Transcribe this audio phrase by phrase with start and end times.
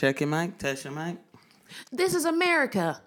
[0.00, 0.56] Check your mic.
[0.56, 1.18] Test your mic.
[1.92, 3.02] This is America.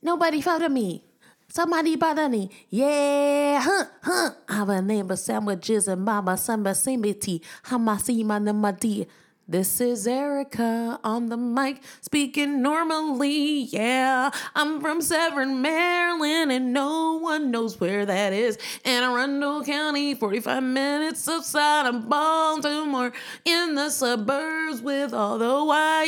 [0.00, 1.04] Nobody follow me.
[1.48, 2.48] Somebody bother me.
[2.70, 4.30] Yeah, huh, huh.
[4.48, 7.42] I have a name of sandwiches and mama samba tea.
[7.64, 9.04] Hamasi my dear.
[9.50, 13.62] This is Ericka on the mic, speaking normally.
[13.62, 18.56] Yeah, I'm from Severn, Maryland, and no one knows where that is.
[18.84, 23.12] Anne Arundel County, 45 minutes outside of Baltimore,
[23.44, 25.98] in the suburbs with all the whiteies.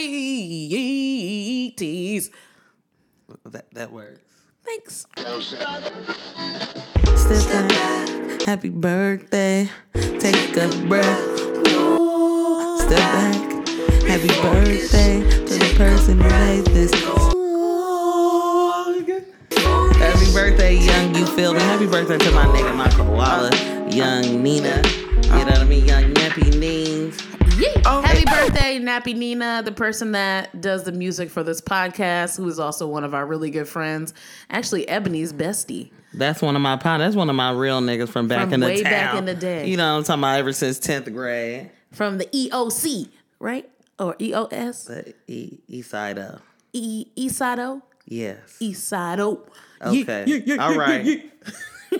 [3.46, 4.20] That, that works.
[4.64, 5.04] Thanks.
[7.16, 8.42] Step back.
[8.42, 9.68] Happy birthday.
[10.20, 11.31] Take a breath.
[12.92, 13.68] Step back.
[14.06, 16.92] Happy birthday to the person who made this.
[19.96, 21.60] Happy birthday, young you feel me.
[21.60, 23.50] Happy birthday to my nigga, my koala,
[23.90, 24.82] young Nina.
[25.22, 25.86] You know what I mean?
[25.86, 27.18] Young Nappy Neens.
[27.58, 27.80] Yeah.
[27.86, 32.46] Oh, Happy birthday, Nappy Nina, the person that does the music for this podcast, who
[32.46, 34.12] is also one of our really good friends.
[34.50, 35.92] Actually, Ebony's bestie.
[36.12, 36.76] That's one of my.
[36.76, 38.92] That's one of my real niggas from back From in the way town.
[38.92, 39.66] back in the day.
[39.66, 40.38] You know what I'm talking about?
[40.40, 41.70] Ever since tenth grade.
[41.92, 43.68] From the EOC, right?
[43.98, 44.84] Or EOS?
[44.84, 45.58] The e-
[46.18, 46.40] of.
[46.72, 48.56] E Eastside Yes.
[48.60, 49.18] Eastside
[49.80, 50.56] Okay.
[50.58, 51.30] All right.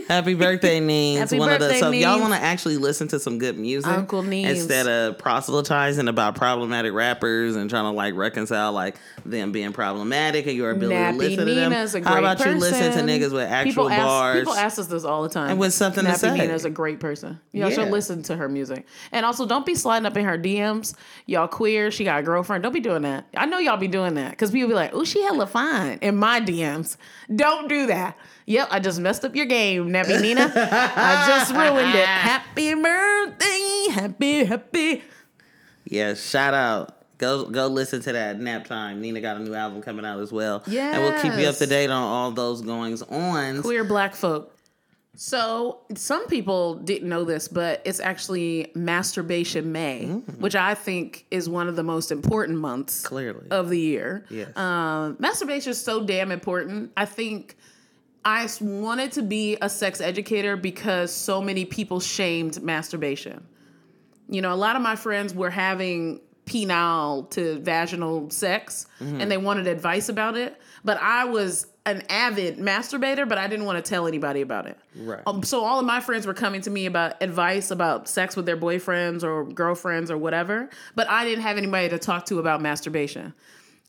[0.09, 1.19] Happy birthday, Neens.
[1.19, 3.59] Happy One of the birthday, so if y'all want to actually listen to some good
[3.59, 4.49] music Uncle Neens.
[4.49, 10.47] instead of proselytizing about problematic rappers and trying to like reconcile like them being problematic
[10.47, 11.71] and your ability to Nappy listen to them.
[11.73, 12.55] Nina's a great How about person.
[12.55, 14.39] you listen to niggas with actual people ask, bars?
[14.41, 15.51] People ask us this all the time.
[15.51, 16.37] And with something to Nappy say.
[16.39, 17.41] Nina's a great person.
[17.53, 17.75] Y'all Yeah.
[17.77, 18.87] should listen to her music.
[19.13, 20.95] And also, don't be sliding up in her DMs.
[21.27, 21.91] Y'all queer.
[21.91, 22.63] She got a girlfriend.
[22.63, 23.27] Don't be doing that.
[23.37, 26.17] I know y'all be doing that because people be like, "Oh, she hella fine." In
[26.17, 26.97] my DMs,
[27.35, 28.17] don't do that.
[28.47, 30.53] Yep, I just messed up your game, Nappy Nina.
[30.55, 32.07] I just ruined it.
[32.07, 35.03] Happy birthday, happy, happy.
[35.85, 36.97] Yeah, shout out.
[37.19, 39.01] Go go listen to that nap time.
[39.01, 40.63] Nina got a new album coming out as well.
[40.67, 40.93] Yeah.
[40.95, 43.63] And we'll keep you up to date on all those goings on.
[43.63, 44.57] queer black folk.
[45.15, 50.07] So some people didn't know this, but it's actually Masturbation May,
[50.39, 53.47] which I think is one of the most important months Clearly.
[53.51, 54.25] of the year.
[54.31, 54.57] Yes.
[54.57, 56.93] Um, masturbation is so damn important.
[56.97, 57.57] I think
[58.25, 63.47] I wanted to be a sex educator because so many people shamed masturbation.
[64.29, 69.37] You know, a lot of my friends were having penile to vaginal sex and they
[69.37, 70.61] wanted advice about it.
[70.85, 74.79] But I was an avid masturbator, but I didn't want to tell anybody about it.
[74.97, 75.21] Right.
[75.27, 78.47] Um, so all of my friends were coming to me about advice about sex with
[78.47, 82.61] their boyfriends or girlfriends or whatever, but I didn't have anybody to talk to about
[82.61, 83.35] masturbation.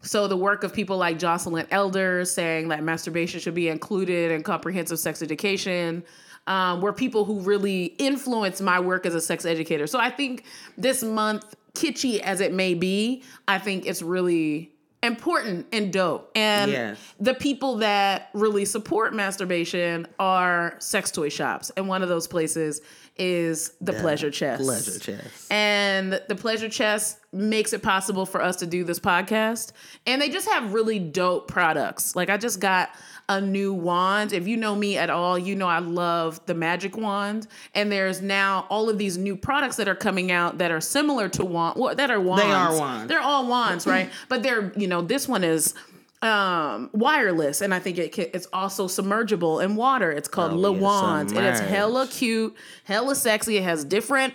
[0.04, 4.44] So the work of people like Joycelyn Elder saying that masturbation should be included in
[4.44, 6.04] comprehensive sex education
[6.46, 9.88] um, were people who really influenced my work as a sex educator.
[9.88, 10.44] So I think
[10.78, 14.72] this month, kitschy as it may be, I think it's really
[15.02, 16.32] important and dope.
[16.36, 16.98] And Yes.
[17.20, 21.72] the people that really support masturbation are sex toy shops.
[21.76, 22.82] And one of those places
[23.18, 24.64] is the Pleasure Chest.
[24.64, 25.52] Pleasure chest.
[25.52, 29.72] And the Pleasure Chest makes it possible for us to do this podcast.
[30.06, 32.16] And they just have really dope products.
[32.16, 32.92] Like I just got
[33.30, 34.34] a new wand.
[34.34, 37.48] If you know me at all, you know I love the magic wand.
[37.74, 41.30] And there's now all of these new products that are coming out that are similar
[41.30, 42.44] to wand well, that are wands.
[42.44, 43.08] They are wands.
[43.10, 44.10] They're all wands, right?
[44.30, 45.74] but they're, you know, this one is
[46.22, 50.56] um wireless and i think it can, it's also submergible in water it's called Oh,
[50.56, 52.56] Le yeah, Wands and it's hella cute
[52.86, 54.34] hella sexy it has different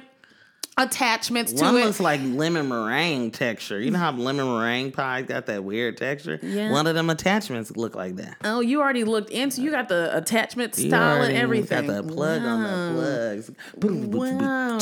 [0.78, 3.80] attachments to One it looks like lemon meringue texture.
[3.80, 6.38] You know how lemon meringue pies got that weird texture?
[6.40, 6.70] Yeah.
[6.70, 8.36] One of them attachments look like that.
[8.44, 12.12] oh you already looked into you got the attachment style and everything Yeah, Got the
[12.12, 13.50] plug on the plugs.
[13.76, 14.10] Boom.
[14.10, 14.78] Wow.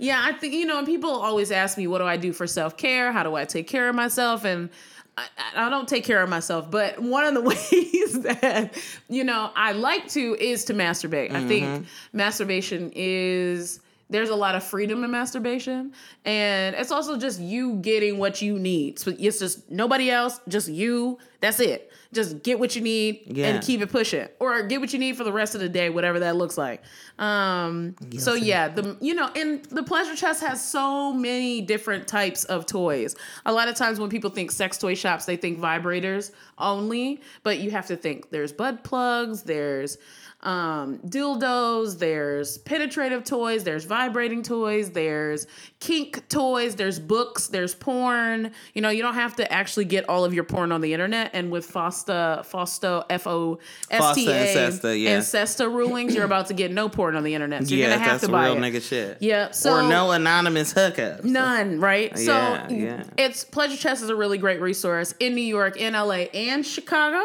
[0.00, 2.46] Yeah, I think you know, and people always ask me, "What do I do for
[2.46, 3.10] self care?
[3.12, 4.70] How do I take care of myself?" And
[5.16, 5.26] I,
[5.56, 8.78] I don't take care of myself, but one of the ways that
[9.08, 11.32] you know I like to is to masturbate.
[11.32, 11.84] I think mm-hmm.
[12.16, 13.80] masturbation is
[14.10, 15.92] there's a lot of freedom in masturbation,
[16.24, 18.98] and it's also just you getting what you need.
[18.98, 21.18] So it's just nobody else, just you.
[21.40, 21.92] That's it.
[22.12, 23.48] Just get what you need Yeah.
[23.48, 25.90] and keep it pushing, or get what you need for the rest of the day,
[25.90, 26.82] whatever that looks like.
[27.18, 32.44] Um, so yeah, the you know, and the pleasure chest has so many different types
[32.44, 33.14] of toys.
[33.46, 37.58] A lot of times when people think sex toy shops, they think vibrators only, but
[37.58, 39.98] you have to think there's bud plugs, there's
[40.40, 45.48] um, dildos, there's penetrative toys, there's vibrating toys, there's
[45.80, 48.52] kink toys, there's books, there's porn.
[48.72, 51.30] You know, you don't have to actually get all of your porn on the internet.
[51.32, 53.58] And with FOSTA, FOSTA, F O
[53.90, 55.10] S T A, yeah.
[55.16, 57.66] and SESTA rulings, you're about to get no porn on the internet.
[57.66, 58.72] So you're yeah, gonna have to buy real it.
[58.72, 59.18] nigga shit.
[59.20, 61.24] Yeah, so or no anonymous hookups.
[61.24, 62.16] None, right?
[62.16, 63.04] So Yeah, yeah.
[63.16, 67.24] it's Pleasure Chest is a really great resource in New York, in LA, and Chicago.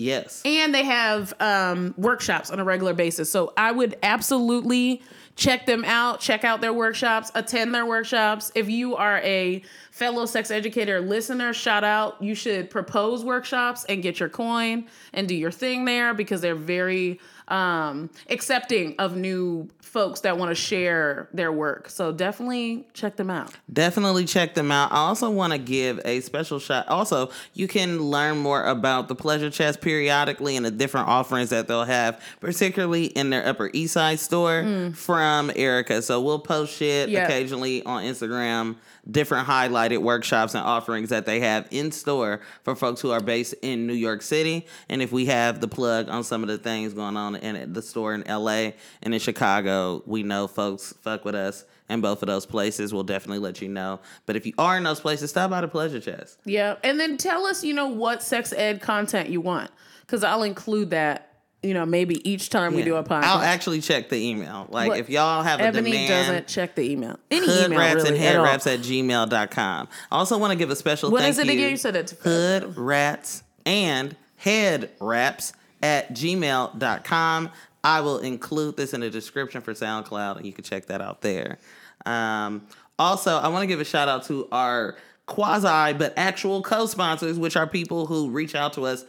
[0.00, 0.40] Yes.
[0.46, 3.30] And they have um, workshops on a regular basis.
[3.30, 5.02] So I would absolutely
[5.36, 8.50] check them out, check out their workshops, attend their workshops.
[8.54, 12.20] If you are a fellow sex educator listener, shout out.
[12.22, 16.54] You should propose workshops and get your coin and do your thing there because they're
[16.54, 17.20] very
[17.50, 21.88] um, accepting of new folks that want to share their work.
[21.90, 23.52] So definitely check them out.
[23.72, 24.92] Definitely check them out.
[24.92, 26.86] I also want to give a special shout.
[26.88, 31.66] Also, you can learn more about the Pleasure Chest periodically and the different offerings that
[31.66, 34.62] they'll have, particularly in their Upper East Side store
[34.94, 36.02] from Ericka.
[36.02, 37.12] So we'll post shit Mm.
[37.12, 37.24] Yeah.
[37.24, 38.76] occasionally on Instagram,
[39.10, 43.54] different highlighted workshops and offerings that they have in store for folks who are based
[43.62, 44.66] in New York City.
[44.88, 47.82] And if we have the plug on some of the things going on in the
[47.82, 48.72] store in LA
[49.02, 52.92] and in Chicago, we know folks fuck with us in both of those places.
[52.94, 54.00] We'll definitely let you know.
[54.26, 56.38] But if you are in those places, stop by the Pleasure Chest.
[56.44, 59.70] Yeah, and then tell us, you know, what sex ed content you want,
[60.02, 61.26] because I'll include that.
[61.62, 63.24] You know, maybe each time we do a podcast.
[63.24, 64.66] I'll actually check the email.
[64.70, 67.18] Like What- if y'all have a Ebony demand, doesn't check the email.
[67.30, 68.44] Any hood email rats really and at head all.
[68.44, 69.88] raps at gmail.com.
[70.10, 71.52] I also want to give a special What thank is it you.
[71.52, 71.70] again?
[71.72, 72.14] You said it.
[72.22, 77.50] hood rats and head raps at gmail.com.
[77.82, 81.22] I will include this in the description for SoundCloud and you can check that out
[81.22, 81.58] there.
[82.04, 82.66] Um,
[82.98, 84.96] also, I want to give a shout out to our
[85.26, 89.04] quasi but actual co sponsors, which are people who reach out to us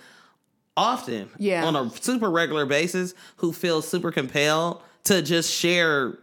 [0.77, 1.65] often Yeah.
[1.65, 6.17] on a super regular basis who feel super compelled to just share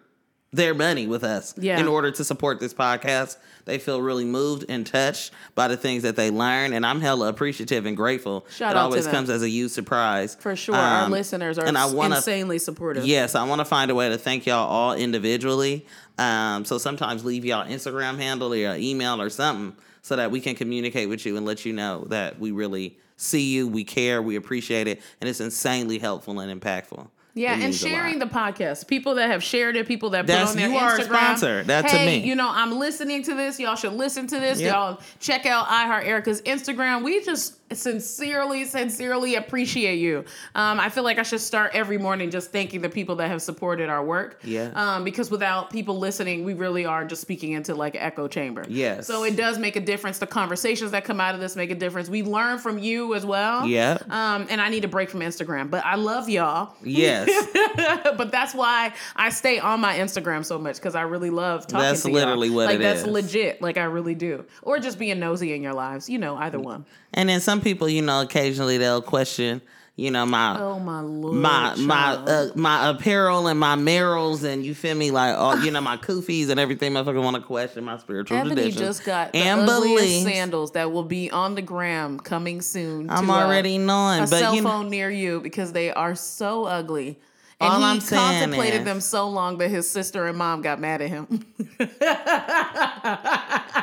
[0.50, 1.78] their money with us Yeah.
[1.78, 3.36] in order to support this podcast.
[3.66, 7.28] They feel really moved and touched by the things that they learn, and I'm hella
[7.28, 8.46] appreciative and grateful.
[8.56, 11.58] Shout it out to always comes as a huge surprise For sure, our Um, listeners
[11.58, 13.04] are and I wanna- insanely supportive.
[13.04, 15.84] Yes, I want to find a way to thank y'all all individually.
[16.18, 20.40] Um, so sometimes leave y'all Instagram handle or your email or something so that we
[20.40, 24.22] can communicate with you and let you know that we really see you, we care,
[24.22, 27.08] we appreciate it, and it's insanely helpful and impactful.
[27.38, 28.86] Yeah, It and sharing the podcast.
[28.86, 31.62] People that have shared it, people that That's- put on their you are a sponsor.
[31.64, 32.18] That to me.
[32.18, 33.58] you know, I'm listening to this.
[33.60, 34.60] Y'all should listen to this.
[34.60, 34.72] Yep.
[34.72, 37.02] Y'all check out iHeart Ericka's Instagram.
[37.02, 40.24] We just sincerely, sincerely appreciate you.
[40.54, 43.42] Um, I feel like I should start every morning just thanking the people that have
[43.42, 44.40] supported our work.
[44.44, 44.70] Yeah.
[44.74, 48.64] Um, because without people listening, we really are just speaking into like an echo chamber.
[48.68, 49.06] Yes.
[49.06, 50.18] So it does make a difference.
[50.18, 52.08] The conversations that come out of this make a difference.
[52.08, 53.66] We learn from you as well.
[53.66, 53.98] Yeah.
[54.10, 57.28] Um, and I need a break from Instagram, but I love y'all Yes.
[58.16, 61.80] but that's why I stay on my Instagram so much because I really love talking
[61.86, 62.56] That's to literally y'all.
[62.56, 63.06] what like it that's is.
[63.06, 63.60] legit.
[63.62, 64.44] Like I really do.
[64.62, 66.08] Or just being nosy in your lives.
[66.08, 66.84] You know, either one.
[67.14, 69.60] and then some people, you know, occasionally they'll question,
[69.96, 71.34] you know, my Oh my lord.
[71.34, 75.70] my my uh, my apparel and my merrills and you feel me like all you
[75.72, 79.32] know my kufis and everything motherfucker want to question my spiritual Ebony traditions just got
[79.32, 83.10] the and ugliest sandals that will be on the gram coming soon.
[83.10, 86.14] I'm uh, already knowing, a but cell you know, phone near you because they are
[86.14, 87.18] so ugly.
[87.60, 90.62] And All he I'm saying contemplated is- them so long that his sister and mom
[90.62, 91.44] got mad at him.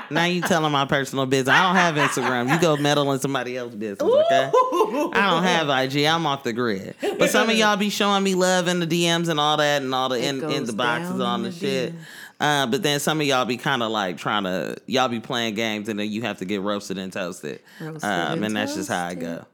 [0.10, 1.54] now you telling my personal business.
[1.54, 2.54] I don't have Instagram.
[2.54, 4.50] You go meddle in somebody else's business, okay?
[4.54, 6.06] I don't have IG.
[6.06, 6.96] I'm off the grid.
[7.20, 9.94] But some of y'all be showing me love in the DMs and all that and
[9.94, 11.94] all the in, in the boxes on the, the shit.
[12.40, 15.54] Uh, but then some of y'all be kind of like trying to y'all be playing
[15.54, 17.60] games and then you have to get roasted and toasted.
[17.82, 19.46] Roasted um, and and that's just how I go.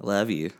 [0.00, 0.50] Love you.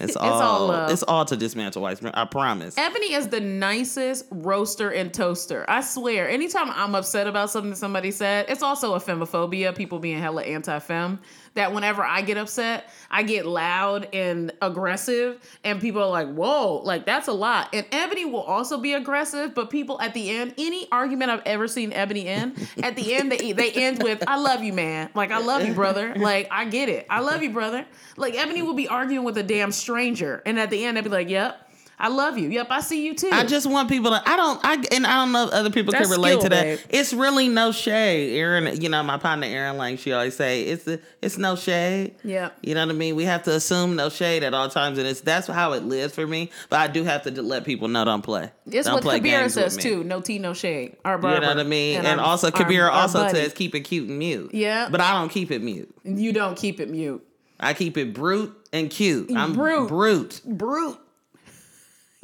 [0.00, 0.90] It's all, all love.
[0.90, 1.96] It's all to dismantle white.
[1.98, 2.78] supremacy, I promise.
[2.78, 5.64] Ebony is the nicest roaster and toaster.
[5.68, 6.28] I swear.
[6.28, 11.20] Anytime I'm upset about something somebody said, it's also a femophobia, people being hella anti-fem.
[11.54, 16.82] That whenever I get upset, I get loud and aggressive, and people are like, "Whoa,
[16.84, 20.54] like that's a lot." And Ebony will also be aggressive, but people at the end,
[20.58, 24.36] any argument I've ever seen Ebony in, at the end they they end with, "I
[24.36, 26.14] love you, man." Like I love you, brother.
[26.16, 27.06] Like I get it.
[27.08, 27.86] I love you, brother.
[28.16, 31.10] Like Ebony will be arguing with a damn stranger, and at the end they'd be
[31.10, 31.63] like, "Yep."
[31.98, 32.48] I love you.
[32.50, 33.30] Yep, I see you too.
[33.32, 34.22] I just want people to.
[34.28, 34.60] I don't.
[34.64, 36.62] I and I don't know if other people That's can relate skill, to that.
[36.62, 36.78] babe.
[36.90, 38.80] It's really no shade, Aaron.
[38.80, 41.00] You know, my partner Aaron, like she always say, it's the.
[41.22, 42.16] It's no shade.
[42.24, 42.50] Yeah.
[42.62, 43.14] You know what I mean?
[43.16, 46.14] We have to assume no shade at all times, and it's that's how it lives
[46.14, 46.50] for me.
[46.68, 48.50] But I do have to let people know don't play.
[48.66, 50.02] It's don't what play Kabira says too.
[50.04, 50.96] No tea, no shade.
[51.04, 52.04] Our You know what I mean?
[52.04, 54.50] And, our- also, Kabira our also says keep it cute and mute.
[54.52, 54.88] Yeah.
[54.90, 55.94] But I don't keep it mute.
[56.04, 57.24] you don't keep it mute.
[57.60, 59.30] I keep it brute and cute.
[59.34, 59.88] I'm Brute.
[59.88, 60.40] brute.
[60.44, 60.98] Brute.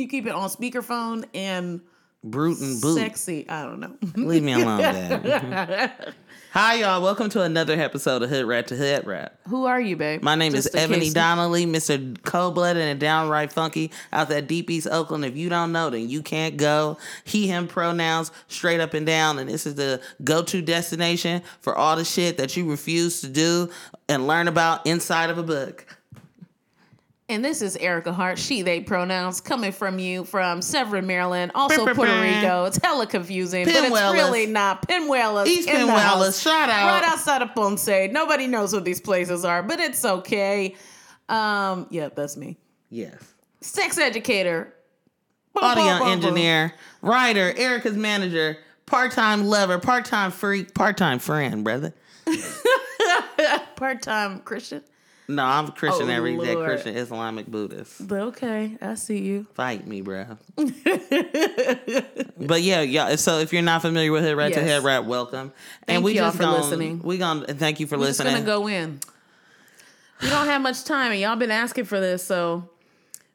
[0.00, 1.82] You keep it on speakerphone and
[2.24, 2.96] Brute and boot.
[2.98, 3.46] Sexy.
[3.48, 3.96] I don't know.
[4.16, 6.14] Leave me alone, Dad.
[6.52, 7.02] Hi, y'all.
[7.02, 9.38] Welcome to another episode of Hood Rat to Head Rap.
[9.48, 10.22] Who are you, babe?
[10.22, 12.22] My name Just is Ebony case- Donnelly, Mr.
[12.22, 15.24] Cold Blooded and Downright Funky out that deep East Oakland.
[15.26, 16.96] If you don't know, then you can't go.
[17.24, 19.38] He, him pronouns straight up and down.
[19.38, 23.28] And this is the go to destination for all the shit that you refuse to
[23.28, 23.70] do
[24.08, 25.86] and learn about inside of a book.
[27.30, 31.84] And this is Ericka Hart, she, they pronouns, coming from you from Severn, Maryland, also
[31.94, 32.20] Puerto.
[32.20, 32.64] Rico.
[32.64, 34.88] It's hella confusing, but it's really not.
[34.88, 35.46] Peñuelas.
[35.46, 36.88] East Peñuelas, shout out.
[36.88, 38.10] Right outside of Ponce.
[38.10, 40.74] Nobody knows what these places are, but it's okay.
[41.28, 42.58] Um, yep, that's me.
[42.88, 43.22] Yes.
[43.60, 44.74] Sex educator.
[45.54, 46.08] Boom, Audio boom, boom.
[46.08, 48.56] engineer, writer, Ericka's manager,
[48.86, 51.94] part time lover, part time freak, part time friend, brother.
[53.76, 54.82] Part-time Christian.
[55.30, 56.56] No, I'm Christian Oh, every day.
[56.56, 58.06] Christian Islamic Buddhist.
[58.06, 59.46] But okay, I see you.
[59.54, 60.38] Fight me, bro.
[60.56, 63.14] but yeah, yeah.
[63.16, 65.52] So if you're not familiar with Head Rat to Head Rat, welcome.
[65.86, 67.02] Thank and we y'all just for gonna, listening.
[67.02, 68.32] We gonna thank you for listening.
[68.32, 69.00] We're just gonna go in.
[70.20, 72.68] We don't have much time, and y'all been asking for this, so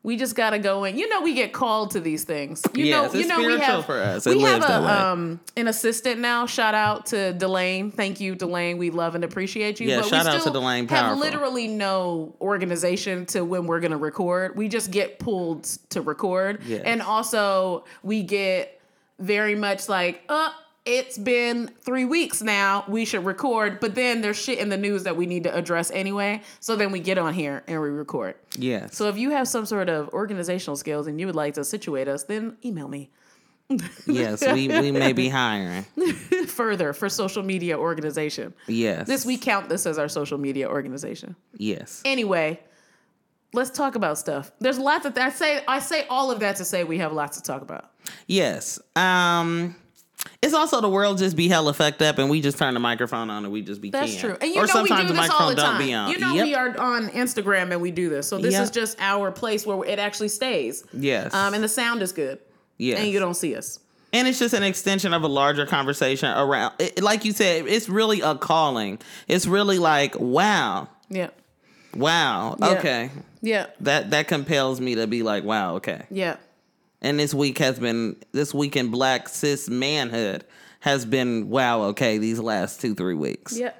[0.06, 1.00] we just gotta go in.
[1.00, 2.62] You know, we get called to these things.
[2.76, 4.28] You Yes, know, you it's know, we spiritual have for us.
[4.28, 4.88] It we have lives that way.
[4.88, 6.46] a um an assistant now.
[6.46, 7.92] Shout out to Delane.
[7.92, 8.78] Thank you, Delane.
[8.78, 9.90] We love and appreciate you.
[9.90, 13.80] Yeah, but shout we out to still Delane, Have literally no organization to when we're
[13.80, 14.56] gonna record.
[14.56, 16.84] We just get pulled to record, Yes.
[16.86, 18.80] and also we get
[19.18, 20.52] very much like, uh,
[20.86, 22.86] it's been three weeks now.
[22.88, 25.90] We should record, but then there's shit in the news that we need to address
[25.92, 26.42] anyway.
[26.60, 28.36] So then we get on here and we record.
[28.58, 28.96] yes.
[28.96, 32.08] So if you have some sort of organizational skills and you would like to situate
[32.08, 33.10] us, then email me
[34.06, 35.84] yes, we, we may be hiring.
[36.48, 38.54] further for social media organization.
[38.68, 39.08] Yes.
[39.08, 41.36] This we count this as our social media organization.
[41.58, 42.02] Yes.
[42.06, 42.60] Anyway,
[43.54, 44.52] let's talk about stuff.
[44.60, 47.38] There's lots of I say I say all of that to say we have lots
[47.38, 47.92] to talk about.
[48.28, 48.80] Yes.
[48.96, 49.76] Um
[50.42, 53.30] it's also the world just be hella fucked up and we just turn the microphone
[53.30, 54.20] on and we just be That's keying.
[54.22, 54.38] true.
[54.42, 55.88] And you or know we sometimes do the this all microphone the don't time.
[55.88, 56.10] be on.
[56.12, 56.46] You know Yep.
[56.46, 58.28] we are on Instagram and we do this.
[58.28, 58.64] So this Yep.
[58.64, 60.84] is just our place where it actually stays.
[60.94, 61.34] Yes.
[61.34, 62.40] Um, and the sound is good.
[62.78, 63.00] yes.
[63.00, 63.80] And you don't see us.
[64.14, 67.90] And it's just an extension of a larger conversation around, it, like you said, it's
[67.90, 69.00] really a calling.
[69.28, 71.30] It's really like, wow, Yeah.
[71.96, 72.68] wow, Yeah.
[72.70, 73.10] okay.
[73.42, 73.68] Yeah.
[73.82, 76.04] That that compels me to be like, wow, okay.
[76.10, 76.38] Yeah.
[77.06, 80.44] And this week has been this week in black cis manhood
[80.80, 83.56] has been wow, okay, these last two, three weeks.
[83.56, 83.80] Yep.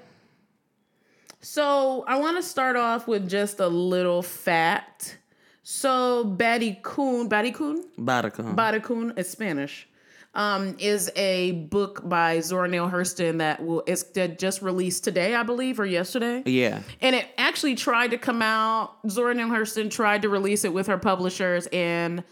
[1.42, 5.18] So I want to start off with just a little fact.
[5.64, 7.84] So Barracoon, Batty Coon.
[7.98, 9.88] Batty Coon is Spanish.
[10.36, 15.34] Um, is a book by Zora Neale Hurston that will is that just released today,
[15.34, 16.44] I believe, or yesterday.
[16.46, 16.82] yeah.
[17.02, 18.98] And it actually tried to come out.
[19.10, 22.24] Zora Neale Hurston tried to release it with her publishers in,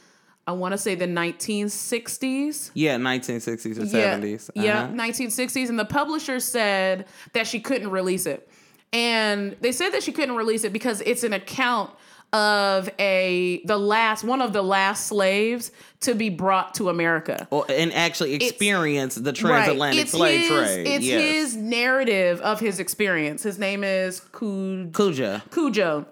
[0.45, 2.71] I want to say the 1960s.
[2.73, 4.49] Yeah, 1960s or Yeah, 70s.
[4.55, 4.93] Yeah, Uh-huh.
[4.93, 5.69] 1960s.
[5.69, 8.47] And the publisher said that she couldn't release it.
[8.91, 11.89] And they said that she couldn't release it because it's an account
[12.31, 15.71] of a the last one of the last slaves
[16.01, 17.47] to be brought to America.
[17.51, 20.87] Or, and actually experience the transatlantic It's slave his, trade.
[20.87, 21.21] It's yes.
[21.21, 23.43] his narrative of his experience.
[23.43, 24.91] His name is Kuja.
[24.91, 26.05] Cudjo.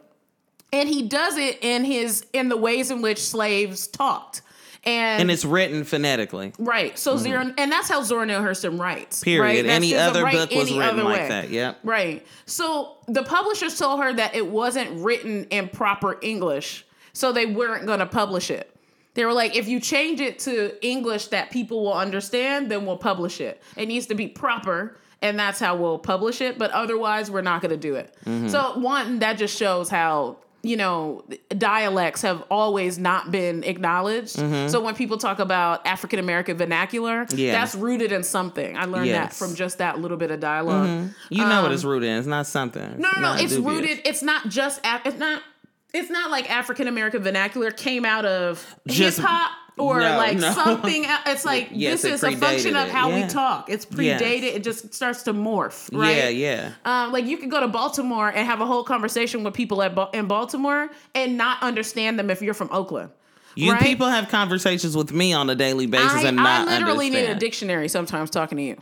[0.74, 4.42] And he does it in his in the ways in which slaves talked.
[4.84, 6.54] And, And it's written phonetically.
[6.58, 6.98] right.
[6.98, 9.18] So Zora and that's how Zora Neale Hurston writes.
[9.18, 9.24] Mm-hmm.
[9.26, 9.66] Period.
[9.66, 9.72] Right?
[9.72, 11.28] Any other book was written like way.
[11.28, 11.50] that.
[11.50, 11.80] Yep.
[11.84, 12.26] Right.
[12.48, 17.86] So the publishers told her that it wasn't written in proper English, so they weren't
[17.86, 18.76] going to publish it.
[19.14, 22.98] They were like, if you change it to English that people will understand, then we'll
[22.98, 23.62] publish it.
[23.76, 26.58] It needs to be proper, and that's how we'll publish it.
[26.58, 28.16] But otherwise, we're not going to do it.
[28.26, 28.48] Mm-hmm.
[28.48, 34.30] So one, that just shows how you know dialects have always not been acknowledged.
[34.70, 37.38] So when people talk about African American vernacular, Mm-hmm.
[37.38, 37.52] Yeah.
[37.54, 38.78] that's rooted in something.
[38.78, 42.10] I learned that from just that little bit of dialog You know what it's rooted
[42.10, 42.18] in.
[42.18, 42.82] It's not something.
[42.84, 43.34] Um, no, no, no.
[43.42, 43.82] It's dubious.
[43.82, 44.02] rooted.
[44.06, 44.80] It's not just.
[44.84, 45.42] Af- It's not.
[45.94, 50.52] It's not like African American vernacular came out of hip hop or no, like no.
[50.52, 51.06] something.
[51.26, 53.70] It's like Yes, this it is a function of how we talk.
[53.70, 54.22] It's Yes.
[54.22, 54.56] predated.
[54.56, 55.90] It just starts to morph.
[55.92, 56.16] Right?
[56.16, 56.72] Yeah, yeah.
[56.86, 59.98] Um, like you could go to Baltimore and have a whole conversation with people at
[60.14, 63.10] in Baltimore and not understand them if you're from Oakland.
[63.56, 63.82] You right?
[63.82, 67.26] people have conversations with me on a daily basis I, and not I literally need
[67.26, 68.78] a dictionary sometimes talking to you.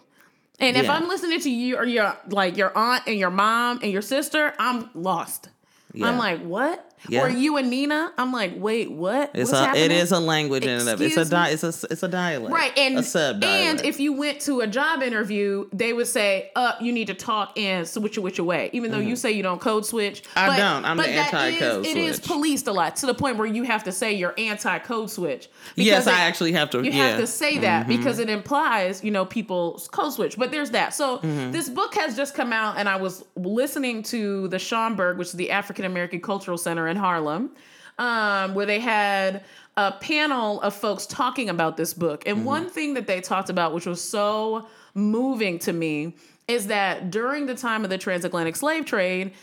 [0.60, 0.94] And if Yeah.
[0.94, 4.53] I'm listening to you or your like your aunt and your mom and your sister,
[4.60, 5.50] I'm lost.
[5.93, 6.08] Yeah.
[6.08, 6.86] I'm like, what?
[7.08, 7.24] Yeah.
[7.24, 9.31] Or you and Nina, I'm like, wait, what?
[9.34, 9.86] It's What's a, happening?
[9.86, 12.53] it is a language in and of it's a di- it's a it's a dialect
[12.53, 16.51] Right, and a sub and if you went to a job interview, they would say,
[16.58, 19.41] "Uh, you need to talk and switch it which way." Even though you say you
[19.43, 20.51] don't code switch, Mm-hmm.
[20.51, 20.84] I don't.
[20.86, 23.63] I'm the that anti-code is- It is policed a lot to the point where you
[23.63, 25.48] have to say you're anti-code switch.
[25.75, 27.98] yes because I actually have to you yeah have to say that Mm-hmm.
[27.98, 30.38] because it implies, you know, people's code switch.
[30.38, 30.93] But there's that.
[30.93, 31.51] So Mm-hmm.
[31.51, 35.34] this book has just come out, and I was listening to the Schomburg, which is
[35.36, 37.52] the African American Cultural Center in Harlem,
[37.98, 39.44] um, where they had
[39.78, 42.22] a panel of folks talking about this book.
[42.22, 42.38] Mm-hmm.
[42.38, 46.16] And one thing that they talked about, which was so moving to me,
[46.48, 49.34] is that during the time of the transatlantic slave trade,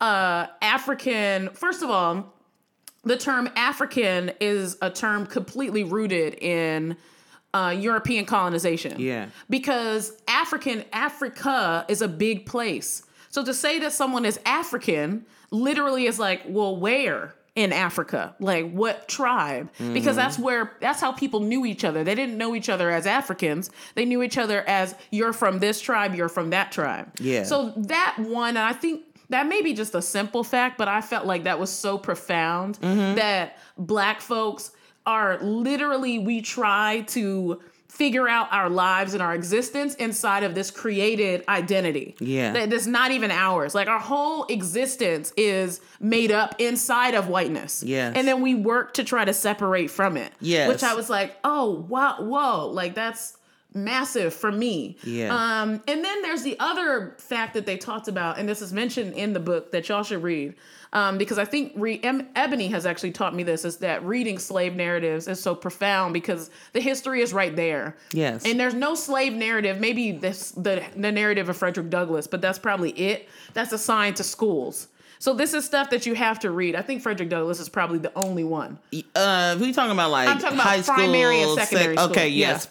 [0.00, 2.32] uh, African, first of all,
[3.04, 6.96] the term African is a term completely rooted in
[7.54, 8.98] uh, European colonization.
[8.98, 9.28] Yeah.
[9.48, 13.02] Because African, Africa is a big place.
[13.30, 17.34] So to say that someone is African literally is like, well, where?
[17.54, 19.70] In Africa, like what tribe?
[19.78, 22.04] Because that's where that's how people knew each other.
[22.04, 23.70] They didn't know each other as Africans.
[23.94, 27.10] They knew each other as you're from this tribe, you're from that tribe.
[27.18, 27.44] Yeah.
[27.44, 31.00] So that one, and I think that may be just a simple fact, but I
[31.00, 33.14] felt like that was so profound Mm-hmm.
[33.14, 34.72] that black folks
[35.06, 37.58] are literally, we try to
[37.96, 42.14] figure out our lives and our existence inside of this created identity.
[42.20, 42.52] Yeah.
[42.52, 43.74] That that's not even ours.
[43.74, 47.82] Like our whole existence is made up inside of whiteness.
[47.82, 48.12] Yeah.
[48.14, 50.32] And then we work to try to separate from it.
[50.40, 50.68] Yeah.
[50.68, 53.38] Which I was like, oh wow, whoa, like that's
[53.72, 54.98] massive for me.
[55.02, 55.34] Yeah.
[55.34, 59.14] Um, and then there's the other fact that they talked about, and this is mentioned
[59.14, 60.54] in the book that y'all should read,
[60.92, 64.38] um, because I think re- em- Ebony has actually taught me this: is that reading
[64.38, 67.96] slave narratives is so profound because the history is right there.
[68.12, 68.44] Yes.
[68.44, 69.80] And there's no slave narrative.
[69.80, 73.28] Maybe this the the narrative of Frederick Douglass, but that's probably it.
[73.54, 74.88] That's assigned to schools.
[75.18, 76.76] So this is stuff that you have to read.
[76.76, 78.78] I think Frederick Douglass is probably the only one.
[79.14, 82.10] uh we talking about like I'm talking about high school primary and sec- secondary school,
[82.10, 82.48] okay yeah.
[82.50, 82.68] yes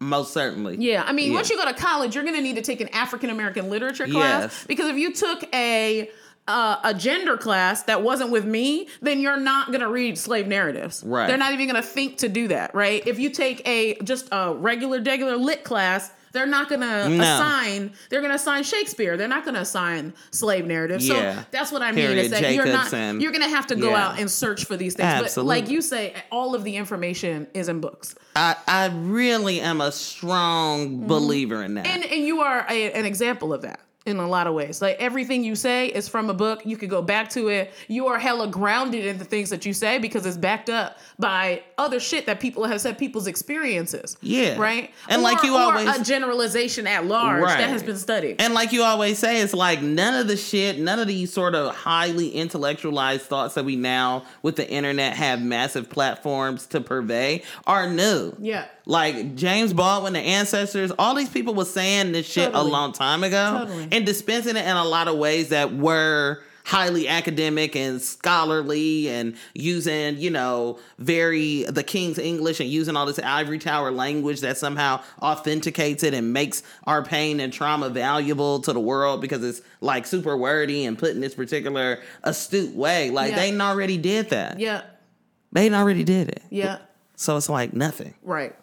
[0.00, 1.36] most certainly Yeah, I mean, Yeah.
[1.36, 4.06] once you go to college, you're going to need to take an African American literature
[4.06, 4.64] class Yes.
[4.66, 6.10] because if you took a
[6.48, 10.46] uh, a gender class that wasn't with me, then you're not going to read slave
[10.48, 11.02] narratives.
[11.06, 11.26] Right.
[11.28, 13.06] They're not even going to think to do that, right?
[13.06, 16.10] If you take a just a regular, regular lit class.
[16.32, 17.22] They're not gonna No.
[17.22, 17.92] assign.
[18.08, 19.18] They're gonna assign Shakespeare.
[19.18, 21.06] They're not gonna assign slave narratives.
[21.06, 21.40] Yeah.
[21.40, 22.06] So that's what I mean.
[22.16, 22.86] Is that you're not.
[22.86, 23.20] Jacobson.
[23.20, 24.06] You're gonna have to go Yeah.
[24.06, 25.04] out and search for these things.
[25.04, 25.42] Absolutely.
[25.42, 28.14] But like you say, all of the information is in books.
[28.34, 32.02] I I really am a strong believer in that Mm-hmm.
[32.02, 34.82] And and you are a, an example of that in a lot of ways.
[34.82, 36.66] Like everything you say is from a book.
[36.66, 37.72] You could go back to it.
[37.88, 41.62] You are hella grounded in the things that you say because it's backed up by
[41.78, 44.16] other shit that people have said people's experiences.
[44.20, 44.58] Yeah.
[44.58, 44.90] Right.
[45.08, 47.58] And like you or always- a generalization at large Right.
[47.58, 48.40] that has been studied.
[48.40, 51.54] And like you always say, it's like none of the shit, none of these sort
[51.54, 57.42] of highly intellectualized thoughts that we now with the internet have massive platforms to purvey
[57.66, 58.34] are new.
[58.40, 58.66] yeah.
[58.86, 62.68] Like James Baldwin, the ancestors, all these people were saying this shit Totally.
[62.70, 63.88] a long time ago Totally.
[63.92, 69.36] and dispensing it in a lot of ways that were highly academic and scholarly and
[69.54, 74.56] using, you know, very the King's English and using all this ivory tower language that
[74.56, 79.60] somehow authenticates it and makes our pain and trauma valuable to the world because it's
[79.80, 83.10] like super wordy and put in this particular astute way.
[83.10, 83.36] Like Yeah.
[83.36, 84.60] they already did that.
[84.60, 84.82] Yeah.
[85.52, 86.42] They already did it.
[86.50, 86.78] Yeah.
[87.16, 88.14] So it's like nothing.
[88.22, 88.54] Right.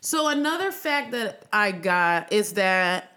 [0.00, 3.12] So another fact that I got is that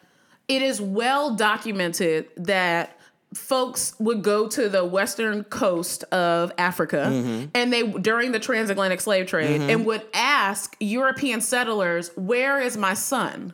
[0.47, 2.97] it is well documented that
[3.33, 7.45] folks would go to the western coast of Africa mm-hmm.
[7.55, 9.69] and they during the transatlantic slave trade mm-hmm.
[9.69, 13.53] and would ask European settlers, "Where is my son?"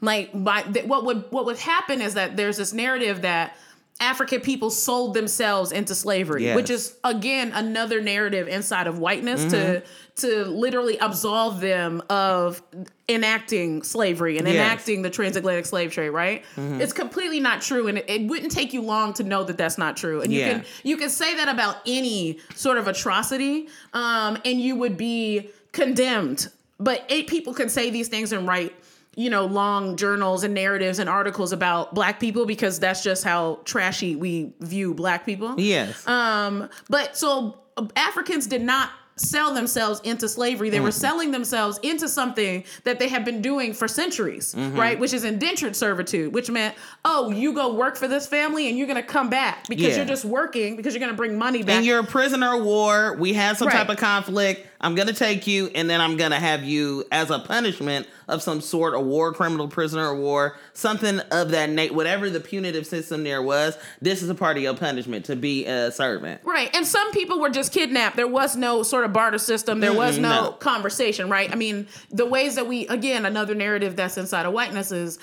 [0.00, 3.56] Like by th- what would what would happen is that there's this narrative that
[4.00, 6.56] African people sold themselves into slavery, Yes.
[6.56, 9.86] which is again another narrative inside of whiteness to Mm-hmm.
[10.16, 12.60] to literally absolve them of
[13.08, 14.54] enacting slavery and Yes.
[14.56, 14.64] Mm-hmm.
[14.64, 16.10] enacting the transatlantic slave trade.
[16.10, 16.44] Right?
[16.56, 19.78] It's completely not true, and it, it wouldn't take you long to know that that's
[19.78, 20.20] not true.
[20.22, 20.48] And you Yeah.
[20.50, 25.50] can you can say that about any sort of atrocity, um, and you would be
[25.72, 26.48] condemned.
[26.80, 28.74] But eight people can say these things and write,
[29.16, 33.60] you know, long journals and narratives and articles about black people because that's just how
[33.64, 35.54] trashy we view black people.
[35.58, 36.06] Yes.
[36.06, 40.70] Um, but so uh, Africans did not sell themselves into slavery.
[40.70, 44.98] They were selling themselves into something that they have been doing for centuries, right?
[44.98, 46.74] Which is indentured servitude, which meant,
[47.04, 49.96] oh, you go work for this family and you're going to come back because Yeah.
[49.98, 51.76] you're just working because you're going to bring money back.
[51.76, 53.14] and you're a prisoner of war.
[53.16, 53.76] We had some Right.
[53.76, 54.66] type of conflict.
[54.84, 58.60] I'm gonna take you, and then I'm gonna have you as a punishment of some
[58.60, 61.94] sort, a war criminal, prisoner of war, something of that nature.
[61.94, 65.64] Whatever the punitive system there was, this is a part of your punishment to be
[65.64, 66.42] a servant.
[66.44, 66.68] Right.
[66.76, 68.16] And some people were just kidnapped.
[68.16, 69.80] There was no sort of barter system.
[69.80, 70.52] There was no, no.
[70.52, 71.50] conversation, right?
[71.50, 75.18] I mean, the ways that we, again, another narrative that's inside of whiteness is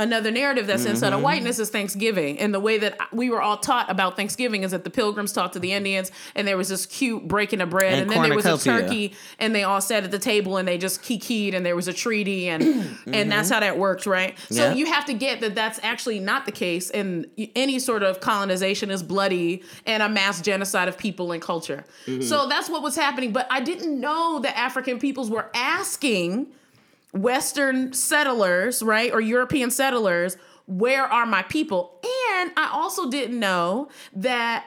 [0.00, 1.16] another narrative that's inside Mm-hmm.
[1.18, 2.38] of whiteness is Thanksgiving.
[2.40, 5.52] And the way that we were all taught about Thanksgiving is that the pilgrims talked
[5.54, 7.92] to the Indians and there was this cute breaking of bread.
[7.94, 10.66] And, And then there was a turkey and they all sat at the table and
[10.66, 12.62] they just kikied and there was a treaty and
[13.06, 14.36] and that's how that worked, right?
[14.50, 14.74] So Yeah.
[14.74, 18.90] you have to get that that's actually not the case and any sort of colonization
[18.90, 21.84] is bloody and a mass genocide of people and culture.
[22.20, 26.46] So that's what was happening, but I didn't know that African peoples were asking
[27.12, 32.00] Western settlers, right, or European settlers, where are my people?
[32.32, 34.66] And I also didn't know that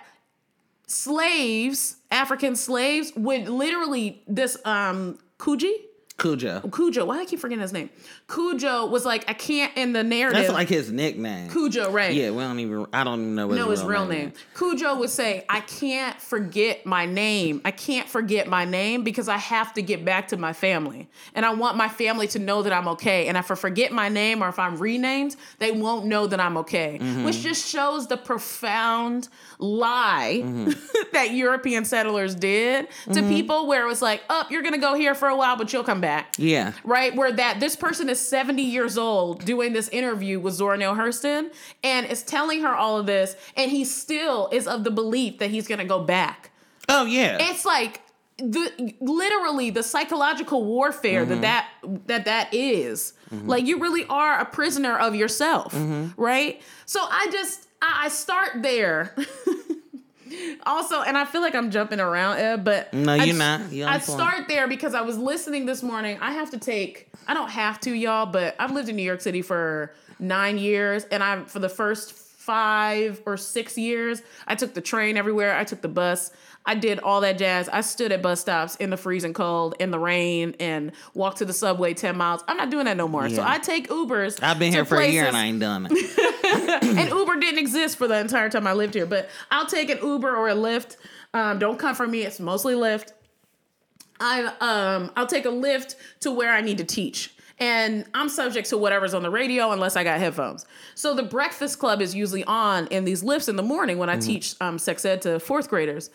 [0.88, 5.74] slaves, African slaves, would literally this um Kuji,
[6.18, 6.62] Cudjo.
[6.70, 7.08] Cudjo.
[7.08, 7.90] Why do I keep forgetting his name?
[8.28, 10.42] Cudjo was like, I can't in the narrative.
[10.42, 11.50] That's like his nickname.
[11.50, 12.14] Cudjo, right?
[12.14, 12.86] Yeah, we don't even.
[12.94, 14.10] I don't even know what know his real is.
[14.10, 14.34] name.
[14.56, 17.62] Cudjo would say, I can't forget my name.
[17.66, 21.10] I can't forget my name because I have to get back to my family.
[21.34, 23.28] And I want my family to know that I'm okay.
[23.28, 26.58] And if I forget my name or if I'm renamed, they won't know that I'm
[26.58, 27.00] okay.
[27.02, 27.26] Mm-hmm.
[27.26, 30.72] Which just shows the profound lie Mm-hmm.
[31.14, 34.94] that European settlers did to people where it was like, oh, you're going to go
[34.94, 36.74] here for a while, but you'll come back Yeah.
[36.84, 37.16] right?
[37.16, 41.52] Where that this person is 70 years old doing this interview with Zora Neale Hurston
[41.84, 45.50] and is telling her all of this, and he still is of the belief that
[45.50, 46.52] he's gonna go back.
[46.88, 47.38] Oh yeah.
[47.40, 48.02] It's like
[48.38, 51.94] the literally the psychological warfare that mm-hmm.
[51.94, 53.14] that that that is.
[53.32, 53.48] Mm-hmm.
[53.48, 56.22] Like you really are a prisoner of yourself, mm-hmm.
[56.22, 56.62] right?
[56.86, 59.16] So I just I I start there.
[60.66, 63.72] also, and I feel like I'm jumping around, Ed, but No, I you're s- not.
[63.72, 66.18] You're I start there because I was listening this morning.
[66.22, 67.08] I have to take.
[67.28, 71.06] I don't have to, y'all, but I've lived in New York City for nine years,
[71.06, 75.56] and I for the first five or six years, I took the train everywhere.
[75.56, 76.32] I took the bus.
[76.66, 77.68] I did all that jazz.
[77.70, 81.46] I stood at bus stops in the freezing cold, in the rain, and walked to
[81.46, 82.44] the subway ten miles.
[82.48, 83.30] I'm not doing that no more.
[83.30, 84.42] So I take Ubers.
[84.42, 86.84] I've been here for a year and I ain't done it.
[86.84, 89.06] and Uber didn't exist for the entire time I lived here.
[89.06, 90.98] But I'll take an Uber or a Lyft.
[91.34, 92.22] Um, don't come for me.
[92.22, 93.12] It's mostly Lyft.
[94.20, 97.34] I um I'll take a Lyft to where I need to teach.
[97.60, 100.66] And I'm subject to whatever's on the radio unless I got headphones.
[100.96, 104.18] So the Breakfast Club is usually on in these lifts in the morning when I
[104.18, 106.10] teach um, sex ed to fourth graders.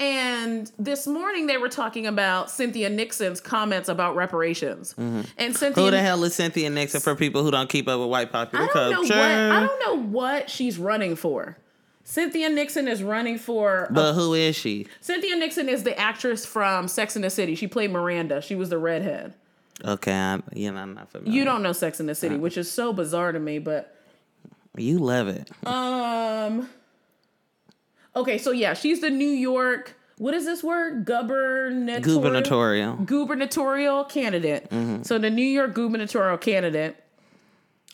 [0.00, 4.94] And this morning they were talking about Cynthia Nixon's comments about reparations.
[4.96, 8.08] And Cynthia Who the hell is Cynthia Nixon for people who don't keep up with
[8.08, 9.14] white popular I don't know culture?
[9.16, 11.58] what I don't know what she's running for.
[12.04, 13.88] Cynthia Nixon is running for.
[13.90, 14.86] But who is she?
[15.00, 17.54] Cynthia Nixon is the actress from Sex and the City.
[17.54, 18.40] She played Miranda.
[18.40, 19.34] She was the redhead.
[19.84, 21.32] Okay, I'm, you know, I'm not familiar.
[21.38, 23.58] You don't know Sex and the City, which is so bizarre to me.
[23.58, 23.94] But
[24.76, 25.50] You love it.
[25.66, 26.68] um,
[28.18, 29.94] okay, so yeah, she's the New York.
[30.18, 31.04] What is this word?
[31.04, 32.20] Gubernatorial.
[32.20, 32.96] Gubernatorial.
[32.96, 34.68] gubernatorial candidate.
[35.02, 36.96] So the New York gubernatorial candidate.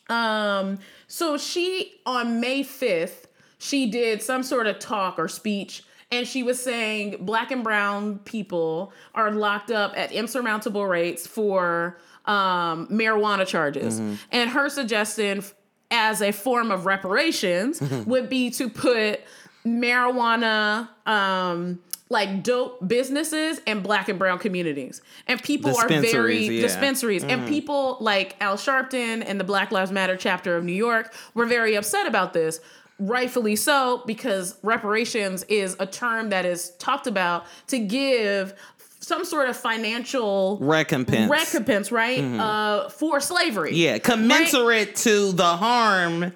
[0.08, 3.26] Um, so she on May 5th,
[3.58, 8.18] she did some sort of talk or speech and she was saying black and brown
[8.20, 14.00] people are locked up at insurmountable rates for um, marijuana charges.
[14.30, 15.42] And her suggestion
[15.90, 19.20] as a form of reparations would be to put
[19.66, 26.48] marijuana um like dope businesses and black and brown communities and people are very Dispensaries,
[26.50, 26.60] yeah.
[26.60, 31.14] dispensaries and people like al sharpton and the black lives matter chapter of new york
[31.32, 32.60] were very upset about this
[32.98, 38.54] rightfully so because reparations is a term that is talked about to give
[39.00, 41.30] some sort of financial Recompense.
[41.30, 44.04] recompense right uh for slavery yeah, Right?
[44.04, 46.32] commensurate to the harm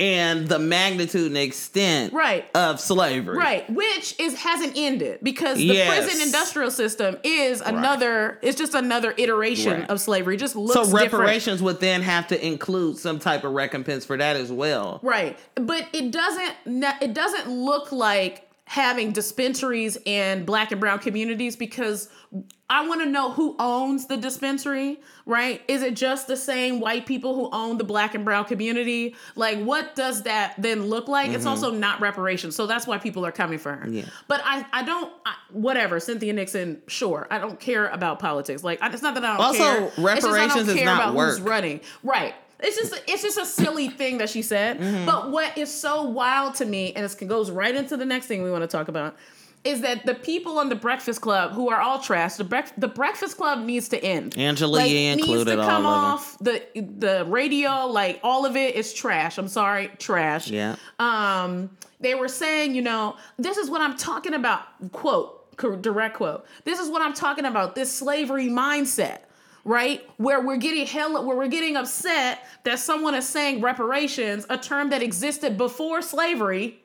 [0.00, 2.46] and the magnitude and extent Right.
[2.54, 3.36] of slavery.
[3.36, 6.04] Right, which is hasn't ended because the Yes.
[6.04, 8.38] prison industrial system is another.
[8.42, 9.90] It's just another iteration Right.
[9.90, 10.36] of slavery.
[10.36, 11.12] It just looks So different.
[11.12, 14.98] reparations would then have to include some type of recompense for that as well.
[15.02, 15.38] right?
[15.54, 16.52] But it doesn't.
[17.00, 22.08] It doesn't look like having dispensaries in black and brown communities because
[22.70, 25.60] I want to know who owns the dispensary, right?
[25.66, 29.16] Is it just the same white people who own the black and brown community?
[29.34, 31.30] Like, what does that then look like?
[31.30, 32.54] It's also not reparations.
[32.54, 33.86] So that's why people are coming for her.
[33.86, 33.94] Mm-hmm.
[33.94, 34.04] Yeah.
[34.28, 37.26] But I, I don't, I, whatever, Cynthia Nixon, sure.
[37.28, 38.62] I don't care about politics.
[38.62, 39.82] Like, I, it's not that I don't Also, care.
[39.84, 41.80] It's just I don't reparations is not about who's running.
[42.04, 42.34] Right.
[42.62, 44.78] It's just it's just a silly thing that she said.
[44.78, 45.06] Mm-hmm.
[45.06, 48.42] But what is so wild to me, and it goes right into the next thing
[48.42, 49.16] we want to talk about,
[49.62, 52.88] is that the people on the Breakfast Club who are all trash, the brec- the
[52.88, 54.36] Breakfast Club needs to end.
[54.38, 57.86] Angela like, Yee needs included to all come off the the radio.
[57.86, 59.36] Like all of it is trash.
[59.36, 60.48] I'm sorry, trash.
[60.48, 60.76] Yeah.
[60.98, 61.70] Um,
[62.00, 64.62] they were saying, you know, this is what I'm talking about.
[64.92, 66.46] Quote, direct quote.
[66.64, 67.74] This is what I'm talking about.
[67.74, 69.20] This slavery mindset,
[69.64, 70.08] right?
[70.16, 74.88] Where we're getting hell, where we're getting upset that someone is saying reparations, a term
[74.90, 76.79] that existed before slavery.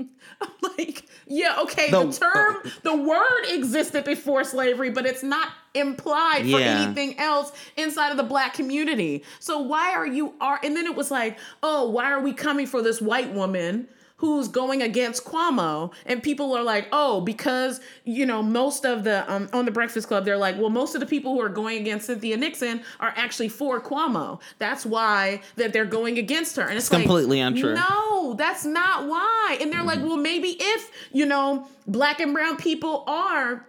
[0.40, 5.48] I'm like, yeah, okay, the, The- term, the word existed before slavery, but it's not
[5.74, 9.22] implied for anything else inside of the black community.
[9.38, 12.66] So why are you are and then it was like, oh, why are we coming
[12.66, 13.88] for this white woman?
[14.20, 15.92] Who's going against Cuomo?
[16.04, 20.08] And people are like, oh, because you know most of the um, on the Breakfast
[20.08, 23.14] Club, they're like, well, most of the people who are going against Cynthia Nixon are
[23.16, 24.38] actually for Cuomo.
[24.58, 26.62] That's why that they're going against her.
[26.62, 27.74] And it's, like, completely untrue.
[27.74, 29.56] No, that's not why.
[29.60, 33.66] And they're like, well, maybe if you know black and brown people are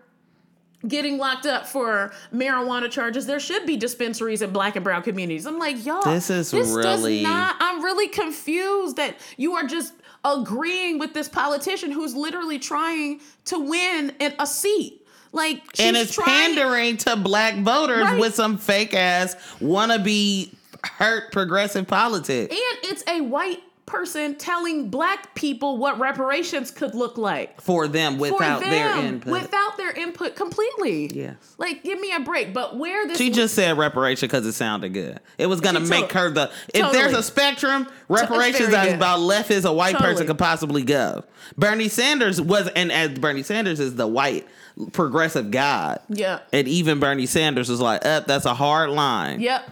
[0.87, 5.45] getting locked up for marijuana charges, there should be dispensaries in black and brown communities.
[5.45, 7.55] I'm like, y'all, This is does really- not.
[7.59, 13.59] I'm really confused that you are just agreeing with this politician who's literally trying to
[13.59, 15.05] win an, a seat.
[15.33, 18.19] Like, she's and it's trying, pandering to black voters Right.
[18.19, 20.53] with some fake ass wannabe
[20.83, 22.53] hurt progressive politics.
[22.53, 23.59] and it's a white
[23.91, 27.59] person telling black people what reparations could look like.
[27.59, 29.33] for them without for their input.
[29.33, 31.07] Without their input completely.
[31.13, 31.35] Yes.
[31.57, 32.53] Like, give me a break.
[32.53, 35.19] But where this she just said reparation because it sounded good.
[35.37, 36.51] It was gonna make tot- her the.
[36.73, 36.93] If Totally.
[36.93, 41.25] there's a spectrum, reparations is about left as a white person could possibly go.
[41.57, 44.47] Bernie Sanders was, and as Bernie Sanders is the white
[44.93, 45.99] progressive god.
[46.07, 46.39] Yeah.
[46.53, 49.69] And even Bernie Sanders was like, "Up, that's a hard line." Yep.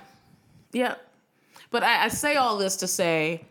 [0.74, 1.06] Yep.
[1.72, 3.46] But I, I say all this to say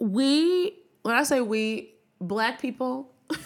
[0.00, 3.12] we, when I say we, black people,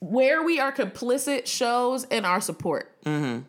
[0.00, 3.00] where we are complicit shows in our support.
[3.04, 3.42] Mm-hmm.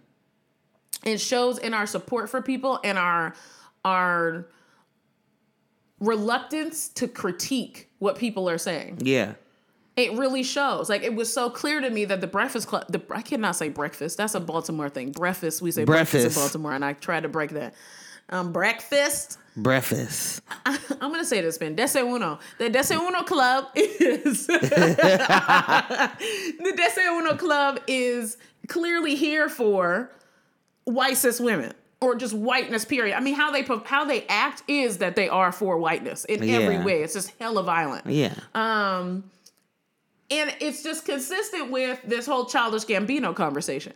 [1.09, 3.33] It shows in our support for people and our
[3.85, 4.47] our
[5.99, 8.99] reluctance to critique what people are saying.
[9.01, 9.35] Yeah.
[9.95, 10.89] It really shows.
[10.89, 12.85] Like it was so clear to me that the Breakfast Club.
[12.89, 14.17] The I cannot say breakfast.
[14.17, 15.11] That's a Baltimore thing.
[15.11, 15.61] Breakfast.
[15.61, 16.37] We say breakfast, Breakfast.
[16.37, 17.73] in Baltimore, and I tried to break that.
[18.29, 19.39] Um, breakfast.
[19.57, 20.41] Breakfast.
[20.65, 21.73] I'm gonna say this, man.
[21.73, 22.37] Dese Uno.
[22.59, 24.57] The Dese Uno Club is the
[26.77, 30.11] Dese Uno Club is clearly here for
[30.83, 32.85] white cis women or just whiteness.
[32.85, 33.17] Period.
[33.17, 36.77] I mean, how they how they act is that they are for whiteness in every
[36.83, 37.01] way.
[37.01, 38.05] It's just hella violent.
[38.05, 38.35] Yeah.
[38.53, 39.23] Um,
[40.29, 43.93] and it's just consistent with this whole childish Gambino conversation.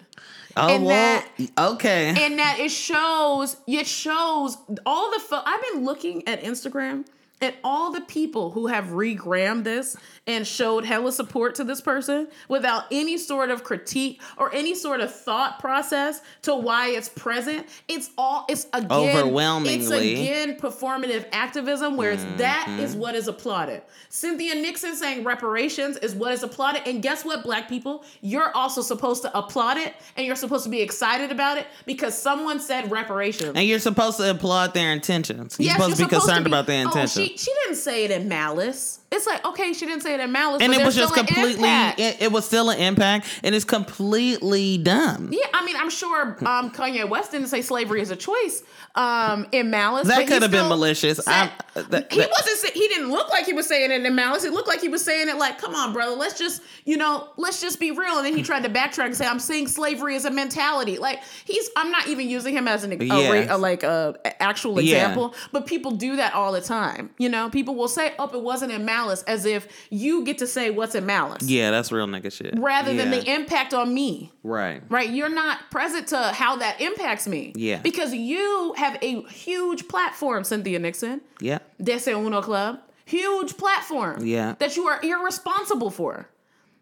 [0.58, 1.24] oh and well.
[1.38, 2.13] that- okay.
[2.17, 7.06] And that it shows, it shows all the, fo- I've been looking at Instagram
[7.41, 9.95] at all the people who have regrammed this
[10.27, 14.99] and showed hella support to this person without any sort of critique or any sort
[15.01, 17.65] of thought process to why it's present.
[17.88, 19.73] It's all, it's again, Overwhelmingly.
[19.75, 22.80] it's again performative activism where it's that Mm-hmm.
[22.82, 23.82] is what is applauded.
[24.10, 26.84] Cynthia Nixon saying reparations is what is applauded.
[26.88, 28.04] And guess what, black people?
[28.21, 32.15] You're also supposed to applaud it and you're supposed to be excited about it because
[32.15, 33.54] someone said reparations.
[33.56, 35.56] and you're supposed to applaud their intentions.
[35.60, 37.27] You're Yes, supposed to be concerned be- about their Oh, intentions.
[37.31, 39.00] she, she didn't say it in malice.
[39.13, 40.62] It's like, okay, she didn't say it in malice.
[40.62, 45.30] and it was just completely it, it was still an impact and it's completely dumb
[45.32, 48.63] Yeah, I mean, I'm sure um, Kanye West didn't say slavery is a choice
[48.95, 50.08] um, in malice.
[50.08, 51.17] That could have been malicious.
[51.19, 51.50] said- I'm-
[51.89, 52.74] that- he wasn't.
[52.74, 54.43] He didn't look like he was saying it in malice.
[54.43, 57.30] It looked like he was saying it like, "Come on, brother, let's just, you know,
[57.38, 60.15] let's just be real." And then he tried to backtrack and say, "I'm saying slavery
[60.15, 61.69] is a mentality." Like he's.
[61.78, 63.47] I'm not even using him as an a, Yes.
[63.50, 64.95] ra- a, like a, a actual Yeah.
[64.97, 67.10] example, but people do that all the time.
[67.17, 70.47] You know, people will say, "Oh, it wasn't in malice," as if you get to
[70.47, 74.31] say what's in malice, yeah that's real nigga shit rather than the impact on me
[74.43, 75.09] right right?
[75.09, 77.53] You're not present to how that impacts me.
[77.55, 77.79] Yeah.
[77.79, 84.25] Because you have a huge platform, Cynthia Nixon, yeah Dese Uno Club, huge platform.
[84.25, 84.55] Yeah.
[84.59, 86.27] That you are irresponsible for.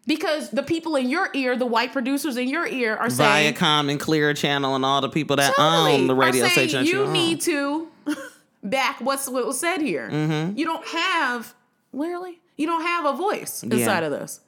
[0.06, 3.90] Because the people in your ear, the white producers in your ear, are saying Viacom
[3.90, 5.92] and Clear Channel and all the people that Totally.
[5.92, 7.88] own the radio station that you need to
[8.62, 10.08] back what's what was said here.
[10.10, 10.58] Mm-hmm.
[10.58, 11.54] You don't have
[11.92, 14.06] literally, you don't have a voice inside Yeah.
[14.06, 14.40] of this.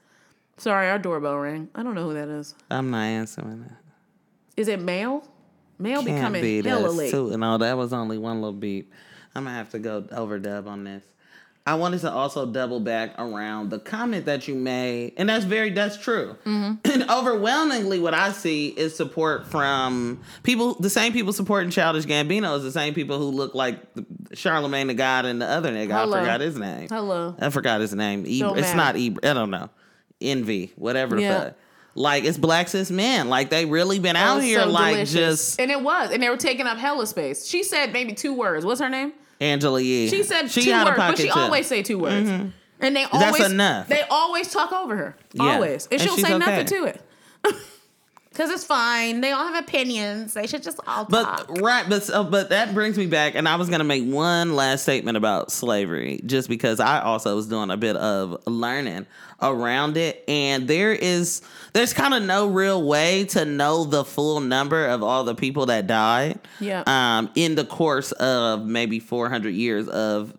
[0.59, 1.69] Sorry, our doorbell rang.
[1.75, 2.55] I don't know who that is.
[2.71, 3.77] I'm not answering that.
[4.57, 5.27] Is it mail?
[5.79, 7.11] Mail be Can't coming be hella late.
[7.11, 7.37] too.
[7.37, 8.93] No, that was only one little beep.
[9.35, 11.03] I'm gonna have to go overdub on this.
[11.65, 15.71] I wanted to also double back around the comment that you made, and that's very
[15.71, 16.37] that's true.
[16.45, 16.91] Mm-hmm.
[16.93, 20.75] And overwhelmingly, what I see is support from people.
[20.75, 23.79] The same people supporting Childish Gambino is the same people who look like
[24.35, 25.93] Charlemagne the God and the other nigga.
[25.93, 26.17] Hello.
[26.17, 26.89] I forgot his name.
[26.89, 27.37] Hello.
[27.39, 28.25] I forgot his name.
[28.25, 29.71] Don't it's not Ib- I don't know.
[30.21, 31.39] Envy, whatever the Yeah.
[31.45, 31.55] fuck.
[31.95, 33.29] Like it's black cis men.
[33.29, 35.13] Like they really been That out here so like delicious.
[35.13, 37.47] just and it was, and they were taking up hella space.
[37.47, 38.65] She said maybe two words.
[38.65, 39.13] What's her name?
[39.43, 40.09] Angela Yee.
[40.09, 41.31] She said She two words, but she too.
[41.31, 41.39] Mm-hmm.
[41.39, 42.29] always say two words.
[42.29, 43.89] And they That's always enough.
[43.89, 45.17] They always talk over her.
[45.33, 45.55] Yeah.
[45.55, 45.87] Always.
[45.87, 46.39] And And she'll say okay.
[46.39, 47.01] nothing to it.
[48.35, 49.21] Cause it's fine.
[49.21, 50.35] They all have opinions.
[50.35, 51.51] They should just all But talk.
[51.61, 54.83] right, but so, but that brings me back, and I was gonna make one last
[54.83, 59.07] statement about slavery, just because I also was doing a bit of learning
[59.41, 61.43] around it, and there is
[61.73, 65.67] there's kind of no real way to know the full number of all the people
[65.67, 66.39] that died.
[66.61, 66.85] Yeah.
[66.87, 70.33] Um, in the course of maybe 400 years of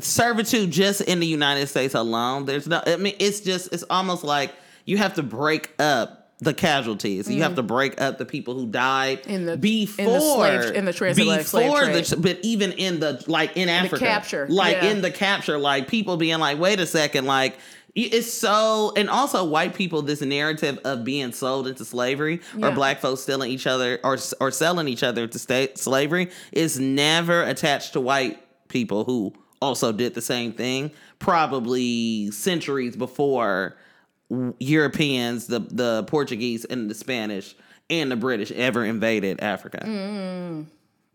[0.00, 2.44] servitude just in the United States alone.
[2.44, 4.52] There's no, I mean, it's just, it's almost like
[4.84, 7.28] you have to break up the casualties.
[7.28, 7.56] You have mm-hmm.
[7.56, 9.20] to break up the people who died.
[9.26, 12.04] In the- in the before slave- in the transatlantic slave before trade.
[12.04, 14.90] the, but even in the like in Africa, capture, like yeah.
[14.90, 17.58] in the capture, like people being like, wait a second, like.
[17.94, 20.02] It's so, and also white people.
[20.02, 24.52] This narrative of being sold into slavery, or black folks stealing each other, or or
[24.52, 30.14] selling each other to state slavery, is never attached to white people who also did
[30.14, 33.76] the same thing, probably centuries before
[34.58, 37.54] Europeans, the the Portuguese and the Spanish
[37.90, 39.82] and the British ever invaded Africa.
[39.84, 40.62] Mm-hmm.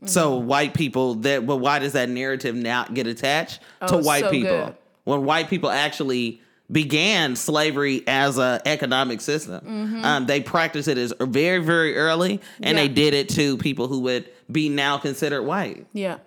[0.07, 4.23] So white people that but why does that narrative not get attached to Oh, white
[4.25, 4.65] so people?
[4.65, 4.75] good.
[5.05, 10.01] When white people actually began slavery as a economic system.
[10.03, 12.93] Um, they practiced it as very, very early, and they Mm-hmm.
[12.95, 15.85] Did it to people who would be now considered white.
[15.93, 16.17] yeah.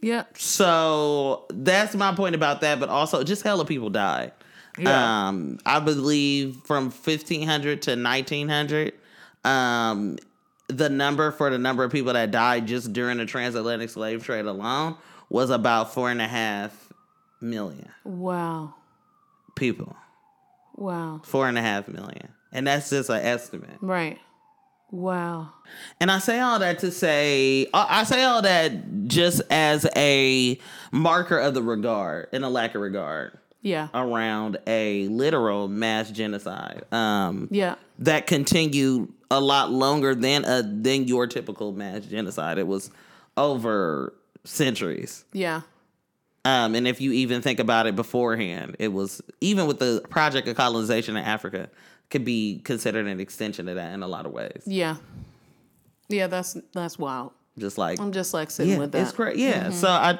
[0.00, 0.24] Yeah.
[0.36, 2.78] So that's my point about that.
[2.78, 4.30] But also, just hella people died.
[4.78, 5.28] Yeah.
[5.28, 8.92] Um, I believe from 1500 to 1900,
[9.44, 10.18] um,
[10.68, 14.44] the number for the number of people that died just during the transatlantic slave trade
[14.46, 14.96] alone
[15.30, 16.88] was about four and a half
[17.40, 18.74] million Wow.
[19.56, 19.96] people.
[20.74, 21.20] Wow.
[21.24, 22.28] Four and a half million.
[22.52, 23.78] And that's just an estimate.
[23.80, 24.18] Right.
[24.90, 25.50] Wow.
[26.00, 30.58] And I say all that to say, I I say all that just as a
[30.92, 33.88] marker of the regard and a lack of regard Yeah.
[33.92, 37.74] around a literal mass genocide um, Yeah.
[37.98, 42.58] that continued a lot longer than a than your typical mass genocide.
[42.58, 42.90] It was
[43.36, 45.24] over centuries.
[45.32, 45.62] Yeah.
[46.44, 50.48] Um, and if you even think about it beforehand, it was even with the project
[50.48, 51.68] of colonization in Africa,
[52.10, 54.62] could be considered an extension of that in a lot of ways.
[54.64, 54.96] Yeah.
[56.08, 57.32] Yeah, that's that's wild.
[57.58, 59.02] Just like I'm just like sitting yeah, with that.
[59.02, 59.36] it's great.
[59.36, 60.18] Yeah, so I,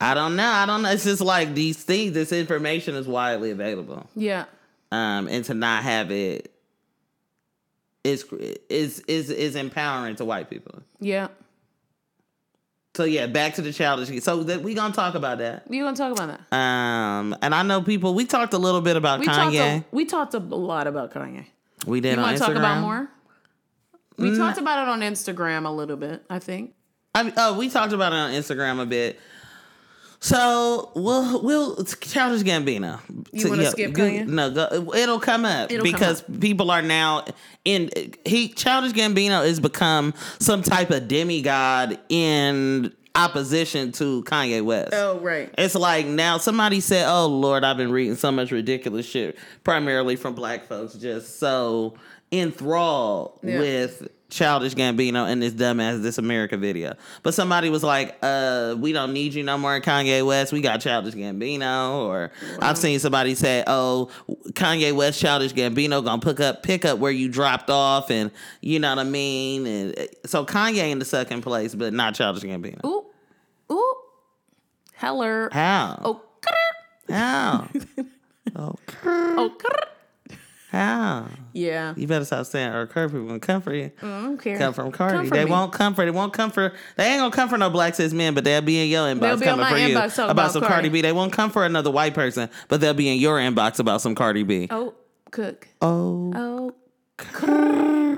[0.00, 0.46] I don't know.
[0.46, 0.90] I don't know.
[0.90, 2.12] It's just like these things.
[2.12, 4.44] This information is widely available, Yeah.
[4.92, 6.52] um, and to not have it
[8.04, 8.24] is
[8.68, 10.82] is is is empowering to white people.
[11.00, 11.28] Yeah.
[12.94, 14.22] So yeah, back to the childish.
[14.22, 15.64] So that we gonna talk about that.
[15.68, 16.56] You gonna talk about that?
[16.56, 18.14] Um, and I know people.
[18.14, 19.80] We talked a little bit about We talked Kanye.
[19.80, 21.46] a, we talked a lot about Kanye.
[21.86, 23.08] we did You want to talk about more?
[24.18, 26.72] We talked about it on Instagram a little bit, I think.
[27.14, 29.20] I mean, oh, we talked about it on Instagram a bit.
[30.20, 33.00] So we'll we'll Childish Gambino.
[33.32, 34.26] You wanna skip Kanye?
[34.26, 37.24] No, go, it'll come up It'll come because people are now
[37.64, 37.90] in.
[38.24, 44.92] He Childish Gambino has become some type of demigod in opposition to Kanye West.
[44.94, 45.52] Oh, right.
[45.56, 50.16] It's like now somebody said, "Oh Lord, I've been reading so much ridiculous shit, primarily
[50.16, 51.94] from black folks, just so
[52.32, 53.60] enthralled Yeah.
[53.60, 58.92] with Childish Gambino in this dumbass This America video." But somebody was like, "Uh, we
[58.92, 60.52] don't need you no more, Kanye West.
[60.52, 64.10] We got Childish Gambino." Or I've seen somebody say, "Oh,
[64.52, 68.78] Kanye West, Childish Gambino gonna pick up pick up where you dropped off," and you
[68.78, 69.66] know what I mean.
[69.66, 72.84] And uh, so Kanye in the second place, but not Childish Gambino.
[72.84, 73.04] Ooh.
[73.70, 73.94] Ooh.
[74.94, 75.50] Heller.
[75.52, 76.00] How?
[76.04, 76.22] Oh.
[77.08, 77.68] How?
[78.56, 79.52] oh, Oh.
[80.70, 81.28] How?
[81.52, 81.94] Yeah.
[81.96, 83.90] You better stop saying or curve people gonna come for mm, you.
[84.02, 84.58] I don't care.
[84.58, 85.28] Come from Cardi.
[85.28, 85.50] They me.
[85.50, 86.04] won't come for.
[86.04, 86.72] They won't come for.
[86.96, 89.20] They ain't gonna come for no black cis men, but they'll be in your inbox
[89.20, 90.74] They'll be on coming my for you inbox about, about some Cardi.
[90.74, 91.00] Cardi B.
[91.02, 94.14] They won't come for another white person, but they'll be in your inbox about some
[94.14, 94.66] Cardi B.
[94.70, 94.94] Oh,
[95.30, 95.68] cook.
[95.80, 98.16] Oh, Oh.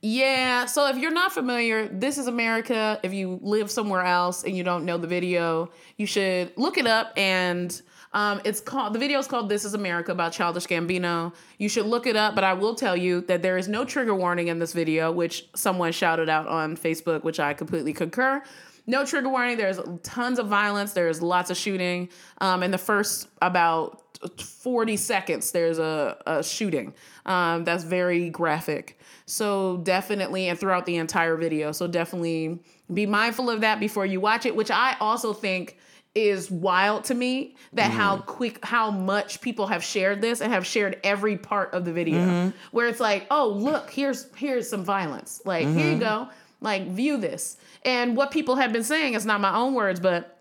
[0.00, 3.00] Yeah, so if you're not familiar, this is America.
[3.02, 6.86] If you live somewhere else and you don't know the video, you should look it
[6.86, 7.12] up.
[7.16, 7.80] And
[8.12, 11.34] um, it's called the video is called "This Is America" about Childish Gambino.
[11.58, 12.34] You should look it up.
[12.34, 15.48] But I will tell you that there is no trigger warning in this video, which
[15.54, 18.42] someone shouted out on Facebook, which I completely concur.
[18.86, 19.58] no trigger warning.
[19.58, 20.92] There's tons of violence.
[20.92, 22.08] There's lots of shooting.
[22.40, 24.02] Um, in the first about
[24.40, 26.94] 40 seconds, there's a, a shooting
[27.26, 28.98] um, that's very graphic.
[29.26, 31.72] So definitely, and throughout the entire video.
[31.72, 32.58] So definitely
[32.92, 35.76] be mindful of that before you watch it, which I also think
[36.14, 38.26] is wild to me that how mm.
[38.26, 42.18] quick how much people have shared this and have shared every part of the video.
[42.18, 42.56] Mm-hmm.
[42.70, 45.40] Where it's like oh look here's here's some violence.
[45.44, 46.00] Like here you mm-hmm.
[46.00, 46.28] go.
[46.60, 47.56] Like view this.
[47.84, 50.38] And what people have been saying it's not my own words but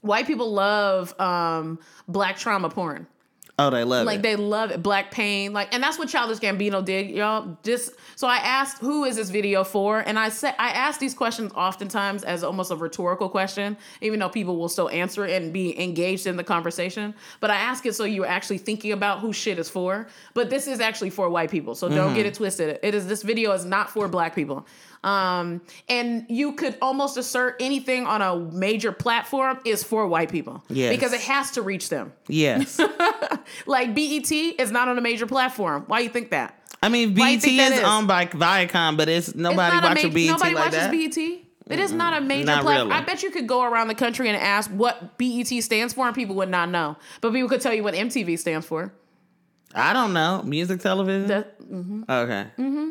[0.00, 3.06] white people love um black trauma porn
[3.60, 4.22] Oh, they love like it.
[4.22, 7.56] they love it, black pain, like, and that's what Childish Gambino did, y'all.
[7.64, 9.98] Just so I asked, who is this video for?
[9.98, 14.28] And I said, I ask these questions oftentimes as almost a rhetorical question, even though
[14.28, 17.14] people will still answer it and be engaged in the conversation.
[17.40, 20.06] But I ask it so you're actually thinking about who shit is for.
[20.34, 22.14] But this is actually for white people, so don't Mm-hmm.
[22.14, 22.78] get it twisted.
[22.82, 24.66] It is this video is not for black people.
[25.08, 30.62] Um, and you could almost assert anything on a major platform is for white people,
[30.68, 30.90] Yes.
[30.94, 32.12] because it has to reach them.
[32.28, 32.78] yes.
[33.66, 35.84] Like BET is not on a major platform.
[35.86, 36.54] Why you think that?
[36.82, 37.82] I mean, BET is is?
[37.82, 40.90] owned by Viacom, but it's nobody it's watching ma- BET Nobody like watches that.
[40.90, 41.44] BET.
[41.70, 42.88] It is not a major Not platform.
[42.88, 43.00] really.
[43.02, 46.14] I bet you could go around the country and ask what BET stands for, and
[46.14, 46.96] people would not know.
[47.20, 48.92] But people could tell you what MTV stands for.
[49.74, 50.42] I don't know.
[50.44, 51.28] Music television?
[51.28, 52.46] That- okay.
[52.58, 52.90] Mm-hmm.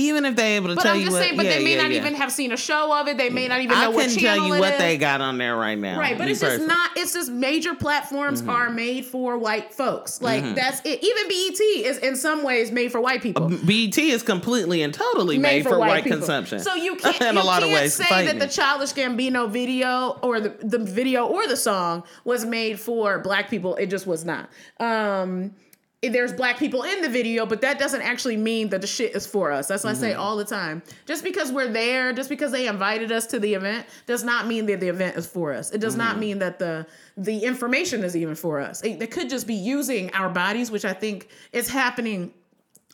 [0.00, 1.46] Even if they're able to tell you, but tell I'm you just what, saying, but
[1.46, 1.98] yeah, they may yeah, not yeah.
[2.00, 3.16] even have seen a show of it.
[3.18, 4.78] They may not even know I what couldn't channel tell you what is.
[4.78, 5.98] they got on there right now.
[5.98, 6.90] Right, but it's just not.
[6.96, 8.50] It's just major platforms Mm-hmm.
[8.50, 10.20] are made for white folks.
[10.22, 11.02] Like that's it.
[11.02, 13.48] Even BET is in some ways made for white people.
[13.48, 16.18] BET is completely and totally made, for, white, people.
[16.18, 16.60] consumption.
[16.60, 17.94] So you can't, in you a lot can't of ways.
[17.94, 22.44] say Fight that the Childish Gambino video or the, the video or the song was
[22.44, 23.74] made for black people.
[23.76, 24.48] It just was not.
[24.78, 25.52] Um,
[26.02, 29.26] there's black people in the video, but that doesn't actually mean that the shit is
[29.26, 29.68] for us.
[29.68, 30.20] That's what I say Mm-hmm.
[30.20, 30.82] all the time.
[31.06, 34.64] Just because we're there, just because they invited us to the event, does not mean
[34.66, 35.70] that the event is for us.
[35.72, 36.20] It does not Mm-hmm.
[36.20, 36.86] mean that the
[37.18, 38.82] the information is even for us.
[38.82, 42.32] It, they could just be using our bodies, which I think is happening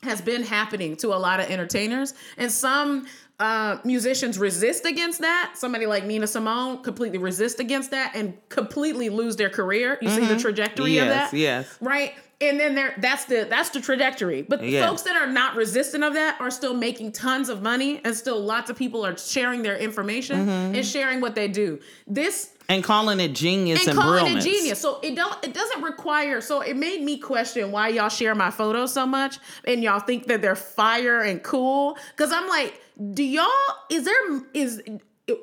[0.02, 3.06] has been happening to a lot of entertainers and some
[3.40, 9.08] uh, musicians resist against that somebody like nina simone completely resist against that and completely
[9.08, 11.10] lose their career you see the trajectory of Mm-hmm.
[11.18, 11.78] That yes.
[11.80, 14.86] right and then there that's the that's the trajectory but the Yeah.
[14.88, 18.40] folks that are not resistant of that are still making tons of money and still
[18.40, 20.74] lots of people are sharing their information Mm-hmm.
[20.76, 24.44] and sharing what they do this and calling it genius and, and calling brilliance.
[24.44, 24.80] it genius.
[24.80, 28.50] So it don't it doesn't require so it made me question why y'all share my
[28.50, 31.96] photos so much and y'all think that they're fire and cool.
[32.16, 32.80] Cause I'm like,
[33.14, 33.46] do y'all
[33.88, 34.82] is there is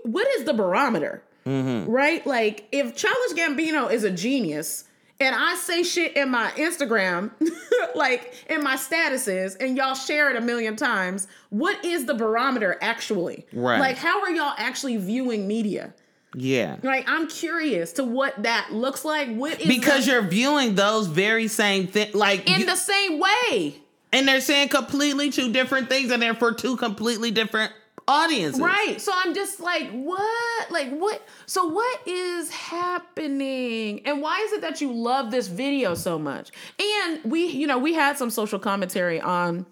[0.04, 1.24] what is the barometer?
[1.46, 1.90] Mm-hmm.
[1.90, 2.26] Right?
[2.28, 4.84] Like if Childish Gambino is a genius
[5.24, 7.32] and I say shit in my Instagram,
[7.96, 12.78] like in my statuses, and y'all share it a million times, what is the barometer
[12.82, 13.46] actually?
[13.54, 13.80] Right.
[13.80, 15.94] Like, how are y'all actually viewing media?
[16.36, 16.78] Yeah.
[16.84, 19.34] Like I'm curious to what that looks like.
[19.36, 23.20] What is Because the- you're viewing those very same things, like, in you- the same
[23.20, 23.76] way,
[24.12, 27.72] and they're saying completely two different things, and they're for two completely different
[28.08, 28.62] audiences.
[28.62, 29.00] right?
[29.00, 30.72] So I'm just like, what?
[30.72, 31.22] Like what?
[31.46, 34.06] So what is happening?
[34.06, 36.52] And why is it that you love this video so much?
[36.80, 39.66] And we, you know, we had some social commentary on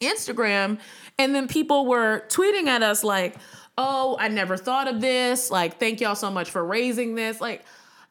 [0.00, 0.78] Instagram,
[1.18, 3.36] and then people were tweeting at us like,
[3.78, 5.50] "Oh, I never thought of this.
[5.50, 7.64] Like, thank y'all so much for raising this." Like,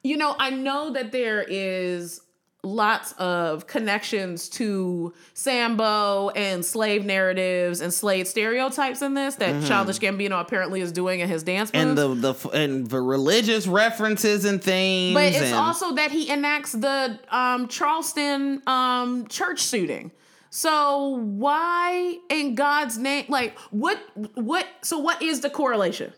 [0.03, 2.21] you know, I know that there is
[2.63, 9.99] lots of connections to Sambo and slave narratives and slave stereotypes in this that Childish
[9.99, 11.85] Gambino apparently is doing in his dance moves.
[11.85, 15.15] And the the and the religious references and things.
[15.15, 20.11] But it's and- also that he enacts the um, Charleston um, church shooting.
[20.51, 23.97] So why in God's name like what
[24.35, 26.13] what so what is the correlation?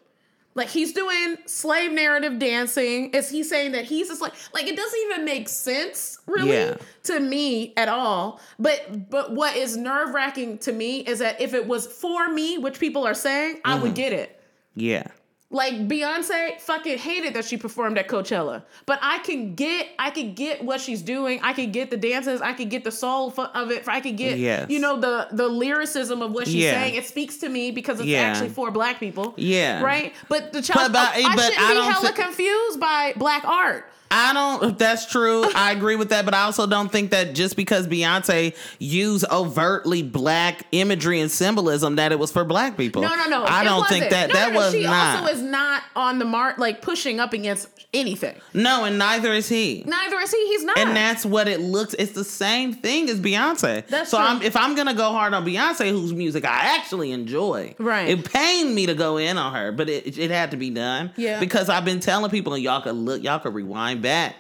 [0.56, 3.10] Like he's doing slave narrative dancing.
[3.12, 4.32] Is he saying that he's a slave?
[4.54, 6.76] Like it doesn't even make sense really Yeah.
[7.04, 8.40] to me at all.
[8.60, 12.58] But but what is nerve wracking to me is that if it was for me,
[12.60, 13.82] which people are saying, I Mm-hmm.
[13.84, 14.40] would get it.
[14.76, 15.08] yeah.
[15.54, 20.34] Like Beyonce fucking hated that she performed at Coachella, but I can get I can
[20.34, 21.40] get what she's doing.
[21.44, 22.42] I can get the dances.
[22.42, 23.88] I can get the soul of it.
[23.88, 24.70] I can get Yes.
[24.72, 26.72] you know the the lyricism of what she's Yeah.
[26.82, 26.96] saying.
[26.96, 28.22] It speaks to me because it's Yeah.
[28.22, 29.36] actually for black people.
[29.38, 29.84] Yeah.
[29.84, 30.12] right.
[30.28, 33.92] But the child, But- but- I but shouldn't I be hella confused by black art.
[34.16, 34.78] I don't.
[34.78, 35.44] That's true.
[35.56, 40.04] I agree with that, but I also don't think that just because Beyonce used overtly
[40.04, 43.02] black imagery and symbolism that it was for black people.
[43.02, 43.44] No, no, no.
[43.46, 44.60] I don't think that No, that no.
[44.60, 45.22] was she not.
[45.24, 48.36] also is not on the mark, like pushing up against anything.
[48.54, 49.84] no, and neither is he.
[49.88, 50.48] Neither is he.
[50.50, 50.78] He's not.
[50.78, 51.94] And that's what it looks.
[51.96, 53.86] It's the same thing as Beyonce.
[53.88, 54.26] That's so true.
[54.28, 58.10] I'm, if I'm gonna go hard on Beyonce, whose music I actually enjoy, Right.
[58.10, 61.12] It pained me to go in on her, but it it had to be done.
[61.18, 61.40] Yeah.
[61.40, 64.36] Because I've been telling people, and y'all could look, y'all could rewind back.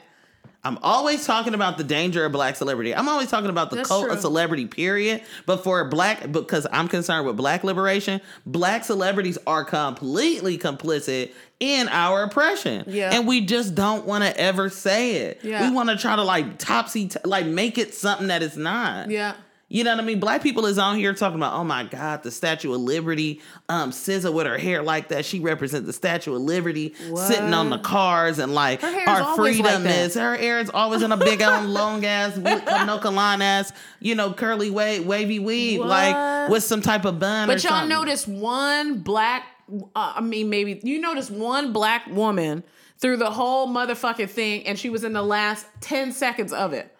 [0.65, 2.95] I'm always talking about the danger of black celebrity.
[2.95, 4.13] I'm always talking about the That's cult true.
[4.13, 5.21] of celebrity, period.
[5.45, 11.89] But for black, because I'm concerned with black liberation, black celebrities are completely complicit in
[11.89, 12.85] our oppression.
[12.87, 13.09] Yeah.
[13.13, 15.39] And we just don't want to ever say it.
[15.43, 15.67] Yeah.
[15.67, 19.09] We want to try to like topsy, like make it something that it's not.
[19.09, 19.33] yeah.
[19.73, 20.19] You know what I mean?
[20.19, 23.41] Black people is on here talking about, oh my God, the Statue of Liberty.
[23.69, 27.71] Um, SZA with her hair like that, she represents the Statue of Liberty, sitting on
[27.71, 30.05] the cars and like our like freedom that.
[30.05, 30.13] is.
[30.13, 34.31] Her hair is always in a big old long ass, Noka line ass, you know,
[34.31, 37.47] curly wa- wavy weave, like with some type of bun.
[37.47, 37.89] But y'all something.
[37.89, 39.47] notice one black,
[39.95, 42.63] uh, I mean, maybe you notice one black woman
[42.99, 46.95] through the whole motherfucking thing, and she was in the last 10 seconds of it.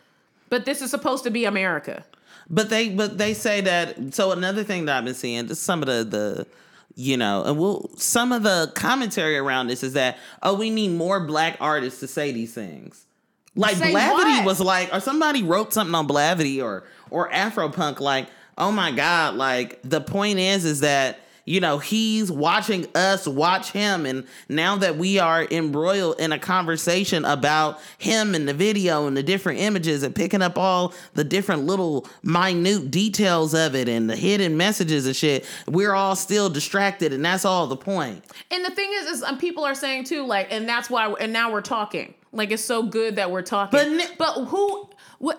[0.49, 2.03] But this is supposed to be America.
[2.50, 5.82] But they but they say that so another thing that I've been seeing, just some
[5.82, 6.48] of the the
[6.96, 10.91] you know, and we'll some of the commentary around this is that oh we need
[10.91, 13.06] more black artists to say these things.
[13.56, 14.46] Like Say Blavity what?
[14.46, 18.28] was like, or somebody wrote something on Blavity or or Afropunk, like,
[18.58, 23.72] oh my God, like the point is is that you know he's watching us watch
[23.72, 29.08] him and now that we are embroiled in a conversation about him and the video
[29.08, 33.88] and the different images and picking up all the different little minute details of it
[33.89, 38.24] and the hidden messages and shit we're all still distracted and that's all the point.
[38.52, 41.34] And the thing is, is um, people are saying too, like, and that's why, and
[41.34, 42.14] now we're talking.
[42.32, 43.98] Like, it's so good that we're talking.
[43.98, 44.89] But but who?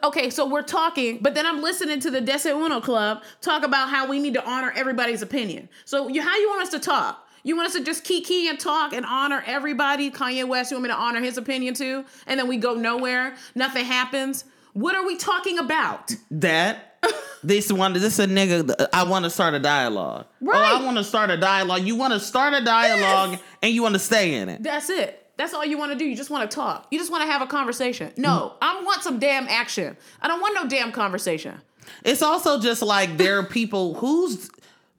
[0.05, 3.91] Okay, so we're talking, but then I'm listening to the Dese Uno Club talk about
[3.91, 5.69] how we need to honor everybody's opinion.
[5.85, 7.21] So, you, how you want us to talk?
[7.43, 10.11] You want us to just kiki and talk and honor everybody?
[10.11, 12.05] Kanye West, you want me to honor his opinion too?
[12.27, 14.45] And then we go nowhere, nothing happens.
[14.73, 16.15] What are we talking about?
[16.31, 16.91] that
[17.45, 20.25] this one this a nigga I want to start a dialogue.
[20.41, 20.73] Right.
[20.73, 21.83] Oh, I want to start a dialogue.
[21.83, 23.41] You want to start a dialogue Yes.
[23.63, 24.63] and you want to stay in it.
[24.63, 25.24] That's it.
[25.37, 26.05] That's all you want to do.
[26.05, 26.87] You just want to talk.
[26.91, 28.13] You just want to have a conversation.
[28.17, 28.57] No, mm.
[28.63, 29.97] I want some damn action.
[30.21, 31.61] I don't want no damn conversation.
[32.05, 34.51] It's also just like there are people who's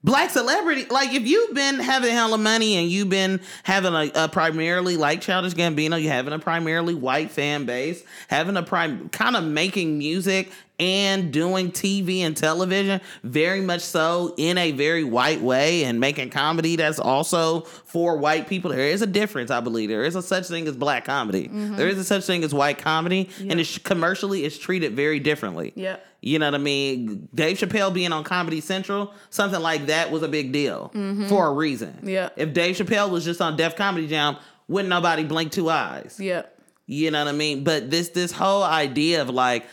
[0.05, 0.85] black celebrity.
[0.85, 5.19] Like if you've been having hella money and you've been having a, a primarily like
[5.19, 9.97] Childish Gambino, you're having a primarily white fan base, having a prime kind of making
[9.97, 15.99] music and doing TV and television, very much so in a very white way, and
[15.99, 18.71] making comedy that's also for white people.
[18.71, 19.89] There is a difference, I believe.
[19.89, 21.47] There is a such thing as black comedy.
[21.47, 21.77] Mm-hmm.
[21.77, 25.71] There is a such thing as white comedy, and it's commercially it's treated very differently.
[25.75, 25.97] Yeah.
[26.25, 27.29] You know what I mean?
[27.35, 30.89] Dave Chappelle being on Comedy Central, something like that was a big deal
[31.29, 31.93] for a reason.
[31.93, 32.09] Mm-hmm.
[32.09, 32.29] Yeah.
[32.35, 36.17] If Dave Chappelle was just on Def Comedy Jam, wouldn't nobody blink two eyes.
[36.19, 36.47] Yeah.
[36.87, 37.63] You know what I mean?
[37.63, 39.67] But this this whole idea of like,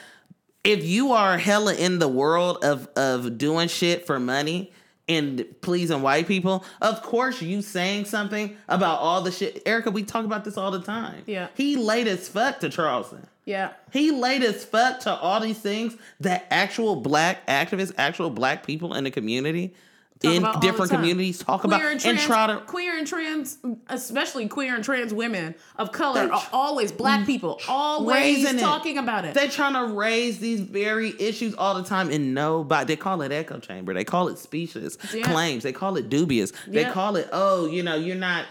[0.63, 4.75] if you are hella in the world of of doing shit for money
[5.09, 9.65] and pleasing white people, of course you saying something about all the shit.
[9.65, 11.23] Ericka, we talk about this all the time.
[11.27, 11.49] Yeah.
[11.55, 13.27] He late as fuck to Charleston.
[13.45, 13.73] Yeah.
[13.93, 18.95] He late as fuck to all these things that actual black activists, actual black people
[18.95, 19.75] in the community,
[20.23, 22.97] Talk in about all the different communities, talk Queer about and trans, try to queer
[22.97, 23.59] and trans,
[23.89, 28.61] especially queer and trans women of color, They are always black people, always raising it.
[28.61, 29.35] talking about it.
[29.35, 32.87] They're trying to raise these very issues all the time, and nobody.
[32.87, 33.93] They call it echo chamber.
[33.95, 35.23] They call it specious Yeah.
[35.25, 35.65] claims.
[35.65, 36.53] They call it dubious.
[36.69, 38.47] They call it oh, you know, you're not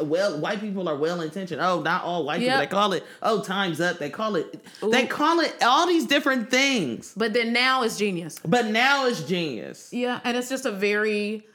[0.00, 0.38] well.
[0.38, 1.60] White people are well intentioned.
[1.60, 2.48] Oh, not all white Yep.
[2.48, 2.60] people.
[2.60, 3.98] They call it oh, times up.
[3.98, 4.58] They call it.
[4.82, 7.12] They call it all these different things.
[7.16, 8.38] but then now it's genius.
[8.44, 9.88] But now it's genius.
[9.92, 10.93] Yeah, and it's just a very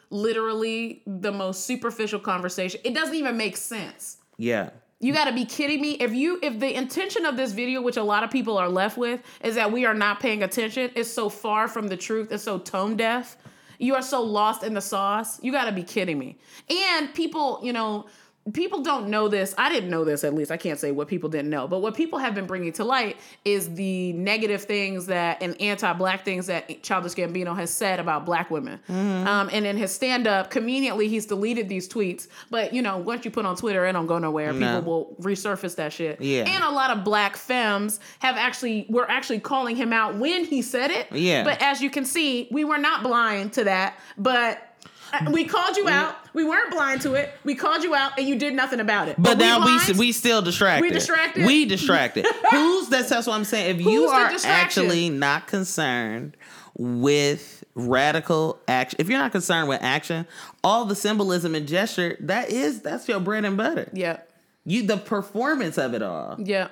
[0.10, 2.82] literally the most superficial conversation.
[2.84, 4.18] It doesn't even make sense.
[4.38, 4.72] Yeah.
[5.00, 5.92] You got to be kidding me.
[5.92, 8.98] If you if the intention of this video, which a lot of people are left
[8.98, 12.44] with, is that we are not paying attention, it's so far from the truth, it's
[12.44, 13.38] so tone deaf.
[13.78, 15.42] You are so lost in the sauce.
[15.42, 16.38] You got to be kidding me.
[16.70, 18.08] And people, you know,
[18.54, 19.54] people don't know this.
[19.58, 20.52] I didn't know this at least.
[20.52, 23.18] I can't say what people didn't know, but what people have been bringing to light
[23.46, 28.50] is the negative things that and anti-black things that Childish Gambino has said about black
[28.50, 28.80] women.
[28.90, 32.28] Um, and in his stand-up, conveniently, he's deleted these tweets.
[32.50, 34.54] But you know, once you put on Twitter, it don't go nowhere.
[34.54, 34.78] No.
[34.78, 36.22] People will resurface that shit.
[36.22, 36.44] Yeah.
[36.44, 40.62] And a lot of black femmes have actually were actually calling him out when he
[40.62, 41.12] said it.
[41.12, 41.44] Yeah.
[41.44, 43.98] But as you can see, we were not blind to that.
[44.18, 44.69] But
[45.32, 46.16] We called you out.
[46.34, 47.34] We weren't blind to it.
[47.44, 49.16] We called you out, and you did nothing about it.
[49.18, 49.98] But, now we blind?
[49.98, 50.84] we still distracted.
[50.84, 51.46] We distracted?
[51.46, 52.26] We distracted.
[52.52, 53.76] Who's that's that's what I'm saying.
[53.76, 56.38] If you Who's the are actually not concerned
[56.78, 60.28] with radical action, if you're not concerned with action,
[60.64, 63.90] all the symbolism and gesture that is that's your bread and butter.
[63.94, 64.20] yeah,
[64.66, 66.36] You the performance of it all.
[66.40, 66.70] yeah,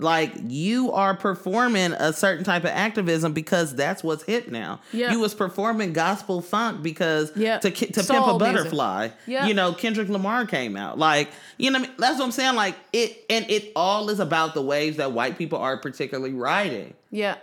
[0.00, 4.80] Like you are performing a certain type of activism because that's what's hip now.
[4.92, 5.12] Yeah.
[5.12, 7.58] You was performing gospel funk because Yeah.
[7.58, 9.08] to to Soul pimp a butterfly.
[9.26, 9.46] Yeah.
[9.46, 10.98] You know, Kendrick Lamar came out.
[10.98, 11.28] Like,
[11.58, 11.96] you know what I mean?
[12.00, 12.54] That's what I'm saying.
[12.56, 16.94] Like it and it all is about the waves that white people are particularly riding.
[17.10, 17.36] yeah,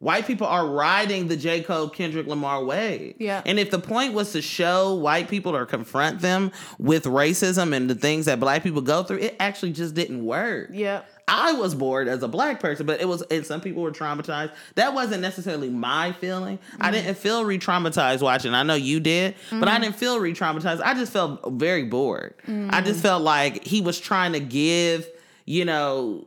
[0.00, 1.60] White people are riding the J.
[1.60, 3.16] Cole Kendrick Lamar wave.
[3.18, 3.42] Yeah.
[3.44, 7.90] And if the point was to show white people or confront them with racism and
[7.90, 10.70] the things that black people go through, it actually just didn't work.
[10.72, 11.00] yeah.
[11.28, 14.52] I was bored as a black person, but it was, and some people were traumatized.
[14.76, 16.58] That wasn't necessarily my feeling.
[16.80, 16.92] I mm-hmm.
[16.92, 18.54] didn't feel re traumatized watching.
[18.54, 19.82] I know you did, but I mm-hmm.
[19.82, 20.80] didn't feel re traumatized.
[20.82, 22.34] I just felt very bored.
[22.46, 22.86] I mm-hmm.
[22.86, 25.06] just felt like he was trying to give,
[25.44, 26.26] you know,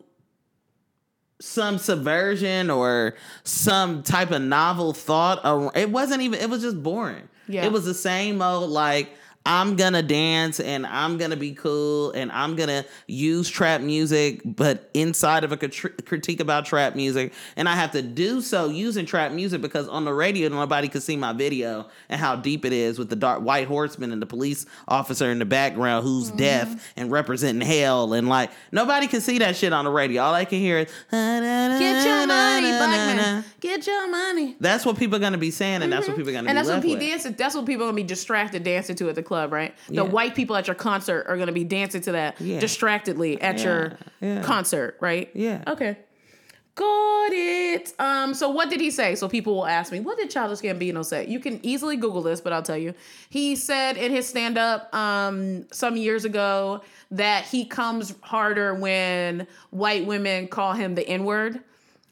[1.40, 5.76] some subversion or some type of novel thought.
[5.76, 7.28] It wasn't even, it was just boring.
[7.48, 7.66] Yeah.
[7.66, 9.10] It was the same old, like,
[9.46, 14.90] I'm gonna dance and I'm gonna be cool and I'm gonna use trap music, but
[14.94, 17.34] inside of a crit- critique about trap music.
[17.56, 21.02] And I have to do so using trap music because on the radio, nobody could
[21.02, 24.28] see my video and how deep it is with the dark white horseman and the
[24.28, 26.38] police officer in the background who's mm-hmm.
[26.38, 28.14] deaf and representing hell.
[28.14, 30.22] And like, nobody can see that shit on the radio.
[30.22, 33.44] All I can hear is, Get your money, black man.
[33.60, 34.56] Get your money.
[34.60, 36.22] That's what people are gonna be saying, and that's what mm-hmm.
[36.22, 37.34] people are gonna And be that's what people dancing.
[37.34, 39.74] That's what people are gonna be distracted dancing to at the club, right?
[39.88, 40.02] The Yeah.
[40.02, 42.60] white people at your concert are gonna be dancing to that Yeah.
[42.60, 44.42] distractedly at your Yeah.
[44.44, 45.30] concert, right?
[45.34, 45.64] Yeah.
[45.68, 45.96] Okay.
[46.76, 47.94] Got it.
[48.00, 48.34] Um.
[48.34, 49.16] So what did he say?
[49.16, 51.28] So people will ask me, what did Childish Gambino say?
[51.28, 52.94] You can easily Google this, but I'll tell you.
[53.30, 59.48] He said in his stand up um some years ago that he comes harder when
[59.70, 61.60] white women call him the N word.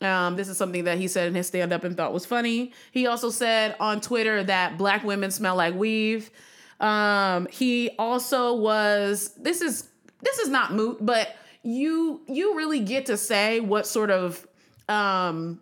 [0.02, 2.72] Um, this is something that he said in his stand up and thought was funny.
[2.92, 6.32] He also said on Twitter that black women smell like weave.
[6.80, 9.90] Um, he also was this is
[10.22, 14.48] this is not moot, but you you really get to say what sort of
[14.88, 15.60] um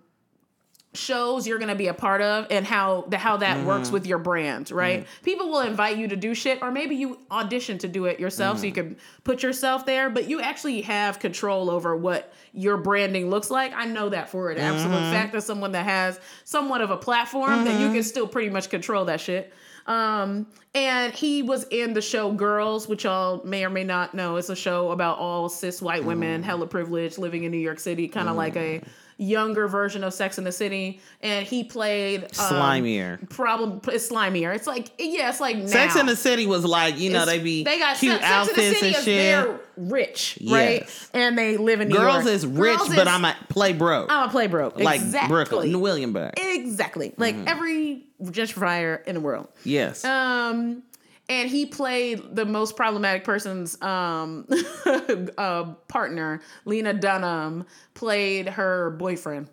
[0.97, 3.93] shows you're going to be a part of and how the how that works mm-hmm.
[3.93, 5.01] with your brand, right?
[5.01, 5.23] Mm-hmm.
[5.23, 8.59] People will invite you to do shit or maybe you audition to do it yourself
[8.59, 8.93] so you mm-hmm.
[8.93, 13.73] can put yourself there, but you actually have control over what your branding looks like.
[13.75, 17.65] I know that for an absolute fact as someone that has somewhat of a platform
[17.65, 19.53] that you can still pretty much control that shit.
[19.87, 24.35] Um, and he was in the show Girls, which y'all may or may not know.
[24.35, 28.07] It's a show about all cis white women, hella privileged, living in New York City,
[28.07, 28.81] kind of like a
[29.17, 30.99] younger version of Sex in the City.
[31.21, 33.29] And he played um, Slimier.
[33.29, 34.53] Problem it's slimier.
[34.55, 35.65] It's like yeah, it's like now.
[35.67, 38.25] Sex in the City was like, you know, It's- they be they got cute Sex,
[38.27, 39.17] Sex in the outfits City and is shit.
[39.17, 40.81] they're rich, right?
[40.81, 41.09] Yes.
[41.13, 42.35] And they live in New Girls York.
[42.35, 44.11] is rich, Girls but is- I'm a play broke.
[44.11, 44.79] I'm a play broke.
[44.79, 45.29] like exactly.
[45.35, 46.33] Brooklyn, Williamburg.
[46.37, 47.13] Exactly.
[47.17, 49.47] Like every gentrifier in the world.
[49.63, 50.03] Yes.
[50.05, 50.83] Um,
[51.29, 54.47] and he played the most problematic person's um
[55.37, 59.49] uh, partner, Lena Dunham, played her boyfriend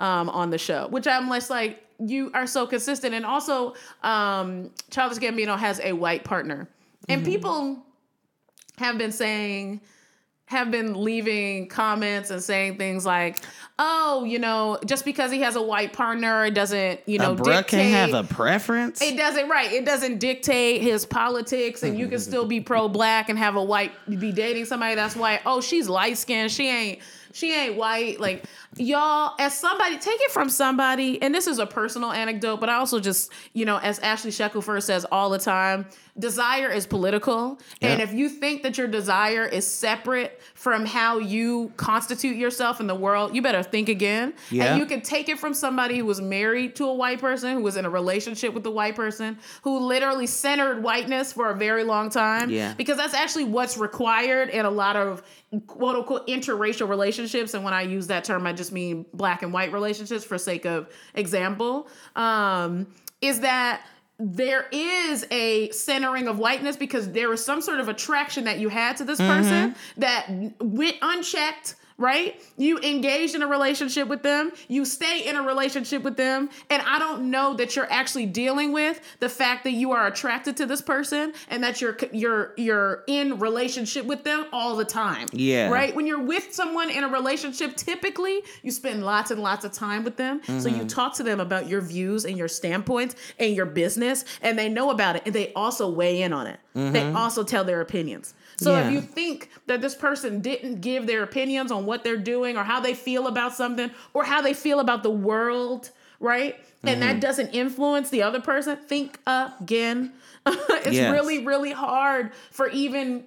[0.00, 3.14] um on the show, which I'm less like you are so consistent.
[3.14, 6.68] And also, um, Childish Gambino has a white partner,
[7.08, 7.78] and people
[8.78, 9.80] have been saying
[10.46, 13.40] have been leaving comments and saying things like,
[13.78, 17.36] "Oh, you know, just because he has a white partner, it doesn't, you know, a
[17.36, 19.00] bruh can have a preference.
[19.00, 19.72] it doesn't right.
[19.72, 23.64] It doesn't dictate his politics, and you can still be pro black and have a
[23.64, 25.40] white be dating somebody that's white.
[25.46, 26.52] Oh, she's light skinned.
[26.52, 26.98] She ain't.
[27.32, 28.20] She ain't white.
[28.20, 28.44] Like
[28.76, 31.20] y'all, as somebody, take it from somebody.
[31.22, 34.82] And this is a personal anecdote, but I also just, you know, as Ashleigh Shackelford
[34.82, 35.86] says all the time,
[36.18, 37.58] desire is political.
[37.82, 42.86] And if you think that your desire is separate from how you constitute yourself in
[42.86, 44.34] the world, you better think again.
[44.50, 44.66] Yeah.
[44.66, 47.62] And you can take it from somebody who was married to a white person, who
[47.62, 51.82] was in a relationship with a white person, who literally centered whiteness for a very
[51.82, 52.48] long time.
[52.48, 52.74] Yeah.
[52.74, 55.22] Because that's actually what's required in a lot of
[55.66, 57.54] quote unquote interracial relationships.
[57.54, 60.64] And when I use that term, I just mean black and white relationships for sake
[60.64, 61.88] of example.
[62.16, 62.86] Um,
[63.20, 63.86] is that
[64.18, 68.68] there is a centering of whiteness because there was some sort of attraction that you
[68.68, 70.28] had to this person that
[70.60, 72.40] went unchecked right?
[72.56, 76.82] You engage in a relationship with them, you stay in a relationship with them, and
[76.82, 80.66] I don't know that you're actually dealing with the fact that you are attracted to
[80.66, 85.28] this person and that you're you're you're in relationship with them all the time.
[85.32, 85.68] Yeah.
[85.68, 85.94] Right?
[85.94, 90.04] When you're with someone in a relationship, typically you spend lots and lots of time
[90.04, 90.40] with them.
[90.44, 90.86] So you mm-hmm.
[90.86, 94.90] talk to them about your views and your standpoints and your business, and they know
[94.90, 96.58] about it, and they also weigh in on it.
[96.74, 97.16] They mm-hmm.
[97.16, 98.34] also tell their opinions.
[98.56, 98.86] So Yeah.
[98.86, 102.64] if you think that this person didn't give their opinions on what they're doing or
[102.64, 105.90] how they feel about something or how they feel about the world,
[106.20, 106.56] right?
[106.84, 107.20] And that mm.
[107.20, 110.12] doesn't influence the other person, think again.
[110.46, 111.12] it's Yes.
[111.12, 113.24] really, really hard for even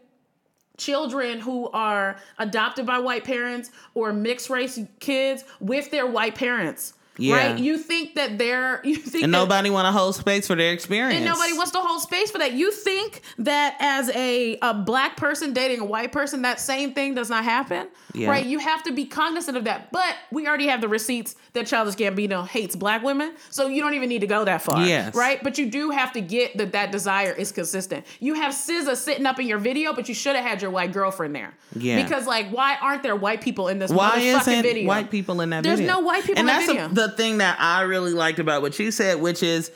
[0.78, 6.94] children who are adopted by white parents or mixed race kids with their white parents.
[7.20, 7.36] Yeah.
[7.36, 7.58] Right?
[7.60, 10.72] You think that they're you think And that- nobody want to hold space for their
[10.74, 11.16] experience.
[11.16, 12.54] and nobody wants to hold space for that.
[12.54, 17.16] You think that as a, a black person dating a white person, that same thing
[17.16, 18.30] does not happen, Yeah.
[18.30, 18.46] right?
[18.46, 19.92] You have to be cognizant of that.
[19.92, 23.94] But we already have the receipts that Childish Gambino hates black women, so you don't
[23.96, 25.16] even need to go that far, Yes.
[25.16, 25.42] right?
[25.44, 28.06] But you do have to get that that desire is consistent.
[28.20, 30.92] You have SZA sitting up in your video, but you should have had your white
[30.94, 32.02] girlfriend there, Yeah.
[32.04, 34.88] Because like, why aren't there white people in this Why motherfucking isn't video?
[34.88, 35.70] white people in that video.
[35.76, 35.94] There's video?
[35.96, 36.88] no white people and in that video.
[36.90, 39.72] the thing that I really liked about what you said, which is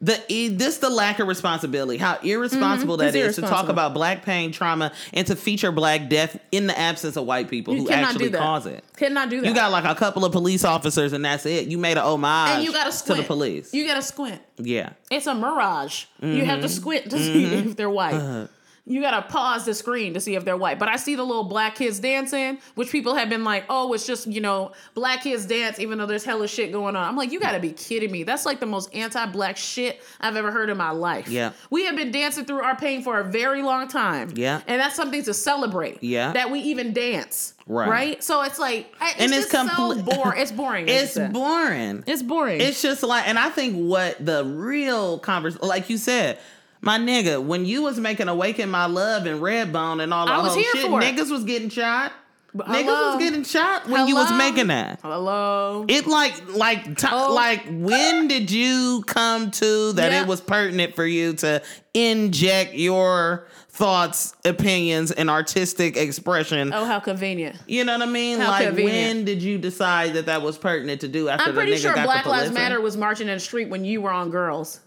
[0.00, 0.20] the
[0.56, 1.96] this the lack of responsibility.
[1.96, 6.08] How irresponsible that It's is to talk about black pain, trauma, and to feature black
[6.08, 8.38] death in the absence of white people You who actually that.
[8.38, 8.82] cause it.
[8.96, 9.46] Cannot do that.
[9.46, 11.68] You got like a couple of police officers, and that's it.
[11.68, 13.72] You made an homage and you got to to the police.
[13.72, 14.42] You got to squint.
[14.58, 16.06] yeah, It's a mirage.
[16.20, 16.46] You Mm-hmm.
[16.46, 18.14] have to squint to see if they're white.
[18.14, 18.46] Uh-huh.
[18.84, 20.80] You gotta pause the screen to see if they're white.
[20.80, 24.04] But I see the little black kids dancing, which people have been like, oh, it's
[24.04, 27.06] just, you know, black kids dance, even though there's hella shit going on.
[27.06, 28.24] I'm like, you gotta be kidding me.
[28.24, 31.28] That's like the most anti black shit I've ever heard in my life.
[31.28, 31.52] Yeah.
[31.70, 34.32] We have been dancing through our pain for a very long time.
[34.34, 34.62] Yeah.
[34.66, 36.02] And that's something to celebrate.
[36.02, 36.32] Yeah.
[36.32, 37.54] That we even dance.
[37.68, 37.88] Right.
[37.88, 38.24] Right?
[38.24, 40.40] So it's like, it's And it's just so boring.
[40.40, 40.88] It's boring.
[40.88, 42.02] it's boring.
[42.08, 42.60] It's boring.
[42.60, 46.40] It's just like, and I think what the real conversation, like you said,
[46.82, 50.62] my nigga, when you was making "Awaken My Love" and Redbone and all that whole
[50.62, 52.12] shit, niggas was getting shot.
[52.54, 53.14] Niggas hello?
[53.16, 55.00] was getting shot when you was making that.
[55.02, 55.86] Hello.
[55.88, 57.32] It like like ti- Oh.
[57.32, 60.20] like when did you come to that Yeah.
[60.22, 61.62] it was pertinent for you to
[61.94, 66.74] inject your thoughts, opinions, and artistic expression?
[66.74, 67.56] Oh, how convenient.
[67.66, 68.38] You know what I mean?
[68.38, 69.16] How like convenient.
[69.16, 71.94] when did you decide that that was pertinent to do after I'm the pretty sure
[71.94, 74.80] Black Lives Matter was marching in the street when you were on Girls.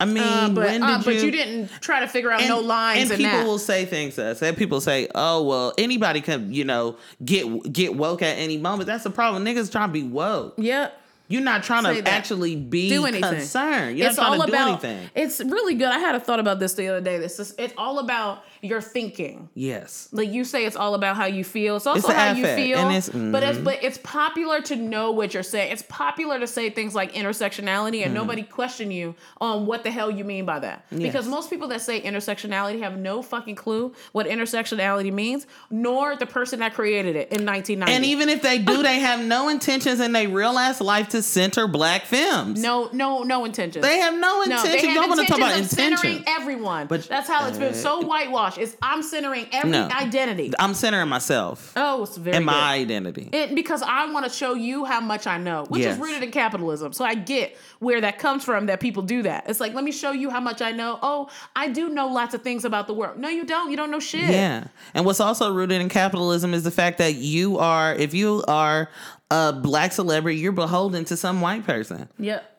[0.00, 1.04] I mean, Uh, but when did uh, you?
[1.04, 3.46] but you didn't try to figure out no lines and and, people that.
[3.46, 4.40] will say things to us.
[4.42, 8.86] And people say, "Oh, well, anybody can, you know, get get woke at any moment."
[8.86, 9.44] That's the problem.
[9.44, 10.54] Niggas trying to be woke.
[10.56, 11.00] Yep.
[11.30, 12.12] You're not trying Say to that.
[12.14, 13.30] actually be Do anything.
[13.30, 13.98] concerned.
[13.98, 14.84] You're it's not trying all to do about.
[14.84, 15.10] anything.
[15.14, 15.88] It's really good.
[15.88, 17.18] I had a thought about this the other day.
[17.18, 17.54] This is.
[17.58, 19.48] It's all about your thinking.
[19.54, 20.08] Yes.
[20.12, 21.76] Like you say, it's all about how you feel.
[21.76, 22.78] It's also It's how you feel.
[22.78, 23.32] and it's- mm-hmm.
[23.32, 25.72] But it's but it's popular to know what you're saying.
[25.72, 28.04] It's popular to say things like intersectionality, Mm-hmm.
[28.06, 30.84] and nobody question you on what the hell you mean by that.
[30.90, 36.26] Because most people that say intersectionality have no fucking clue what intersectionality means, nor the
[36.26, 37.92] person that created it in 1990.
[37.92, 41.22] And even if they do, they have no intentions in their real ass life to
[41.22, 42.60] center black femmes.
[42.60, 43.82] no, no, no intentions.
[43.84, 44.70] They have no No, intention.
[44.72, 46.86] they have Y'all want to talk about intentions centering everyone.
[46.86, 48.47] But- that's how it's been so whitewashed.
[48.56, 49.88] It's I'm centering every No.
[49.92, 50.52] identity.
[50.58, 52.52] I'm centering myself Oh, it's very and good.
[52.52, 53.28] my identity.
[53.32, 55.94] It, because I want to show you how much I know, which Yes.
[55.96, 56.92] is rooted in capitalism.
[56.92, 59.44] So I get where that comes from that people do that.
[59.48, 60.98] It's like, let me show you how much I know.
[61.02, 63.18] Oh, I do know lots of things about the world.
[63.18, 63.70] No, you don't.
[63.70, 64.30] You don't know shit.
[64.30, 64.64] Yeah.
[64.94, 68.88] And what's also rooted in capitalism is the fact that you are, if you are
[69.30, 72.08] a black celebrity, you're beholden to some white person.
[72.18, 72.54] Yep.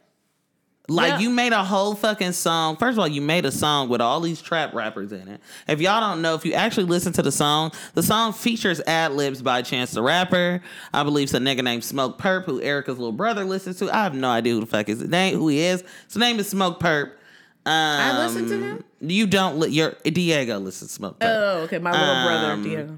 [0.89, 1.19] Like Yeah.
[1.19, 2.75] you made a whole fucking song.
[2.77, 5.39] First of all, you made a song with all these trap rappers in it.
[5.67, 9.13] If y'all don't know, if you actually listen to the song, the song features ad
[9.13, 10.61] libs by Chance the Rapper.
[10.93, 13.89] I believe it's a nigga named Smoke Perp, who Ericka's little brother listens to.
[13.95, 15.83] I have no idea who the fuck is his name, who he is.
[16.07, 17.11] His name is Smoke Perp.
[17.65, 18.83] Um, I listen to him?
[19.01, 19.59] You don't.
[19.59, 21.27] Li- your Diego listens to Smoke Perp.
[21.29, 21.77] Oh, okay.
[21.77, 22.97] My little brother, Um, Diego.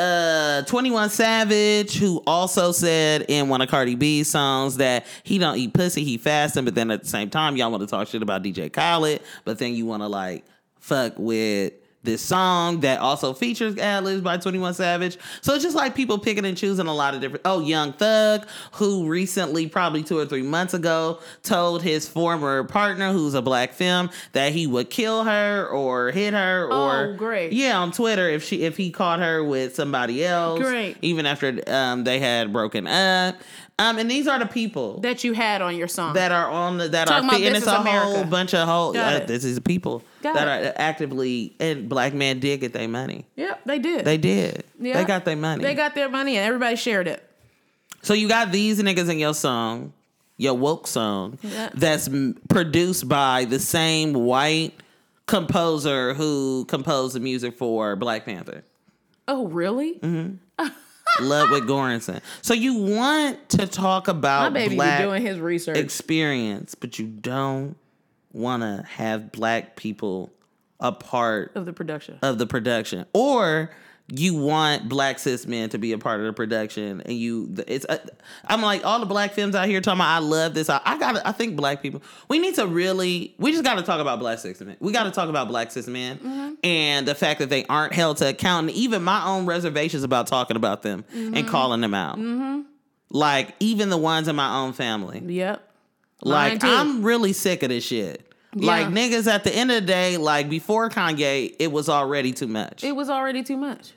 [0.00, 5.56] Uh 21 Savage, who also said in one of Cardi B's songs that he don't
[5.56, 8.22] eat pussy, he fasting, but then at the same time, y'all want to talk shit
[8.22, 10.44] about DJ Khaled, but then you want to like
[10.78, 15.18] fuck with this song that also features ad libs by 21 Savage.
[15.42, 17.42] So it's just like people picking and choosing a lot of different.
[17.44, 23.12] Oh, Young Thug, who recently, probably two or three months ago, told his former partner,
[23.12, 27.52] who's a black femme, that he would kill her or hit her or Oh, great.
[27.52, 30.58] yeah on Twitter if she if he caught her with somebody else.
[30.60, 30.96] Great.
[31.02, 33.36] Even after um, they had broken up.
[33.80, 36.12] Um, and these are the people that you had on your song.
[36.14, 38.06] that are on the that Talking are and it's a America.
[38.06, 40.66] whole bunch of whole uh, this is people Got that it.
[40.68, 43.24] are actively and black men did get their money.
[43.36, 44.04] yep, they did.
[44.04, 44.64] They did.
[44.78, 44.98] Yeah.
[44.98, 45.62] They got their money.
[45.64, 47.26] They got their money and everybody shared it.
[48.02, 49.92] so you got these niggas in your song,
[50.36, 51.70] your woke song, Yeah.
[51.74, 54.74] that's m- produced by the same white
[55.26, 58.62] composer who composed the music for Black Panther.
[59.28, 59.94] Oh, really?
[60.00, 60.66] Mm-hmm.
[61.20, 62.20] Ludwig Göransson.
[62.42, 65.76] So you want to talk My about baby black doing his research.
[65.76, 67.76] experience, but you don't
[68.32, 70.32] want to have black people
[70.78, 72.18] a part of the production.
[72.22, 73.70] of the production, or
[74.12, 77.86] you want black cis men to be a part of the production, and you it's.
[77.88, 77.98] uh,
[78.44, 80.08] I'm like all the black femmes out here talking about.
[80.08, 80.68] I love this.
[80.68, 81.24] I, I got.
[81.24, 82.02] I think black people.
[82.28, 83.34] We need to really.
[83.38, 84.76] We just got to talk about black cis men.
[84.80, 86.54] We got to talk about black cis men mm-hmm.
[86.64, 90.26] and the fact that they aren't held to account, and even my own reservations about
[90.26, 91.48] talking about them and mm-hmm.
[91.48, 92.18] calling them out.
[92.18, 92.62] Mm-hmm.
[93.10, 95.20] Like even the ones in my own family.
[95.24, 95.66] yep.
[96.22, 98.26] Like I'm really sick of this shit.
[98.54, 102.48] Like niggas at the end of the day, like before Kanye, it was already too
[102.48, 102.82] much.
[102.82, 103.92] It was already too much.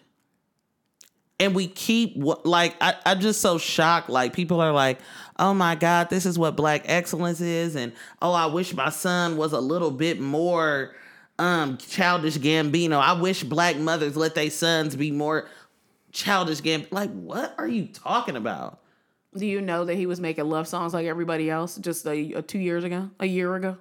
[1.40, 4.10] And we keep like I, I'm just so shocked.
[4.10, 5.00] Like people are like,
[5.38, 9.38] oh my God, this is what black excellence is, and oh, I wish my son
[9.38, 10.96] was a little bit more
[11.40, 13.00] um childish Gambino.
[13.00, 15.48] I wish black mothers let their sons be more
[16.12, 16.92] childish Gambino.
[16.92, 18.80] Like, what are you talking about?
[19.36, 22.42] Do you know that he was making love songs like everybody else just a, a
[22.44, 23.78] two years ago, a year ago?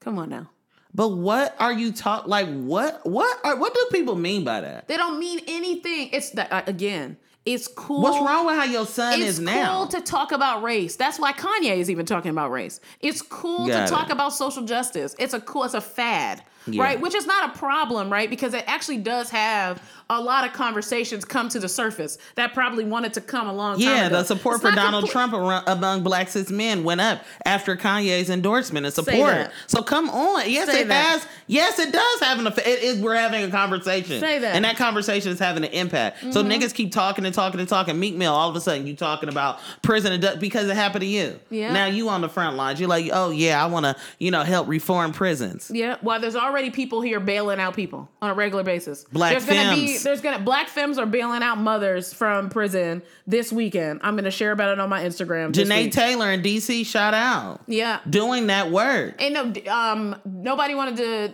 [0.00, 0.50] Come on now.
[0.94, 2.48] But what are you talk like?
[2.48, 4.86] What what are what do people mean by that?
[4.86, 6.10] They don't mean anything.
[6.12, 7.16] It's that uh, again.
[7.44, 8.00] It's cool.
[8.00, 9.82] What's wrong with how your son It's is cool now?
[9.82, 10.96] It's cool to talk about race.
[10.96, 12.80] That's why Kanye is even talking about race.
[13.00, 15.14] It's cool Got to talk about social justice.
[15.18, 15.64] It's a cool.
[15.64, 16.82] It's a fad, Yeah.
[16.82, 17.00] right?
[17.00, 18.28] Which is not a problem, right?
[18.30, 22.84] Because it actually does have a lot of conversations come to the surface that probably
[22.84, 26.02] wanted to come a long time Yeah, the support It's for Donald complete- Trump among
[26.02, 29.50] black cis men went up after Kanye's endorsement and support.
[29.66, 31.04] So come on, yes, Say it that.
[31.06, 31.26] has.
[31.46, 32.66] Yes, it does have an effect.
[32.66, 33.00] It is.
[33.00, 34.20] We're having a conversation.
[34.20, 34.46] Say that.
[34.48, 34.56] Mm-hmm.
[34.56, 36.20] and that conversation is having an impact.
[36.32, 37.98] So niggas keep talking and talking and talking.
[37.98, 41.38] Meek Mill, all of a sudden, you talking about prison because it happened to you.
[41.50, 41.72] Yeah.
[41.72, 42.78] Now you on the front lines.
[42.80, 45.70] You're like, oh yeah, I want to, you know, help reform prisons.
[45.72, 49.04] Yeah, well, there's already people here bailing out people on a regular basis.
[49.12, 53.52] Black there's gonna be there's gonna black femmes are bailing out mothers from prison this
[53.52, 54.00] weekend.
[54.02, 55.52] I'm gonna share about it on my Instagram.
[55.52, 55.90] Janae.
[55.92, 57.62] Taylor in DC, shout out.
[57.66, 59.20] Yeah, Doing that work.
[59.20, 61.32] And no um nobody wanted to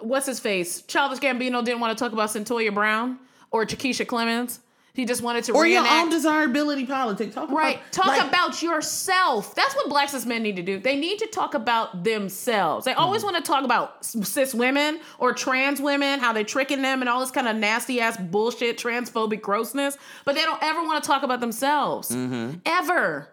[0.00, 0.82] what's his face?
[0.82, 3.18] Childish Gambino didn't want to talk about Cyntoia Brown
[3.50, 4.60] or Chikesia Clemons.
[4.94, 7.34] He just wanted to Or your own desirability politics.
[7.34, 7.76] Talk Right.
[7.76, 9.54] about Talk like- about yourself.
[9.54, 10.78] That's what black cis men need to do.
[10.78, 12.84] They need to talk about themselves.
[12.84, 17.00] They always want to talk about cis women or trans women, how they're tricking them
[17.00, 19.96] and all this kind of nasty ass bullshit, transphobic grossness.
[20.26, 22.10] But they don't ever want to talk about themselves.
[22.10, 22.58] Mm-hmm.
[22.66, 23.28] Ever.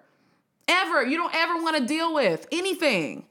[0.70, 1.04] Ever.
[1.06, 3.26] You don't ever want to deal with anything.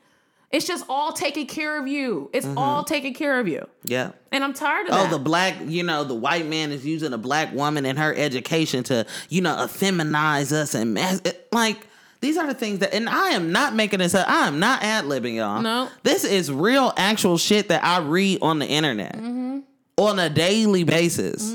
[0.51, 2.31] It's just all taking care of you.
[2.33, 3.69] It's all taking care of you.
[3.85, 4.13] Yeah.
[4.33, 5.01] And I'm tired of Mm-hmm.
[5.01, 5.11] Oh, that.
[5.11, 8.83] the black, you know, the white man is using a black woman and her education
[8.85, 11.87] to, you know, effeminize us and it- like
[12.21, 14.27] these are the things that, and I am not making this up.
[14.29, 15.61] I am not ad libbing, y'all.
[15.61, 15.89] No.
[16.03, 19.59] this is real, actual shit that I read on the internet Mm-hmm.
[19.99, 21.55] on a daily basis.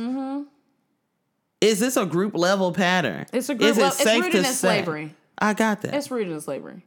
[1.62, 3.26] Is this a group level pattern?
[3.34, 5.16] It's a group it level- it's rooted in slavery.
[5.40, 5.96] I got that.
[5.96, 6.84] It's rooted in slavery.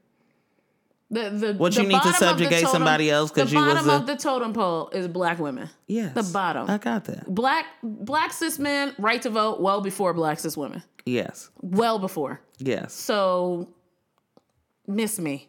[1.09, 3.53] The, the, What, the you need to bottom of the subjugate totem- somebody else because
[3.53, 5.71] you was the bottom of the totem pole is black women.
[5.87, 6.69] yes, the bottom.
[6.69, 7.27] I got that.
[7.33, 10.83] Black black cis men right to vote well before black cis women.
[11.05, 12.41] Yes, Well before.
[12.59, 12.93] yes.
[12.93, 13.69] So
[14.87, 15.49] miss me.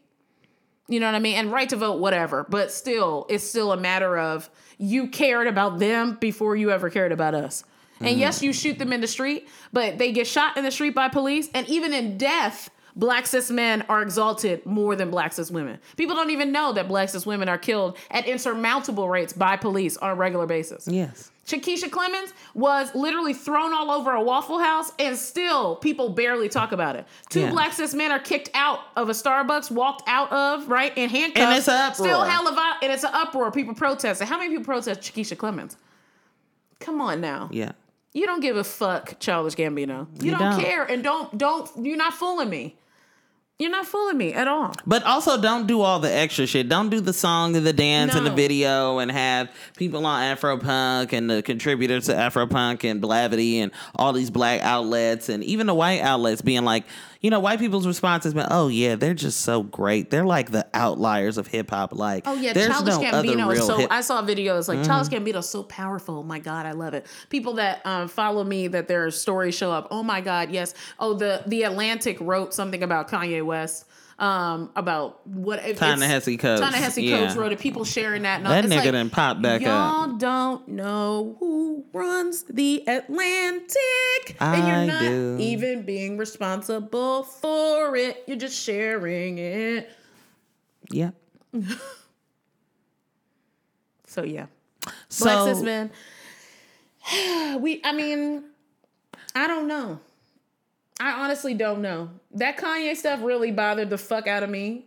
[0.89, 1.36] You know what I mean?
[1.36, 2.45] And right to vote, whatever.
[2.47, 7.12] But still, it's still a matter of you cared about them before you ever cared
[7.12, 7.64] about us.
[7.99, 8.20] And Mm-hmm.
[8.20, 11.08] yes, you shoot them in the street, but they get shot in the street by
[11.10, 11.49] police.
[11.55, 15.80] And even in death, black cis men are exalted more than black cis women.
[15.95, 19.95] People don't even know that black cis women are killed at insurmountable rates by police
[19.98, 20.88] on a regular basis.
[20.89, 21.32] Yes.
[21.45, 26.74] Chikesia Clemons was literally thrown all over a Waffle House, and still people barely talk
[26.74, 27.06] about it.
[27.30, 27.52] Two Yeah.
[27.52, 31.45] black cis men are kicked out of a Starbucks, walked out of right in handcuffs.
[31.45, 33.50] And it's a Still hell of a, and it's an uproar.
[33.52, 34.28] People protesting.
[34.28, 35.78] How many people protest Chikesia Clemons?
[36.82, 37.48] Come on now.
[37.52, 37.72] Yeah.
[38.14, 40.08] You don't give a fuck, Childish Gambino.
[40.22, 40.60] You, You don't, don't.
[40.62, 41.70] care, and don't don't.
[41.82, 42.76] You're not fooling me.
[43.60, 44.72] You're not fooling me at all.
[44.86, 46.70] But also, don't do all the extra shit.
[46.70, 51.12] Don't do the song and the dance and the video and have people on Afropunk
[51.12, 55.74] and the contributors to Afropunk and Blavity and all these black outlets and even the
[55.74, 56.84] white outlets being like,
[57.22, 60.09] you know, white people's response has been, "Oh yeah, they're just so great.
[60.09, 61.93] They're like the outliers of hip hop.
[61.93, 63.78] Like, Oh yeah, there's Childish no Gambino is real so.
[63.78, 63.91] hip-.
[63.91, 66.24] I saw videos like Childish Gambino is so powerful.
[66.24, 67.05] My God, I love it.
[67.30, 69.88] People that um, follow me, that their stories show up.
[69.91, 70.74] Oh my God, yes.
[70.99, 73.86] Oh, the the Atlantic wrote something about Kanye West.
[74.20, 77.20] Um, about what Ta-Nehisi Coates, Ta-Nehisi yeah.
[77.20, 77.59] Coates wrote it.
[77.59, 78.38] People sharing that.
[78.38, 79.68] And That nigga like, done popped back up.
[80.07, 85.38] y'all don't know who runs the Atlantic, and you're not do.
[85.39, 88.24] even being responsible for it.
[88.26, 89.88] You're just sharing it.
[90.89, 91.11] yeah.
[94.07, 94.47] So yeah.
[95.09, 95.91] So Black cis men.
[97.61, 98.43] We, I mean,
[99.36, 99.99] I don't know.
[101.00, 102.10] I honestly don't know.
[102.32, 104.86] That Kanye stuff really bothered the fuck out of me.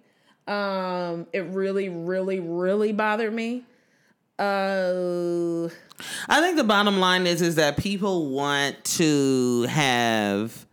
[0.48, 3.64] Um, it really, really, really bothered me.
[4.38, 5.66] Uh,
[6.28, 10.64] I think the bottom line is is that people want to have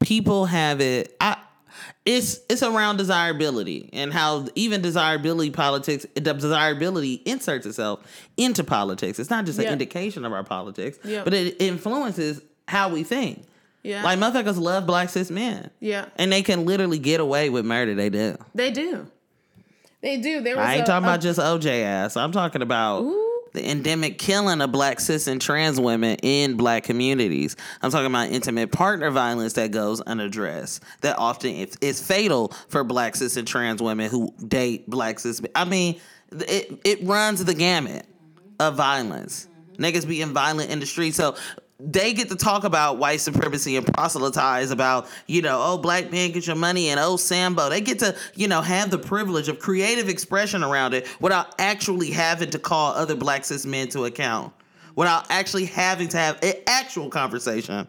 [0.00, 1.16] people have it.
[1.20, 1.38] I
[2.04, 8.00] it's it's around desirability and how even desirability politics the desirability inserts itself
[8.36, 9.18] into politics.
[9.18, 9.68] It's not just Yeah.
[9.68, 11.24] an indication of our politics, Yeah.
[11.24, 13.42] but it influences how we think.
[13.86, 15.70] Yeah, Like motherfuckers love black cis men.
[15.80, 17.94] yeah, And they can literally get away with murder.
[17.94, 18.36] They do.
[18.54, 19.06] they do.
[20.02, 20.40] They do.
[20.40, 22.16] There was I ain't a- talking a- about just OJ ass.
[22.16, 23.40] I'm talking about Ooh.
[23.54, 27.56] the endemic killing of black cis and trans women in black communities.
[27.82, 30.82] I'm talking about intimate partner violence that goes unaddressed.
[31.00, 35.40] That often is, is fatal for black cis and trans women who date black cis.
[35.54, 35.98] I mean,
[36.30, 38.04] it it runs the gamut
[38.60, 39.48] of violence.
[39.78, 41.14] Niggas being violent in the street.
[41.14, 41.36] So
[41.78, 46.32] they get to talk about white supremacy and proselytize about, you know, oh, black men
[46.32, 47.68] get your money and oh, Sambo.
[47.68, 52.10] They get to, you know, have the privilege of creative expression around it without actually
[52.10, 54.54] having to call other black cis men to account,
[54.94, 57.86] without actually having to have an actual conversation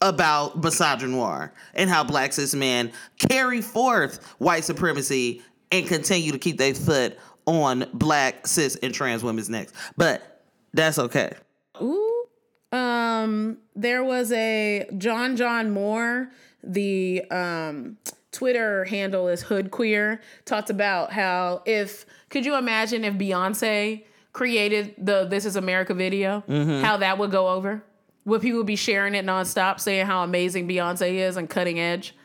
[0.00, 6.56] about misogynoir and how black cis men carry forth white supremacy and continue to keep
[6.56, 9.72] their foot on black cis and trans women's necks.
[9.96, 11.32] But that's okay.
[11.82, 12.13] Ooh.
[12.74, 16.30] Um, there was a John John Moore,
[16.62, 17.98] the um
[18.32, 24.94] Twitter handle is Hood Queer, talked about how if could you imagine if Beyonce created
[24.98, 26.42] the This Is America video,
[26.82, 27.84] how that would go over?
[28.24, 32.16] Would people be sharing it nonstop, saying how amazing Beyonce is and cutting edge?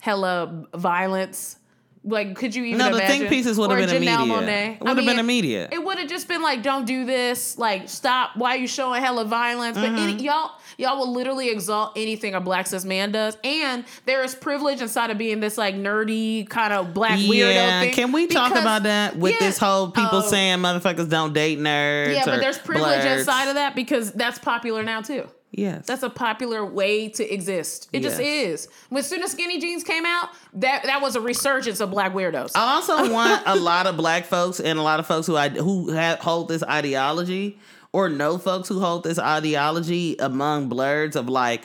[0.00, 1.58] Hella violence.
[2.06, 3.16] Like, could you even No, the imagine?
[3.16, 4.42] think pieces would have been Janelle immediate.
[4.42, 4.74] Monáe.
[4.76, 5.72] It would have been immediate.
[5.72, 7.56] It would have just been like, don't do this.
[7.56, 8.32] Like, stop.
[8.36, 9.78] Why are you showing hella violence?
[9.78, 9.98] But Mm-hmm.
[9.98, 13.38] any, y'all, y'all will literally exalt anything a black cis man does.
[13.42, 17.80] And there is privilege inside of being this like nerdy kind of black weirdo yeah,
[17.80, 17.94] thing.
[17.94, 21.32] can we talk Because- about that with yeah, this whole people oh, saying motherfuckers don't
[21.32, 22.14] date nerds?
[22.16, 23.20] Yeah, but there's privilege blurs?
[23.20, 25.26] inside of that because that's popular now too.
[25.56, 27.88] Yes, That's a popular way to exist.
[27.92, 28.66] It just is.
[28.88, 32.52] When soon as skinny jeans came out, that that was a resurgence of black weirdos.
[32.56, 35.50] I also want a lot of black folks and a lot of folks who I
[35.50, 37.60] who have, hold this ideology
[37.92, 41.62] or know folks who hold this ideology among blerds of like,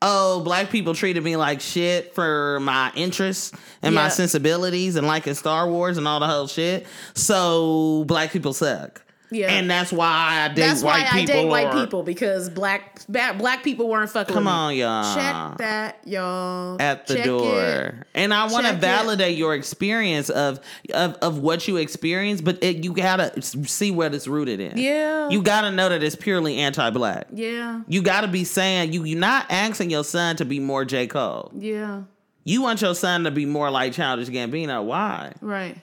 [0.00, 3.52] oh, black people treated me like shit for my interests
[3.82, 6.86] and my sensibilities and liking Star Wars and all the whole shit.
[7.12, 9.02] So black people suck.
[9.32, 9.48] Yeah.
[9.52, 10.06] and that's why
[10.44, 11.34] I date That's white why I people.
[11.34, 14.34] date white people because black black people weren't fucking.
[14.34, 15.14] Come on, y'all.
[15.14, 16.80] Check that, y'all.
[16.80, 17.60] at the Check door.
[17.62, 17.94] it.
[18.14, 18.80] And I want to Check it.
[18.80, 20.60] validate your experience of,
[20.92, 24.76] of of what you experience, but it, you gotta see what it's rooted in.
[24.78, 25.28] Yeah.
[25.28, 27.28] you gotta know that it's purely anti-black.
[27.32, 31.06] Yeah, You gotta be saying you you're not asking your son to be more J
[31.06, 31.52] Cole.
[31.56, 32.02] yeah,
[32.44, 34.82] You want your son to be more like Childish Gambino.
[34.84, 35.32] Why?
[35.40, 35.76] right.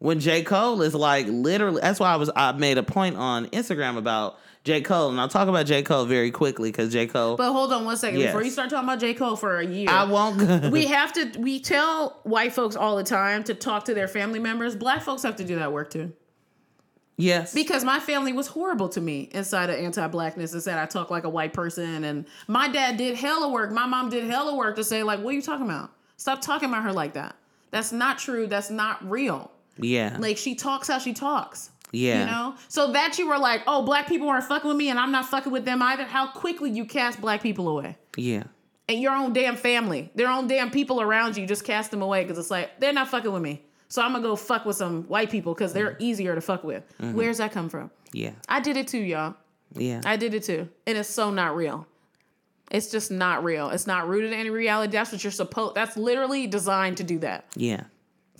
[0.00, 3.46] When J Cole is like literally, that's why I was I made a point on
[3.48, 7.36] Instagram about J Cole, and I'll talk about J Cole very quickly because J Cole.
[7.36, 8.28] But hold on one second Yes.
[8.32, 9.88] before you start talking about J Cole for a year.
[9.90, 10.70] I won't.
[10.72, 11.38] we have to.
[11.38, 14.74] We tell white folks all the time to talk to their family members.
[14.74, 16.12] Black folks have to do that work too.
[17.18, 17.52] yes.
[17.52, 21.24] Because my family was horrible to me inside of anti-blackness and said I talk like
[21.24, 22.04] a white person.
[22.04, 23.70] And my dad did hella work.
[23.70, 25.90] My mom did hella work to say like, what are you talking about?
[26.16, 27.36] Stop talking about her like that.
[27.70, 28.46] That's not true.
[28.46, 29.50] That's not real.
[29.82, 30.16] Yeah.
[30.18, 31.70] Like she talks how she talks.
[31.92, 32.20] yeah.
[32.20, 32.54] You know?
[32.68, 35.26] So that you were like, oh, black people aren't fucking with me and I'm not
[35.26, 36.04] fucking with them either.
[36.04, 37.96] How quickly you cast black people away.
[38.16, 38.44] Yeah.
[38.88, 42.22] And your own damn family, their own damn people around you, just cast them away
[42.24, 43.62] because it's like, they're not fucking with me.
[43.88, 46.02] So I'm gonna go fuck with some white people because they're mm-hmm.
[46.02, 46.84] easier to fuck with.
[46.98, 47.14] Mm-hmm.
[47.14, 47.90] Where's that come from?
[48.12, 48.32] Yeah.
[48.48, 49.34] I did it too, y'all.
[49.74, 50.00] Yeah.
[50.04, 50.68] I did it too.
[50.86, 51.86] And it's so not real.
[52.70, 53.70] It's just not real.
[53.70, 54.92] It's not rooted in any reality.
[54.92, 57.46] That's what you're supposed that's literally designed to do that.
[57.56, 57.82] yeah.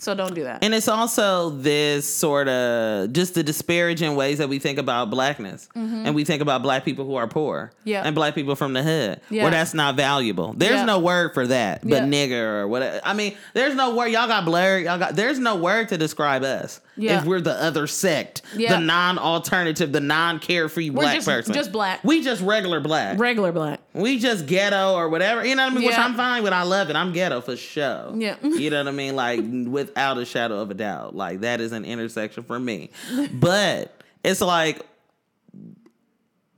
[0.01, 0.63] So don't do that.
[0.63, 5.69] And it's also this sort of just the disparaging ways that we think about blackness.
[5.75, 7.71] And we think about black people who are poor.
[7.81, 7.89] Mm-hmm.
[7.89, 8.01] Yeah.
[8.03, 9.21] And black people from the hood.
[9.29, 9.43] Yeah.
[9.43, 10.53] Where that's not valuable.
[10.57, 10.85] There's Yeah.
[10.85, 11.99] no word for that, but Yeah.
[12.05, 12.99] nigger or whatever.
[13.03, 14.07] I mean, there's no word.
[14.07, 14.85] Y'all got blerd.
[14.85, 16.81] Y'all got there's no word to describe us.
[16.97, 17.19] Yeah.
[17.19, 18.75] If we're the other sect, Yeah.
[18.75, 21.53] the non-alternative, the non-carefree black just- person.
[21.53, 21.99] just black.
[22.03, 23.19] We just regular black.
[23.19, 23.79] Regular black.
[23.93, 25.85] We just ghetto or whatever, you know what I mean?
[25.85, 26.53] Which I'm fine with.
[26.53, 26.95] I love it.
[26.95, 28.13] I'm ghetto for sure.
[28.15, 28.35] Yeah.
[28.43, 29.15] You know what I mean?
[29.15, 31.15] Like without a shadow of a doubt.
[31.15, 32.89] Like that is an intersection for me.
[33.33, 34.81] But it's like,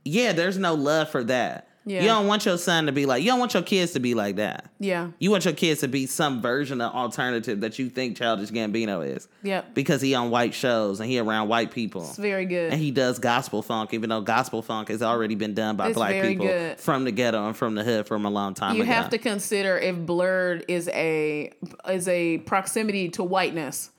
[0.04, 1.68] yeah, there's no love for that.
[1.86, 2.00] Yeah.
[2.02, 4.14] You don't want your son to be like, you don't want your kids to be
[4.14, 4.70] like that.
[4.80, 5.10] Yeah.
[5.18, 9.06] You want your kids to be some version of alternative that you think Childish Gambino
[9.06, 9.28] is.
[9.42, 9.74] Yep.
[9.74, 12.02] Because he on white shows and he around white people.
[12.02, 12.72] It's very good.
[12.72, 15.96] And he does gospel funk, even though gospel funk has already been done by It's
[15.96, 16.80] black people good.
[16.80, 18.92] from the ghetto and from the hood from a long time you ago.
[18.92, 21.52] have to consider if blerd is a
[21.88, 23.90] is a proximity to whiteness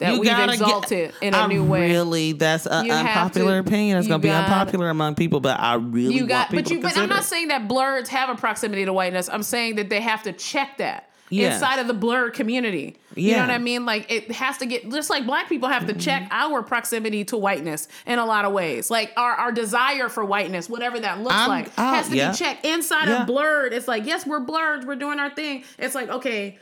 [0.00, 1.90] that we've gotta exalted get- in a I new way.
[1.90, 3.98] Really, that's an unpopular to- opinion.
[3.98, 6.76] It's gonna be gotta- unpopular among people, but I really you got, but you.
[6.76, 9.28] to But I'm not saying that blerds have a proximity to whiteness.
[9.32, 11.54] I'm saying that they have to check that Yeah.
[11.54, 12.96] inside of the blerd community.
[13.14, 13.30] Yeah.
[13.30, 13.84] You know what I mean?
[13.86, 16.00] Like it has to get just like black people have to mm-hmm.
[16.00, 18.90] check our proximity to whiteness in a lot of ways.
[18.90, 22.30] Like our our desire for whiteness, whatever that looks I'm- like, oh, has to yeah.
[22.32, 23.72] be checked inside of blerd.
[23.72, 24.84] It's like yes, we're blerd.
[24.86, 25.64] We're doing our thing.
[25.78, 26.58] It's like okay.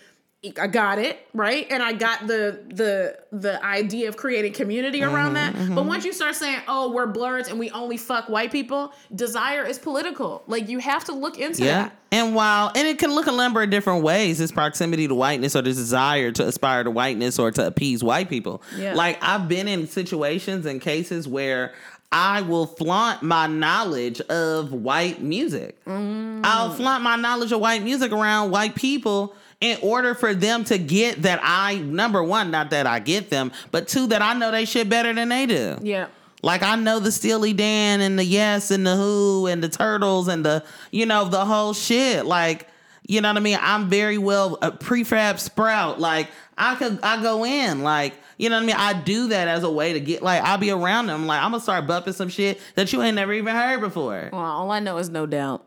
[0.60, 5.34] I got it right, and I got the the the idea of creating community around
[5.34, 5.74] Mm-hmm, that.
[5.74, 9.64] But once you start saying, "Oh, we're blerds and we only fuck white people," desire
[9.64, 10.44] is political.
[10.46, 11.82] Like you have to look into Yeah.
[11.84, 11.96] that.
[12.12, 15.56] And while and it can look a number of different ways, this proximity to whiteness
[15.56, 18.62] or this desire to aspire to whiteness or to appease white people.
[18.76, 18.94] Yeah.
[18.94, 21.72] Like I've been in situations and cases where
[22.12, 25.84] I will flaunt my knowledge of white music.
[25.84, 26.42] Mm.
[26.44, 30.78] I'll flaunt my knowledge of white music around white people in order for them to
[30.78, 34.50] get that I number one, not that I get them, but two, that I know
[34.50, 35.78] they shit better than they do.
[35.82, 36.08] Yeah.
[36.42, 40.28] Like I know the Steely Dan and the Yes and the Who and the Turtles
[40.28, 42.24] and the you know the whole shit.
[42.26, 42.68] Like
[43.08, 43.58] you know what I mean.
[43.60, 45.98] I'm very well a prefab sprout.
[45.98, 48.76] Like I could I go in like you know what I mean.
[48.78, 51.26] I do that as a way to get like I'll be around them.
[51.26, 54.30] Like I'm gonna start bumping some shit that you ain't never even heard before.
[54.32, 55.64] Well, all I know is no doubt.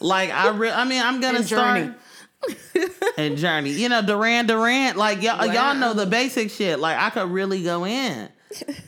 [0.00, 1.78] Like I re- I mean I'm gonna start.
[1.80, 1.94] Journey.
[3.16, 3.70] And Journey.
[3.70, 5.52] You know, Duran Duran, like y'all, Wow.
[5.52, 6.78] y'all know the basic shit.
[6.78, 8.28] Like I could really go in.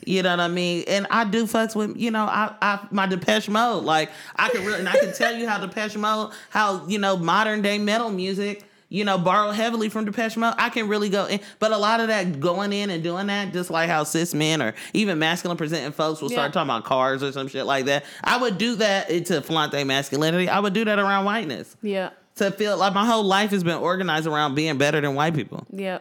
[0.05, 0.85] You know what I mean?
[0.89, 3.85] And I do fucks with, you know, I, I my Depeche Mode.
[3.85, 7.17] Like I could really and I can tell you how Depeche Mode, how, you know,
[7.17, 10.53] modern day metal music, you know, borrow heavily from Depeche Mode.
[10.59, 11.41] I can really go in.
[11.61, 14.61] But a lot of that going in and doing that, just like how cis men
[14.61, 16.53] or even masculine presenting folks will start Yeah.
[16.53, 18.05] talking about cars or some shit like that.
[18.23, 20.51] I would do that eh, to flaunt their masculinity.
[20.51, 22.11] I would do that around whiteness Yeah.
[22.37, 25.67] To feel like my whole life has been organized around being better than white people
[25.71, 25.99] Yeah.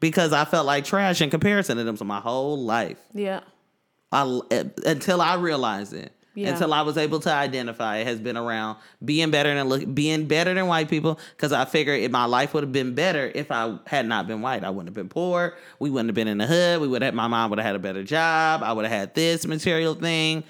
[0.00, 1.96] because I felt like trash in comparison to them.
[1.96, 3.40] So my whole life, Yeah.
[4.12, 6.50] I eh, until I realized it, Yeah.
[6.50, 10.26] until I was able to identify it, has been around being better than look, being
[10.26, 11.18] better than white people.
[11.36, 14.40] Because I figured if my life would have been better if I had not been
[14.40, 14.64] white.
[14.64, 15.54] I wouldn't have been poor.
[15.78, 16.80] We wouldn't have been in the hood.
[16.80, 17.14] We would have.
[17.14, 18.62] My mom would have had a better job.
[18.62, 20.44] I would have had this material thing.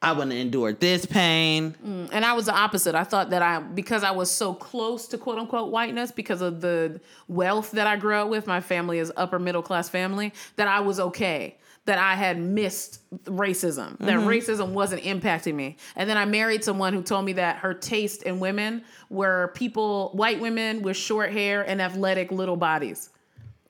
[0.00, 1.74] I wouldn't endure this pain.
[1.84, 2.94] Mm, and I was the opposite.
[2.94, 6.60] I thought that I, because I was so close to quote unquote whiteness, because of
[6.60, 10.68] the wealth that I grew up with, my family is upper middle class family, that
[10.68, 11.56] I was okay.
[11.86, 14.28] That I had missed racism, that mm-hmm.
[14.28, 15.78] racism wasn't impacting me.
[15.96, 20.10] And then I married someone who told me that her taste in women were people,
[20.10, 23.08] white women with short hair and athletic little bodies.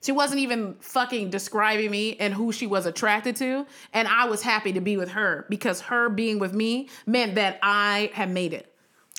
[0.03, 3.67] She wasn't even fucking describing me and who she was attracted to.
[3.93, 7.59] And I was happy to be with her because her being with me meant that
[7.63, 8.73] I had made it.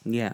[0.05, 0.33] Yeah.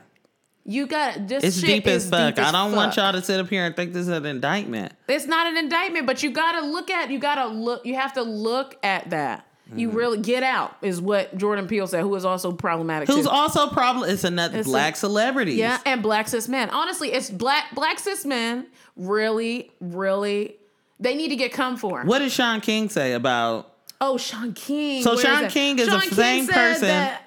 [0.67, 1.43] You got this.
[1.43, 2.35] It's deep as fuck.
[2.35, 4.25] deep as I don't want y'all to sit up here and think this is an
[4.25, 4.93] indictment.
[5.07, 7.11] It's not an indictment, but you gotta look at.
[7.11, 7.85] You gotta look.
[7.85, 9.45] You have to look at that.
[9.73, 9.97] You Mm-hmm.
[9.97, 13.07] really get out is what Jordan Peele said, who is also problematic.
[13.09, 13.31] Who's too.
[13.31, 14.07] also problem?
[14.09, 15.57] It's another It's black a- celebrities.
[15.57, 16.69] Yeah, and black cis men.
[16.69, 20.55] Honestly, it's black black cis men really, really.
[20.99, 22.03] They need to get come for.
[22.03, 25.01] What did Shaun King say about Oh, Shaun King.
[25.01, 25.51] So Shaun that?
[25.51, 27.23] King is the King same person that-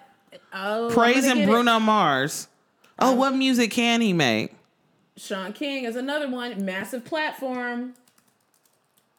[0.52, 1.46] oh, praising get it.
[1.50, 2.46] Bruno Mars?
[3.00, 4.54] Oh, what music can he make?
[5.16, 6.64] Shaun King is another one.
[6.64, 7.94] Massive platform.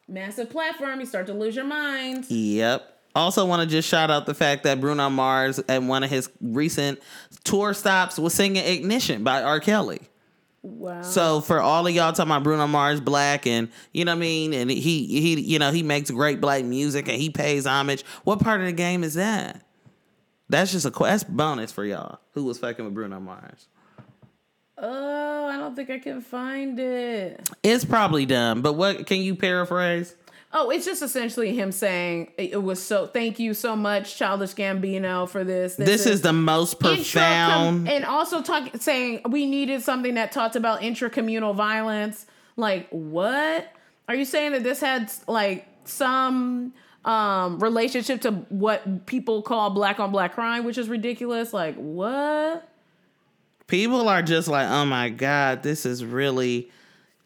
[0.08, 1.00] Massive platform.
[1.02, 2.26] You start to lose your mind.
[2.30, 2.96] Yep.
[3.16, 6.30] Also, want to just shout out the fact that Bruno Mars at one of his
[6.42, 7.00] recent
[7.44, 9.60] tour stops was singing "Ignition" by R.
[9.60, 10.02] Kelly.
[10.62, 11.02] Wow.
[11.02, 14.20] So for all of y'all talking about Bruno Mars black and you know what I
[14.20, 18.04] mean, and he he you know he makes great black music and he pays homage.
[18.26, 19.66] What part of the game is that?
[20.50, 23.68] That's just a que- that's bonus for y'all who was fucking with Bruno Mars.
[24.78, 27.50] Oh, I don't think I can find it.
[27.64, 30.16] It's probably dumb, but what can you paraphrase?
[30.52, 33.06] Oh, it's just essentially him saying it was so.
[33.06, 35.76] Thank you so much, Childish Gambino, for this.
[35.76, 37.88] This, is, the most profound.
[37.88, 42.26] and also talk saying we needed something that talked about intracommunal violence.
[42.56, 43.72] Like what?
[44.08, 46.74] Are you saying that this had like some
[47.06, 51.54] um relationship to what people call black on black crime, which is ridiculous?
[51.54, 52.68] Like what?
[53.68, 56.72] People are just like, oh my god, this is really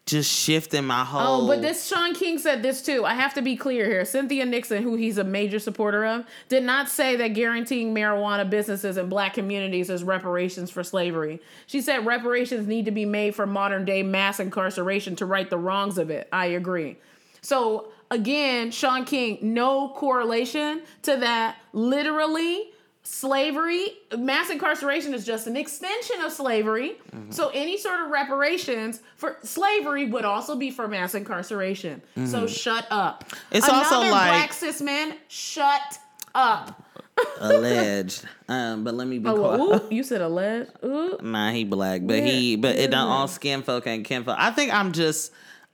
[0.06, 1.44] just shifting my whole.
[1.44, 3.06] Oh, but this Shaun King said this too.
[3.06, 4.04] I have to be clear here.
[4.04, 8.98] Cynthia Nixon, who he's a major supporter of, did not say that guaranteeing marijuana businesses
[8.98, 11.40] in black communities is reparations for slavery.
[11.66, 15.58] She said reparations need to be made for modern day mass incarceration to right the
[15.58, 16.28] wrongs of it.
[16.30, 16.98] I agree.
[17.40, 21.56] So again, Shaun King, no correlation to that.
[21.72, 22.73] Literally,
[23.04, 23.86] slavery,
[24.16, 26.96] mass incarceration is just an extension of slavery.
[27.30, 32.02] So any sort of reparations for slavery would also be for mass incarceration.
[32.26, 33.24] So shut up.
[33.50, 35.98] It's Another also like- black cis man, shut
[36.34, 36.82] up.
[37.40, 38.24] alleged.
[38.48, 39.82] Um, but let me be Oh, quiet.
[39.84, 40.70] ooh, you said alleged.
[40.84, 41.16] Ooh.
[41.22, 44.36] Nah, he black, but he, but it don't all skin folk and kin folk.
[44.38, 45.30] I think I'm just,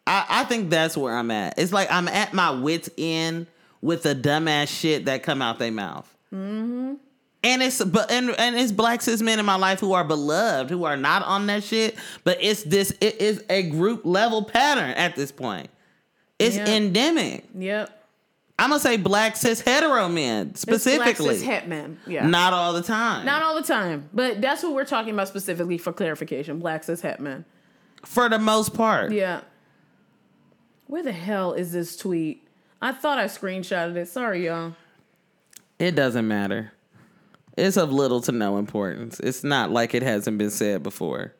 [0.06, 1.54] I, I think that's where I'm at.
[1.58, 3.46] It's like I'm at my wits end
[3.80, 6.14] with the dumbass shit that come out their mouth.
[6.34, 6.94] Mm-hmm.
[7.42, 10.70] And it's but and and it's black cis men in my life who are beloved,
[10.70, 11.96] who are not on that shit.
[12.22, 15.70] But it's this, it is a group level pattern at this point.
[16.38, 16.66] It's Yeah.
[16.68, 17.46] endemic.
[17.58, 17.96] Yep.
[18.58, 21.98] I'm gonna say black cis hetero men It's black specifically, cis het men.
[22.06, 22.26] Yeah.
[22.26, 23.24] not all the time.
[23.24, 26.58] Not all the time, but that's what we're talking about specifically for clarification.
[26.58, 27.46] Black cis het men.
[28.04, 29.12] for the most part.
[29.12, 29.40] Yeah.
[30.88, 32.46] Where the hell is this tweet?
[32.82, 34.08] I thought I screenshotted it.
[34.08, 34.74] Sorry, y'all.
[35.78, 36.72] It doesn't matter.
[37.60, 39.20] It's of little to no importance.
[39.20, 41.34] It's not like it hasn't been said before.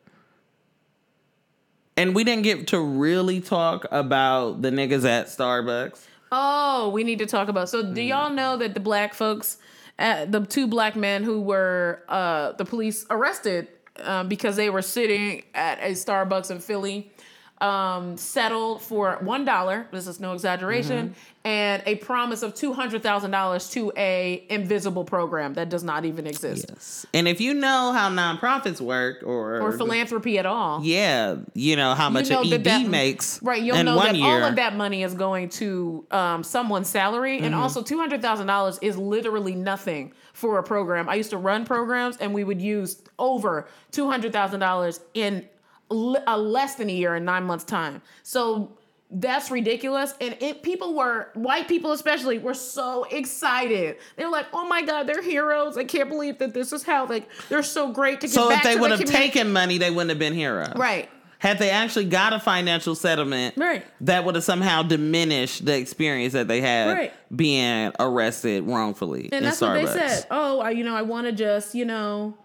[1.97, 5.99] And we didn't get to really talk about the niggas at Starbucks.
[6.31, 7.69] Oh, we need to talk about.
[7.69, 7.93] So, Mm.
[7.95, 9.57] do y'all know that the black folks,
[9.99, 13.67] uh, the two black men who were uh, the police arrested
[14.03, 17.11] um, because they were sitting at a Starbucks in Philly,
[17.59, 19.87] um, settled for one dollar.
[19.91, 21.19] This is no exaggeration, Mm-hmm.
[21.43, 26.05] And a promise of two hundred thousand dollars to a invisible program that does not
[26.05, 27.05] even exist Yes.
[27.13, 30.83] And if you know how nonprofits work or or philanthropy at all.
[30.83, 34.25] yeah, you know how much know an ED that- makes Right, you'll know that year.
[34.27, 37.61] all of that money is going to um, someone's salary, and Mm-hmm.
[37.61, 41.09] also two hundred thousand dollars is literally nothing for a program.
[41.09, 45.47] I used to run programs, and we would use over two hundred thousand dollars in
[45.89, 48.01] l- a less than a year in nine months' time.
[48.23, 48.77] So
[49.13, 53.97] that's ridiculous, and it people were white people especially were so excited.
[54.15, 55.77] They were like, "Oh my god, they're heroes!
[55.77, 58.63] I can't believe that this is how like they're so great to give so if
[58.63, 60.73] they would have community." taken money, they wouldn't have been heroes.
[60.75, 61.09] right."
[61.39, 63.83] Had they actually got a financial settlement, Right.
[64.01, 67.13] that would have somehow diminished the experience that they had Right.
[67.35, 69.83] being arrested wrongfully And that's Starbucks.
[69.85, 70.27] what they said.
[70.29, 72.35] Oh, I, you know, I want to just, you know,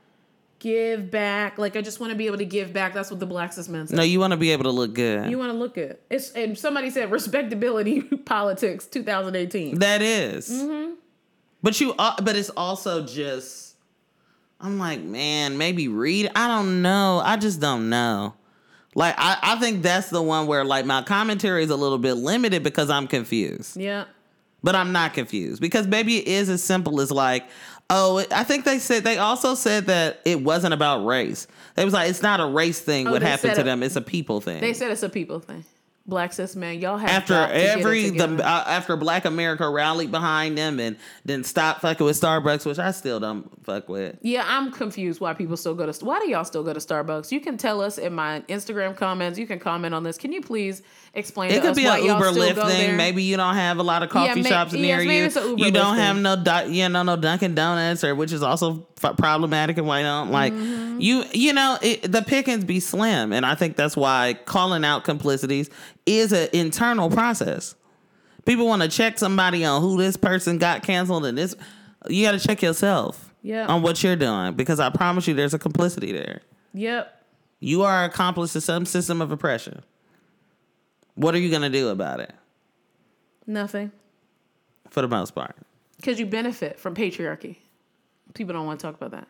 [0.59, 1.59] give back.
[1.59, 2.95] Like I just want to be able to give back.
[2.95, 3.97] That's what the black cis men said.
[3.97, 5.31] No, you want to be able to look good.
[5.31, 5.99] You want to look good.
[6.11, 9.79] It's and somebody said respectability politics 2018.
[9.79, 10.51] that is.
[10.51, 10.95] Mm-hmm.
[11.63, 13.75] But you, uh, but it's also just.
[14.59, 16.31] I'm like, man, maybe read.
[16.35, 17.21] I don't know.
[17.23, 18.35] I just don't know.
[18.95, 22.15] Like, I, I think that's the one where like my commentary is a little bit
[22.15, 23.77] limited because I'm confused.
[23.77, 24.05] Yeah.
[24.63, 27.45] But I'm not confused because maybe it is as simple as like,
[27.91, 31.47] oh, I think they said they also said that it wasn't about race.
[31.75, 33.07] They was like, it's not a race thing.
[33.07, 33.83] Oh, what happened to it- them?
[33.83, 34.61] It's a people thing.
[34.61, 35.65] They said it's a people thing.
[36.09, 39.25] Black cis men, y'all have after got to get it every the uh, after Black
[39.25, 43.89] America rallied behind them and then stopped fucking with Starbucks, which I still don't fuck
[43.89, 44.17] with.
[44.23, 46.05] Yeah, I'm confused why people still go to.
[46.05, 47.33] Why do y'all still go to Starbucks?
[47.33, 49.37] You can tell us in my Instagram comments.
[49.37, 50.17] You can comment on this.
[50.17, 50.81] Can you please
[51.17, 51.51] explain?
[51.51, 52.67] It could be an Uber Lyft thing.
[52.89, 52.97] there?
[52.97, 55.57] Maybe you don't have a lot of coffee may- shops yes, near maybe you.
[55.67, 56.23] You don't have thing.
[56.23, 60.03] no, Di- you know, no Dunkin' Donuts, or which is also f- problematic and why
[60.03, 61.01] don't like Mm-hmm.
[61.01, 61.25] you.
[61.33, 65.69] You know, it, the pickings be slim, and I think that's why calling out complicities
[66.07, 67.75] is an internal process.
[68.45, 71.57] People want to check somebody on who this person got canceled, and this
[72.09, 73.67] you got to check yourself Yeah.
[73.67, 76.43] on what you're doing because I promise you, there's a complicity there.
[76.75, 77.13] Yep.
[77.59, 79.83] You are accomplice to some system of oppression.
[81.17, 82.33] What are you gonna do about it?
[83.47, 83.93] Nothing.
[84.91, 85.57] For the most part.
[85.97, 87.57] Because you benefit from patriarchy.
[88.35, 89.29] People don't want to talk about that.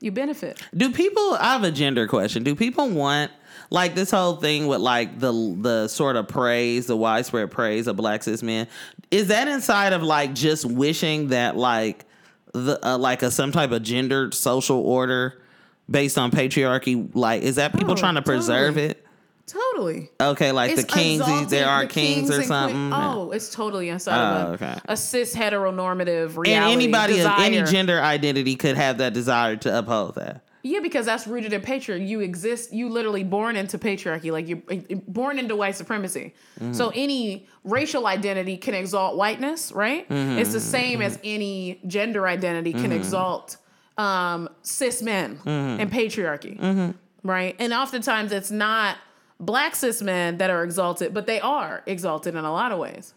[0.00, 0.60] You benefit.
[0.74, 1.34] Do people?
[1.34, 2.42] I have a gender question.
[2.42, 3.30] Do people want
[3.68, 5.30] like this whole thing with like the
[5.60, 8.66] the sort of praise, the widespread praise of black cis men?
[9.10, 12.06] Is that inside of like just wishing that like
[12.54, 15.42] the uh, like a some type of gendered social order
[15.90, 17.08] based on patriarchy?
[17.14, 18.90] Like, is that people Oh, trying to preserve totally.
[18.92, 19.06] it?
[19.52, 20.10] Totally.
[20.20, 22.92] Okay, like the kings, there are the kings, or something.
[22.92, 24.80] Oh, it's totally inside Oh, of a, okay.
[24.86, 26.52] a cis heteronormative reality.
[26.52, 30.44] and anybody of any gender identity could have that desire to uphold that.
[30.62, 32.06] Yeah, because that's rooted in patriarchy.
[32.06, 32.70] You exist.
[32.72, 34.30] You literally born into patriarchy.
[34.30, 36.34] Like you're eh, born into white supremacy.
[36.60, 36.74] Mm-hmm.
[36.74, 40.06] So any racial identity can exalt whiteness, right?
[40.06, 40.38] Mm-hmm.
[40.38, 43.56] It's the same as any gender identity can exalt
[43.96, 45.80] um, cis men Mm-hmm.
[45.80, 47.56] and patriarchy, right?
[47.58, 48.98] And oftentimes it's not
[49.40, 53.14] black cis men that are exalted, but they are exalted in a lot of ways.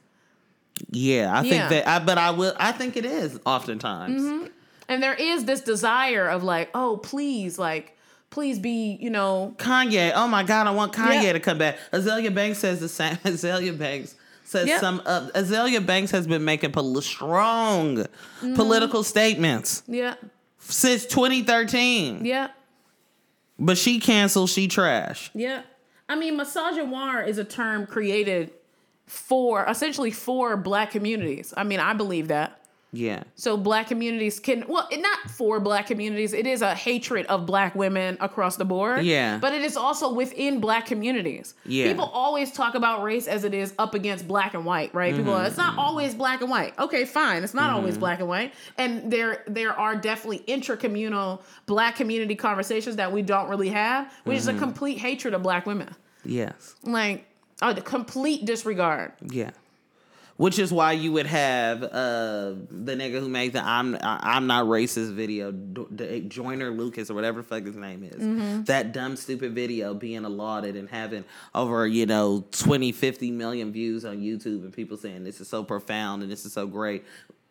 [0.89, 1.69] Yeah, I think Yeah.
[1.69, 1.87] that.
[1.87, 2.53] I, but I will.
[2.57, 4.49] I think it is oftentimes.
[4.89, 7.95] And there is this desire of like, oh, please, like,
[8.31, 10.11] please be, you know, Kanye.
[10.15, 11.33] Oh my God, I want Kanye Yeah.
[11.33, 11.77] to come back.
[11.91, 13.15] Azealia Banks says the same.
[13.23, 14.79] Azealia Banks says Yeah.
[14.79, 15.01] some.
[15.05, 18.55] Uh, Azealia Banks has been making pol- strong Mm-hmm.
[18.55, 20.15] political statements yeah,
[20.59, 22.25] since 2013.
[22.25, 22.47] yeah.
[23.59, 24.49] But she canceled.
[24.49, 25.29] She trash.
[25.35, 25.61] Yeah.
[26.13, 28.51] I mean, misogynoir is a term created
[29.07, 31.55] for essentially for black communities.
[31.57, 32.63] I mean, I believe that.
[32.93, 33.23] Yeah.
[33.33, 36.31] So black communities can well, it- not for black communities.
[36.31, 39.03] It is a hatred of black women across the board.
[39.03, 39.39] Yeah.
[39.39, 41.55] But it is also within black communities.
[41.65, 41.87] Yeah.
[41.87, 45.15] People always talk about race as it is up against black and white, right?
[45.15, 45.79] People are, it's not mm-hmm.
[45.79, 46.77] always black and white.
[46.77, 47.43] Okay, fine.
[47.43, 48.01] It's not always mm-hmm.
[48.01, 48.53] black and white.
[48.77, 54.37] And there there are definitely intracommunal black community conversations that we don't really have, which
[54.37, 54.59] is a mm-hmm.
[54.59, 55.89] complete hatred of black women.
[56.25, 56.75] Yes.
[56.83, 57.25] Like
[57.61, 59.13] a complete disregard.
[59.21, 59.51] Yeah.
[60.37, 64.65] Which is why you would have uh, the nigga who made the "I'm I'm not
[64.65, 68.15] racist" video, D- Joyner Lucas or whatever the fuck his name is.
[68.15, 68.63] Mm-hmm.
[68.63, 71.23] That dumb stupid video being lauded and having
[71.53, 75.63] over you know 20, 50 million views on YouTube and people saying this is so
[75.63, 77.05] profound and this is so great.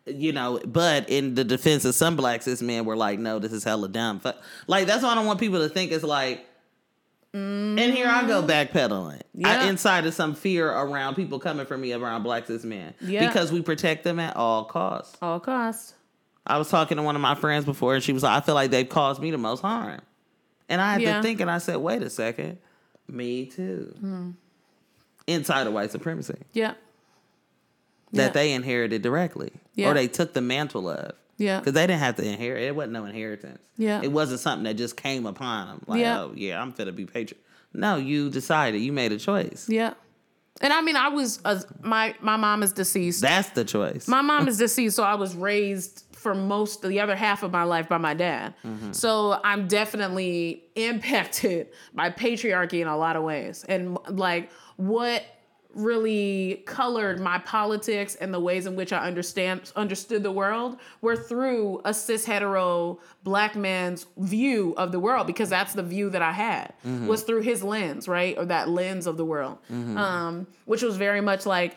[0.05, 3.53] You know, but in the defense of some black cis men were like, no, this
[3.53, 4.21] is hella dumb.
[4.67, 6.45] Like that's why I don't want people to think it's like.
[7.33, 9.15] And here I go backpedaling.
[9.19, 9.63] I, Yeah.
[9.65, 12.93] inside of some fear around people coming for me around black cis men.
[13.01, 13.27] Yeah.
[13.27, 15.17] Because we protect them at all costs.
[15.21, 15.93] All costs.
[16.45, 18.53] I was talking to one of my friends before and she was like, I feel
[18.55, 20.01] like they've caused me the most harm.
[20.69, 21.17] And I had Yeah.
[21.17, 22.59] to think and I said, wait a second.
[23.07, 23.95] Me too.
[23.99, 24.31] Hmm.
[25.25, 26.37] Inside of white supremacy.
[26.51, 26.73] Yeah.
[28.11, 28.29] That Yeah.
[28.29, 29.51] they inherited directly.
[29.73, 29.89] Yeah.
[29.89, 31.13] Or they took the mantle of.
[31.37, 31.59] Yeah.
[31.59, 32.63] Because they didn't have to inherit.
[32.63, 33.59] It wasn't no inheritance.
[33.77, 34.01] Yeah.
[34.03, 35.83] It wasn't something that just came upon them.
[35.87, 36.21] Like, Yeah.
[36.21, 37.41] oh, yeah, I'm finna be patriot.
[37.73, 38.79] No, you decided.
[38.81, 39.67] You made a choice.
[39.67, 39.95] Yeah.
[40.61, 43.21] And I mean, I was uh, my my mom is deceased.
[43.21, 44.07] That's the choice.
[44.07, 47.51] my mom is deceased, so I was raised for most of the other half of
[47.51, 48.53] my life by my dad.
[48.91, 53.65] So I'm definitely impacted by patriarchy in a lot of ways.
[53.67, 55.23] And like what
[55.73, 61.15] really colored my politics and the ways in which I understand understood the world were
[61.15, 66.21] through a cis hetero black man's view of the world because that's the view that
[66.21, 66.73] I had
[67.07, 68.37] was through his lens, right?
[68.37, 69.57] Or that lens of the world.
[69.97, 71.75] Um, which was very much like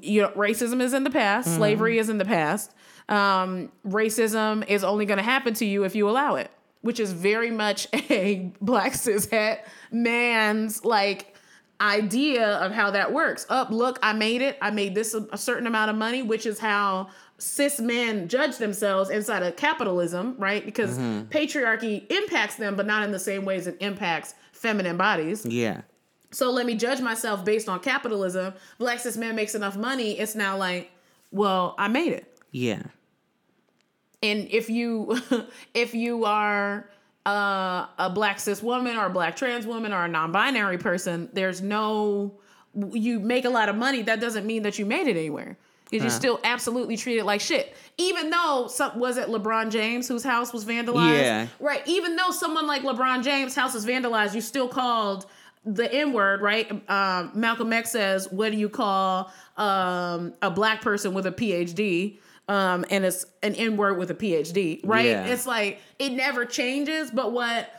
[0.00, 2.72] you know, racism is in the past, slavery is in the past.
[3.08, 6.50] Um, racism is only going to happen to you if you allow it,
[6.80, 11.35] which is very much a black cis het man's like
[11.80, 13.46] idea of how that works.
[13.48, 14.56] Up, look, I made it.
[14.60, 17.08] I made this a, a certain amount of money, which is how
[17.38, 20.64] cis men judge themselves inside of capitalism, right?
[20.64, 21.28] Because mm-hmm.
[21.28, 25.44] patriarchy impacts them, but not in the same ways it impacts feminine bodies.
[25.44, 25.82] yeah.
[26.32, 28.52] So let me judge myself based on capitalism.
[28.78, 30.18] Black cis man makes enough money.
[30.18, 30.90] It's now like,
[31.30, 32.38] well, I made it.
[32.50, 32.82] Yeah.
[34.22, 35.18] And if you
[35.74, 36.90] if you are
[37.26, 41.60] uh, a black cis woman or a black trans woman or a non-binary person, there's
[41.60, 42.38] no
[42.92, 44.02] you make a lot of money.
[44.02, 45.56] That doesn't mean that you made it anywhere.
[45.90, 47.74] You're just still absolutely treated like shit.
[47.96, 51.20] Even though some was it LeBron James whose house was vandalized?
[51.20, 51.46] Yeah.
[51.60, 51.80] Right.
[51.86, 55.26] Even though someone like LeBron James' house is vandalized, you still called
[55.64, 56.70] the N word, right?
[56.90, 62.18] Um, Malcolm X says, "What do you call um, a black person with a PhD?"
[62.48, 65.06] Um, and it's an N word with a PhD, right?
[65.06, 65.26] Yeah.
[65.26, 67.10] It's like it never changes.
[67.10, 67.70] But what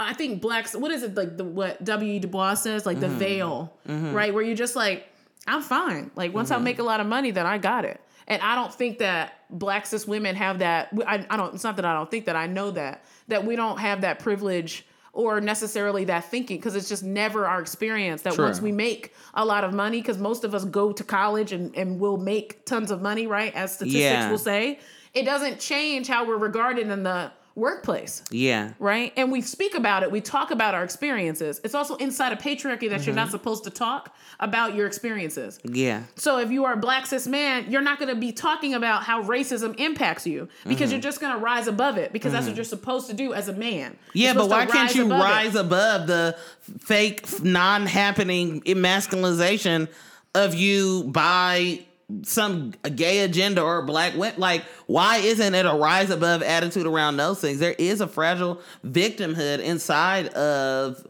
[0.00, 1.36] I think blacks, what is it like?
[1.36, 2.12] The what W.
[2.14, 2.18] E.
[2.18, 3.18] Du Bois says, like the mm-hmm.
[3.18, 4.12] veil, mm-hmm.
[4.12, 4.34] right?
[4.34, 5.06] Where you're just like,
[5.46, 6.10] I'm fine.
[6.16, 6.64] Like once I mm-hmm.
[6.64, 8.00] make a lot of money, then I got it.
[8.26, 10.90] And I don't think that black cis women have that.
[11.06, 11.54] I, I don't.
[11.54, 12.36] It's not that I don't think that.
[12.36, 14.84] I know that that we don't have that privilege
[15.18, 19.44] or necessarily that thinking because it's just never our experience that once we make a
[19.44, 22.92] lot of money because most of us go to college and, and will make tons
[22.92, 24.30] of money right as statistics Yeah.
[24.30, 24.78] will say
[25.14, 28.72] it doesn't change how we're regarded in the workplace Yeah.
[28.78, 29.12] right?
[29.16, 31.60] And we speak about it, we talk about our experiences.
[31.64, 33.14] It's also inside of patriarchy that you're Mm-hmm.
[33.16, 35.58] not supposed to talk about your experiences.
[35.64, 36.04] Yeah.
[36.16, 39.02] So if you are a black cis man, you're not going to be talking about
[39.02, 40.92] how racism impacts you because Mm-hmm.
[40.92, 43.48] you're just going to rise above it because that's what you're supposed to do as
[43.48, 43.96] a man.
[44.14, 45.24] Yeah, but why can't you above it.
[45.24, 46.36] rise above the
[46.80, 49.88] fake, non-happening emasculization
[50.34, 51.80] of you by
[52.22, 57.38] some gay agenda or black like why isn't it a rise above attitude around those
[57.38, 61.06] things there is a fragile victimhood inside of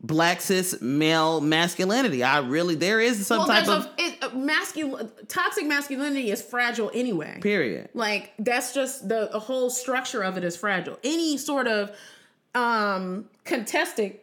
[0.00, 4.36] black cis male masculinity i really there is some Well, type of a, it, a
[4.36, 7.38] masculine toxic masculinity is fragile anyway.
[7.42, 10.98] period Like that's just the, the whole structure of it is fragile.
[11.04, 11.90] Any sort of
[12.54, 14.16] um contesting,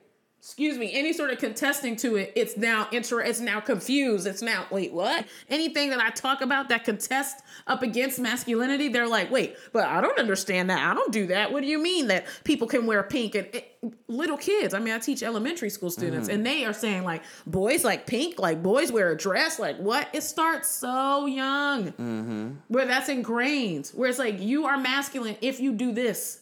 [0.45, 4.27] excuse me, any sort of contesting to it, it's now inter it's now confused.
[4.27, 5.25] It's now wait, what?
[5.49, 10.01] Anything that I talk about that contests up against masculinity, they're like, wait, but I
[10.01, 10.87] don't understand that.
[10.87, 11.51] I don't do that.
[11.51, 13.75] What do you mean that people can wear pink and it,
[14.07, 14.75] little kids?
[14.75, 16.43] I mean, I teach elementary school students and mm.
[16.43, 20.09] they are saying like boys like pink, like boys wear a dress, like what?
[20.13, 22.51] It starts so young mm-hmm.
[22.67, 26.41] where that's ingrained, where it's like you are masculine if you do this,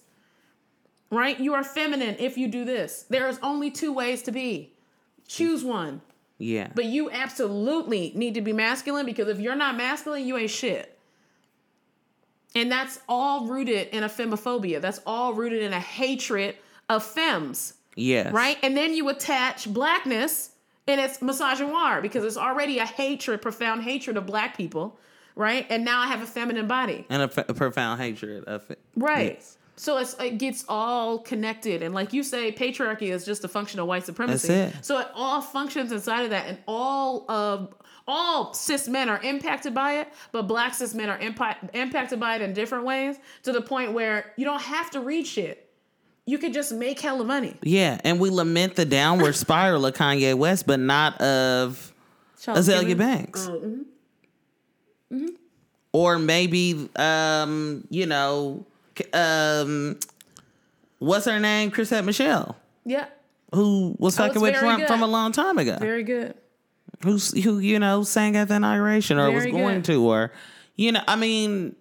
[1.14, 1.40] right?
[1.40, 3.06] You are feminine if you do this.
[3.10, 4.74] There is only two ways to be.
[5.28, 6.02] Choose one.
[6.38, 10.52] yeah But you absolutely need to be masculine because if you're not masculine, you ain't
[10.52, 10.98] shit.
[12.56, 14.80] And that's all rooted in a femmephobia.
[14.80, 16.56] That's all rooted in a hatred
[16.90, 18.58] of femmes yes right?
[18.64, 20.52] And then you attach blackness
[20.88, 25.00] and it's misogynoir because it's already a hatred, profound hatred of black people,
[25.36, 25.66] right?
[25.70, 28.80] And now I have a feminine body, and a, f- a profound hatred of it
[28.96, 29.36] right?
[29.36, 29.58] Yes.
[29.76, 33.80] So it's it gets all connected, and like you say, patriarchy is just a function
[33.80, 34.48] of white supremacy.
[34.48, 34.86] That's it.
[34.86, 37.74] So it all functions inside of that, and all of
[38.08, 42.36] all cis men are impacted by it, but black cis men are impa- impacted by
[42.36, 45.72] it in different ways to the point where you don't have to read shit.
[46.26, 47.58] You could just make hella money.
[47.64, 51.94] yeah and we lament the downward spiral of kanye west but not of
[52.46, 53.50] Azealia Banks.
[55.92, 58.66] Or maybe, um, you know,
[59.14, 59.98] um,
[61.00, 61.72] what's her name?
[61.72, 62.56] Chrisette Michele,
[62.86, 63.06] Yeah,
[63.54, 64.88] who was fucking with Trump good.
[64.88, 65.78] from a long time ago.
[65.80, 66.36] very good.
[67.04, 69.86] Who's who, you know, sang at the inauguration or was going good.
[69.86, 70.32] to, or
[70.78, 71.76] you know, I mean,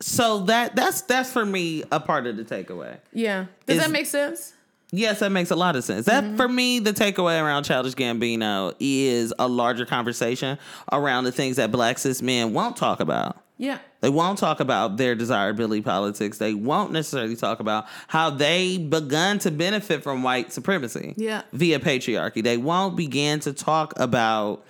[0.00, 2.98] so that that's that's for me a part of the takeaway.
[3.12, 3.46] Yeah.
[3.66, 4.52] Does Is- that make sense?
[4.92, 6.06] Yes, that makes a lot of sense.
[6.06, 6.36] That Mm-hmm.
[6.36, 10.58] for me, the takeaway around Childish Gambino is a larger conversation
[10.92, 13.36] around the things that black cis men won't talk about.
[13.58, 13.78] Yeah.
[14.00, 16.38] They won't talk about their desirability politics.
[16.38, 21.42] They won't necessarily talk about how they begun to benefit from white supremacy Yeah.
[21.52, 22.42] via patriarchy.
[22.42, 24.64] They won't begin to talk about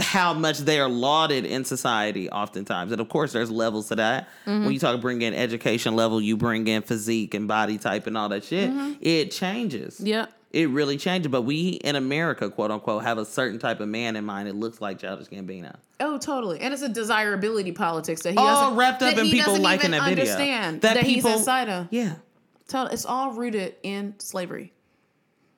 [0.00, 2.90] how much they are lauded in society oftentimes.
[2.90, 4.28] And of course, there's levels to that.
[4.44, 4.64] Mm-hmm.
[4.64, 8.18] When you talk bring in education level, you bring in physique and body type and
[8.18, 8.70] all that shit,
[9.00, 9.96] it changes.
[9.96, 10.06] Mm-hmm.
[10.06, 10.26] Yeah.
[10.56, 11.30] It really changes.
[11.30, 14.48] But we in America, quote unquote, have a certain type of man in mind.
[14.48, 15.76] It looks like Childish Gambino.
[16.00, 16.60] Oh, totally.
[16.60, 20.24] And it's a desirability politics that he all wrapped up in people liking that video.
[20.24, 21.88] Understand that, he's inside of.
[21.90, 22.14] Yeah.
[22.68, 24.72] Tell- It's all rooted in slavery,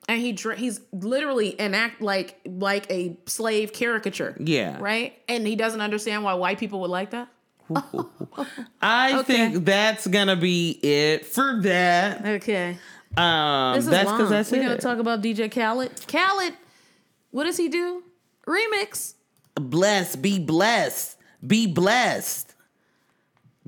[0.07, 4.35] and he he's literally an act like like a slave caricature.
[4.39, 4.77] Yeah.
[4.79, 5.13] Right.
[5.27, 7.29] And he doesn't understand why white people would like that.
[8.81, 9.23] I Okay.
[9.51, 12.25] think that's gonna be it for that.
[12.25, 12.77] Okay.
[13.17, 14.63] Um, This is that's because that's We're it.
[14.63, 15.91] gonna talk about DJ Khaled.
[16.07, 16.53] Khaled,
[17.31, 18.03] what does he do?
[18.47, 19.13] Remix.
[19.55, 22.55] blessed, be blessed, be blessed.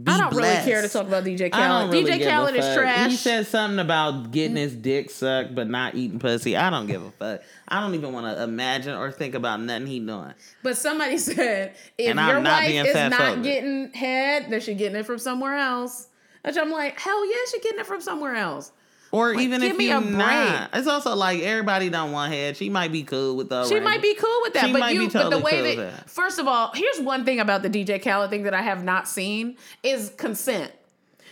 [0.01, 1.91] Be I don't really care to talk about DJ Khaled.
[1.93, 3.09] really DJ Khaled is trash.
[3.11, 6.55] He said something about getting his dick sucked, but not eating pussy.
[6.57, 7.41] I don't give a fuck.
[7.67, 10.33] I don't even want to imagine or think about nothing he doing.
[10.63, 14.95] But somebody said if And your not wife is not getting head, then she getting
[14.97, 16.07] it from somewhere else.
[16.43, 18.71] Which I'm like, hell yeah, she getting it from somewhere else.
[19.11, 22.55] Or even give if me you not, it's also like everybody don't want head.
[22.55, 23.67] She might be cool with the.
[23.67, 25.97] She might be cool with that, She but you, be but the way cool that,
[25.97, 26.09] that.
[26.09, 29.07] first of all, here's one thing about the DJ Khaled thing that I have not
[29.07, 30.71] seen is consent.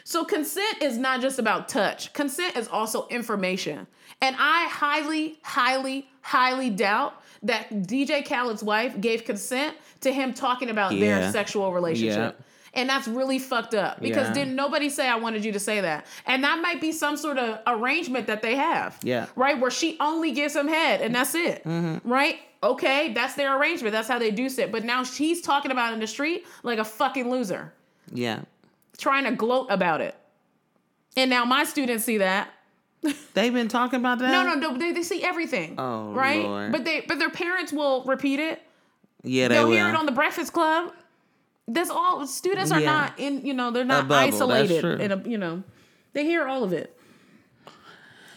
[0.03, 2.11] So consent is not just about touch.
[2.13, 3.87] Consent is also information,
[4.21, 10.69] and I highly, highly, highly doubt that DJ Khaled's wife gave consent to him talking
[10.69, 11.19] about Yeah.
[11.21, 12.35] their sexual relationship.
[12.37, 12.45] Yeah.
[12.73, 14.33] And that's really fucked up because Yeah.
[14.33, 16.05] didn't nobody say I wanted you to say that.
[16.25, 18.97] And that might be some sort of arrangement that they have.
[19.03, 19.25] Yeah.
[19.35, 19.59] Right?
[19.59, 21.63] Where she only gives him head and that's it.
[21.63, 22.07] Mm-hmm.
[22.07, 22.37] Right?
[22.61, 23.93] Okay, that's their arrangement.
[23.93, 24.71] That's how they do it.
[24.71, 27.73] But now she's talking about in the street like a fucking loser,
[28.13, 28.41] Yeah,
[28.97, 30.13] trying to gloat about it.
[31.15, 32.49] And now my students see that.
[33.33, 34.29] they've been talking about that.
[34.31, 35.75] No, no, no, they, they see everything.
[35.77, 36.43] Oh, right?
[36.43, 36.71] Lord.
[36.73, 38.61] But they but their parents will repeat it.
[39.23, 39.75] Yeah, they They'll will.
[39.75, 40.93] hear it on the Breakfast Club.
[41.71, 42.25] That's all.
[42.27, 42.91] Students are Yeah.
[42.91, 43.45] not in.
[43.45, 44.83] You know, they're not isolated.
[44.99, 45.63] In a, you know,
[46.13, 46.95] they hear all of it.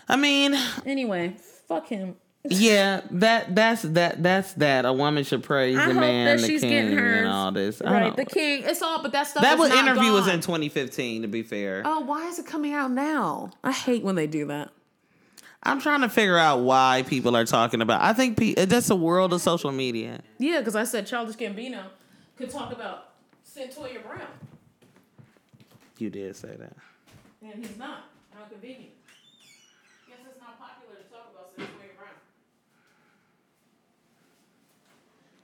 [0.08, 0.54] I mean,
[0.84, 1.36] Anyway,
[1.68, 2.16] fuck him.
[2.44, 4.84] yeah, that that's that that's that.
[4.84, 7.18] A woman should praise I the hope man, that the she's king, getting hers.
[7.20, 7.80] and all this.
[7.80, 8.64] Right, the king.
[8.66, 9.42] It's all, but that stuff.
[9.42, 11.22] that is was interview was in 2015.
[11.22, 13.50] To be fair, Oh, why is it coming out now?
[13.64, 14.70] I hate when they do that.
[15.62, 18.02] I'm trying to figure out why people are talking about.
[18.02, 20.20] I think pe- that's the world of social media.
[20.38, 21.84] Yeah, because I said Childish Gambino
[22.36, 23.11] could talk about
[23.54, 24.26] Cyntoia Brown,
[25.98, 26.72] You did say that.
[27.42, 28.04] and he's not.
[28.34, 28.92] How convenient.
[30.08, 32.14] Guess it's not popular to talk about Cyntoia Brown.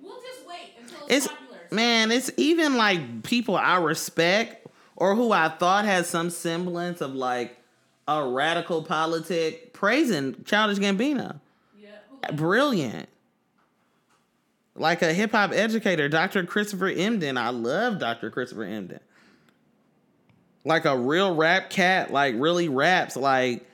[0.00, 1.60] We'll just wait until it's, It's popular.
[1.70, 4.66] man, it's even like people I respect
[4.96, 7.56] or who I thought had some semblance of like
[8.06, 11.40] a radical politic praising Childish Gambino.
[11.78, 11.90] Yeah.
[12.30, 13.08] who- Brilliant.
[14.78, 16.44] Like a hip hop educator, Dr.
[16.44, 17.36] Christopher Emdin.
[17.36, 18.30] I love Dr.
[18.30, 19.00] Christopher Emdin.
[20.64, 23.66] Like a real rap cat, like really raps, like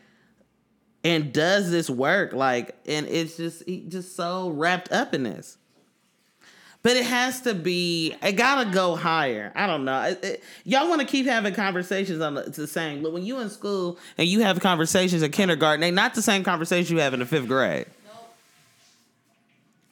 [1.02, 5.58] and does this work, like, and it's just he just so wrapped up in this.
[6.82, 8.14] But it has to be.
[8.22, 9.52] It gotta go higher.
[9.54, 10.02] I don't know.
[10.02, 13.02] It- it- y'all want to keep having conversations on the, the same.
[13.02, 16.44] But when you in school and you have conversations in kindergarten, they not the same
[16.44, 17.86] conversation you have in the fifth grade.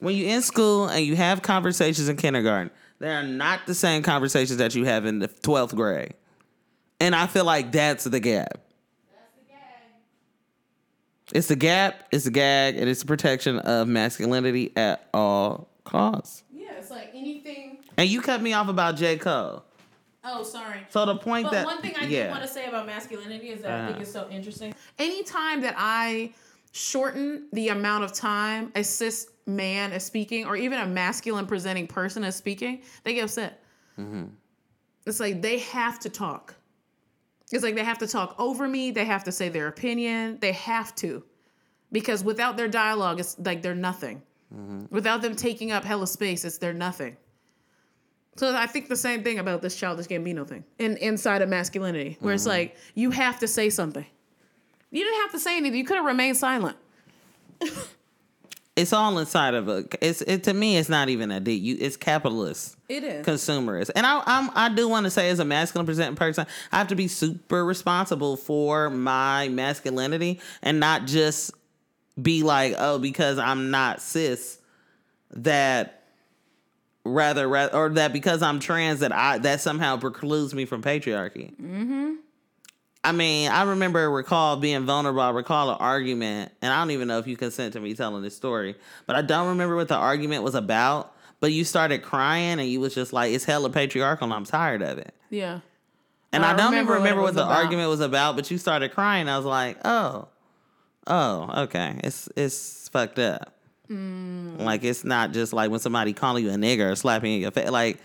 [0.02, 4.02] When you're in school and you have conversations in kindergarten, they are not the same
[4.02, 6.14] conversations that you have in the twelfth grade.
[6.98, 8.58] And I feel like that's the gap.
[9.12, 9.60] That's the gag.
[11.32, 16.42] It's the gap, it's the gag, and it's the protection of masculinity at all costs.
[16.52, 17.78] Yeah, it's like anything.
[17.96, 19.18] And you cut me off about J.
[19.18, 19.62] Cole.
[20.24, 20.80] Oh, sorry.
[20.90, 22.24] So the point But that one thing I yeah.
[22.24, 23.86] did want to say about masculinity is that I Uh-huh.
[23.92, 24.74] think it's so interesting.
[24.98, 26.32] Anytime that I
[26.72, 31.86] shorten the amount of time a cis man is speaking, or even a masculine presenting
[31.86, 33.62] person is speaking, they get upset.
[33.98, 34.24] Mm-hmm.
[35.06, 36.54] It's like they have to talk.
[37.50, 38.90] It's like they have to talk over me.
[38.90, 40.38] They have to say their opinion.
[40.40, 41.22] They have to.
[41.90, 44.22] Because without their dialogue, it's like they're nothing.
[44.54, 44.84] Mm-hmm.
[44.90, 47.16] Without them taking up hella space, it's they're nothing.
[48.36, 52.16] So I think the same thing about this childish Gambino thing in inside of masculinity,
[52.20, 52.34] where Mm-hmm.
[52.36, 54.06] it's like you have to say something.
[54.92, 55.78] You didn't have to say anything.
[55.78, 56.76] You could have remained silent.
[58.76, 61.52] it's all inside of a it's it to me it's not even a D.
[61.52, 62.76] You it's capitalist.
[62.88, 63.26] It is.
[63.26, 63.90] consumerist.
[63.96, 66.88] And I I'm, I do want to say as a masculine presenting person, I have
[66.88, 71.52] to be super responsible for my masculinity and not just
[72.20, 74.58] be like, oh, because I'm not cis,
[75.30, 76.02] that
[77.04, 81.52] rather, rather or that because I'm trans that I that somehow precludes me from patriarchy.
[81.56, 82.14] Mm-hmm.
[83.04, 85.20] I mean, I remember recall being vulnerable.
[85.20, 88.22] I recall an argument, and I don't even know if you consent to me telling
[88.22, 88.76] this story,
[89.06, 91.14] but I don't remember what the argument was about.
[91.40, 94.82] But you started crying, and you was just like, "It's hella patriarchal, and I'm tired
[94.82, 95.60] of it." Yeah.
[96.32, 97.62] And I I, don't remember even what remember what, was the about.
[97.64, 99.28] argument was about, but you started crying.
[99.28, 100.28] I was like, "Oh,
[101.08, 103.54] oh, okay, it's it's fucked up."
[103.90, 104.60] Mm.
[104.60, 107.50] Like it's not just like when somebody calling you a nigger or slapping in your
[107.50, 107.68] face.
[107.68, 107.98] Like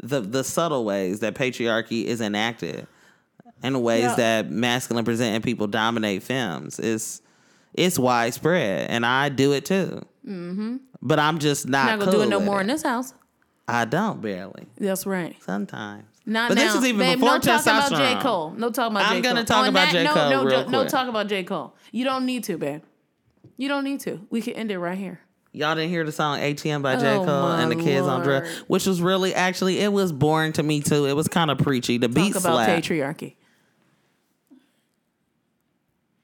[0.00, 2.86] the the subtle ways that patriarchy is enacted,
[3.62, 4.14] and the ways Yeah.
[4.16, 7.22] that masculine presenting people dominate films is
[7.74, 10.02] it's widespread, and I do it too.
[10.26, 10.76] Mm-hmm.
[11.02, 11.86] But I'm just not.
[11.86, 12.62] Not gonna cool do it no more it.
[12.62, 13.14] in this house.
[13.68, 14.66] I don't barely.
[14.78, 15.36] That's right.
[15.42, 16.04] Sometimes.
[16.24, 16.64] Not but now.
[16.64, 18.16] this is even Babe, before no talk about J.
[18.20, 18.50] Cole.
[18.50, 19.20] No talk about I'm J.
[19.22, 19.44] gonna Cole.
[19.44, 20.06] talk On about that, J.
[20.06, 21.44] Cole no, jo- no talk about J.
[21.44, 21.74] Cole.
[21.92, 22.82] You don't need to, babe.
[23.56, 24.26] You don't need to.
[24.30, 25.20] We can end it right here.
[25.52, 27.14] Y'all didn't hear the song ATM by J.
[27.16, 30.62] Oh, Cole and the kids on drugs, which was really actually it was boring to
[30.62, 31.06] me too.
[31.06, 31.96] It was kind of preachy.
[31.98, 33.36] The beat Talk about slap, patriarchy.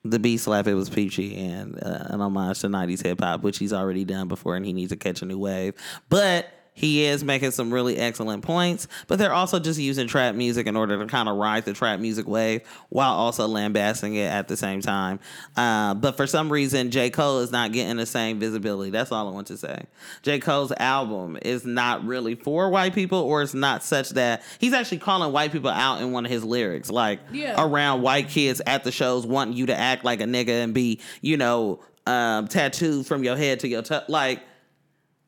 [0.04, 3.58] The beat slap, it was peachy and uh, an homage to '90s hip hop, which
[3.58, 5.74] he's already done before, and he needs to catch a new wave.
[6.08, 10.66] But he is making some really excellent points, but they're also just using trap music
[10.66, 14.48] in order to kind of ride the trap music wave while also lambasting it at
[14.48, 15.20] the same time.
[15.56, 17.10] Uh, but for some reason, J.
[17.10, 18.90] Cole is not getting the same visibility.
[18.90, 19.84] That's all I want to say.
[20.22, 20.38] J.
[20.38, 24.98] Cole's album is not really for white people, or it's not such that he's actually
[24.98, 27.54] calling white people out in one of his lyrics, like Yeah.
[27.62, 31.00] around white kids at the shows wanting you to act like a nigga and be,
[31.20, 34.00] you know, um, tattooed from your head to your toe.
[34.08, 34.40] Like,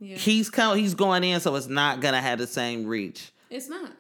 [0.00, 0.16] Yeah.
[0.16, 3.32] he's co- he's going in, so it's not gonna have the same reach.
[3.50, 3.90] It's not.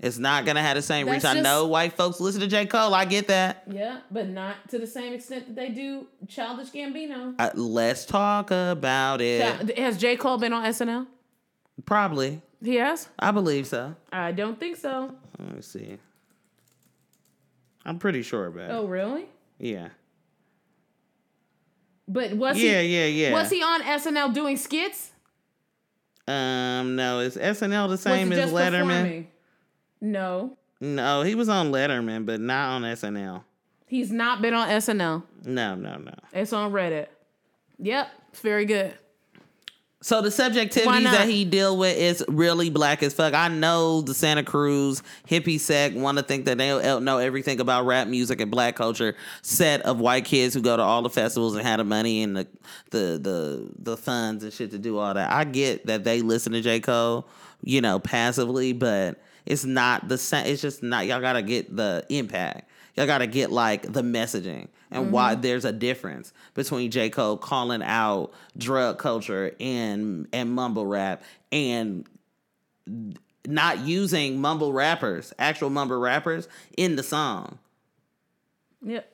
[0.00, 1.36] It's not gonna have the same That's reach.
[1.36, 2.66] I know white folks listen to J.
[2.66, 2.94] Cole.
[2.94, 3.64] I get that.
[3.68, 7.34] Yeah, but not to the same extent that they do Childish Gambino.
[7.38, 9.76] Uh, let's talk about it.
[9.76, 10.16] Has J.
[10.16, 11.06] Cole been on SNL?
[11.84, 12.42] Probably.
[12.62, 13.08] He has?
[13.18, 13.94] I believe so.
[14.12, 15.14] I don't think so.
[15.38, 15.96] Let me see.
[17.84, 18.74] I'm pretty sure about it.
[18.74, 19.26] Oh, really?
[19.58, 19.88] Yeah.
[22.06, 23.32] But was Yeah, he yeah, yeah.
[23.32, 25.12] was he on SNL doing skits?
[26.28, 28.70] Um, no, is SNL the same as Letterman?
[28.86, 29.28] performing?
[30.00, 33.42] No, No, he was on Letterman, but not on SNL.
[33.86, 35.22] he's not been on SNL.
[35.44, 36.14] No, no, no.
[36.32, 37.06] It's on Reddit.
[37.78, 38.94] Yep, it's very good.
[40.00, 43.34] So the Why subjectivities that he deal with is really black as fuck.
[43.34, 46.68] I know the Santa Cruz hippie sect want to think that they
[47.00, 49.16] know everything about rap music and black culture.
[49.42, 52.36] Set of white kids who go to all the festivals and had the money and
[52.36, 52.46] the
[52.90, 55.32] the the the funds and shit to do all that.
[55.32, 57.26] I get that they listen to J Cole,
[57.62, 60.46] you know, passively, but it's not the same.
[60.46, 61.06] It's just not.
[61.06, 62.70] Y'all gotta get the impact.
[62.94, 65.42] Y'all gotta get like the messaging and why mm-hmm.
[65.42, 67.10] there's a difference between J.
[67.10, 72.08] Cole calling out drug culture and and mumble rap and
[73.46, 77.58] not using mumble rappers, actual mumble rappers, in the song.
[78.82, 79.10] Yep.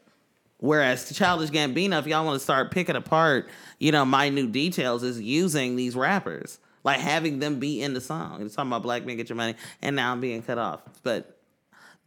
[0.58, 3.48] Whereas Childish Gambino, if y'all want to start picking apart,
[3.78, 8.40] you know, minute details, is using these rappers, like having them be in the song.
[8.42, 10.80] It's talking about black men get your money, and now I'm being cut off.
[11.02, 11.33] But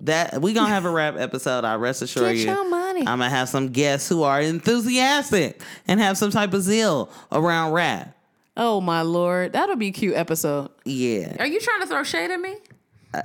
[0.02, 1.65] that we gonna have a rap episode.
[1.65, 2.45] I rest assure Get you.
[2.45, 3.02] your money.
[3.02, 7.74] I'm gonna have some guests who are enthusiastic and have some type of zeal around
[7.74, 8.15] rap.
[8.56, 10.69] Oh my lord, that'll be a cute episode.
[10.84, 11.36] Yeah.
[11.40, 12.56] Are you trying to throw shade at me?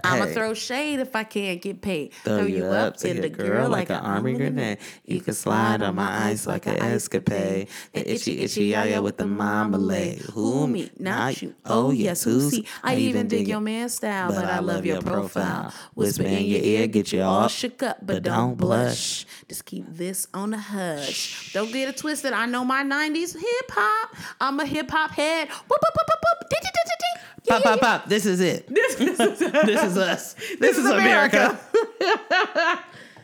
[0.04, 0.34] I'ma hey.
[0.34, 2.12] throw shade if I can't get paid.
[2.24, 4.78] Throw you up to your girl like an army grenade.
[5.04, 7.68] You can slide on my ice like an escapade.
[7.92, 10.20] The itchy itchy yaya with the marmalade.
[10.20, 10.90] Who me?
[10.98, 11.54] Not you.
[11.64, 12.60] Oh, oh yes, who's?
[12.82, 15.72] I even dig your man style, but I love your profile.
[15.94, 19.26] Whisper in your ear, get you all shook up, but don't blush.
[19.48, 21.52] Just keep this on the hush.
[21.52, 22.32] Don't get it twisted.
[22.32, 24.16] I know my '90s hip hop.
[24.40, 25.48] I'm a hip hop head.
[27.48, 28.08] Pop, pop, pop.
[28.08, 28.68] This is it.
[29.04, 30.34] This is This is us.
[30.58, 31.58] This, is, is America.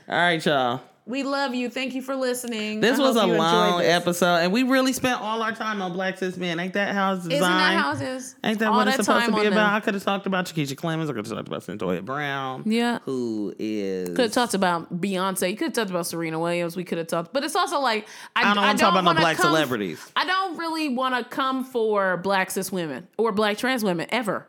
[0.08, 0.80] All right, y'all.
[1.08, 1.70] We love you.
[1.70, 2.80] Thank you for listening.
[2.80, 6.18] This I was a long episode, and we really spent all our time on Black
[6.18, 6.60] Cis Men.
[6.60, 7.40] Ain't that how it's designed?
[7.42, 8.36] Isn't that how it is?
[8.44, 9.54] Ain't that All what it's supposed to be about?
[9.54, 9.74] them.
[9.74, 11.04] I could have talked about Chikesia Clemons.
[11.04, 12.62] I could have talked about Cyntoia Brown.
[12.66, 12.98] Yeah.
[13.06, 14.10] Who is.
[14.10, 15.50] Could have talked about Beyonce.
[15.50, 16.76] You could have talked about Serena Williams.
[16.76, 18.06] We could have talked, but it's also like
[18.36, 20.06] I, I don't wanna talk about no black come- celebrities.
[20.14, 24.46] I don't really want to come for black cis women or black trans women ever.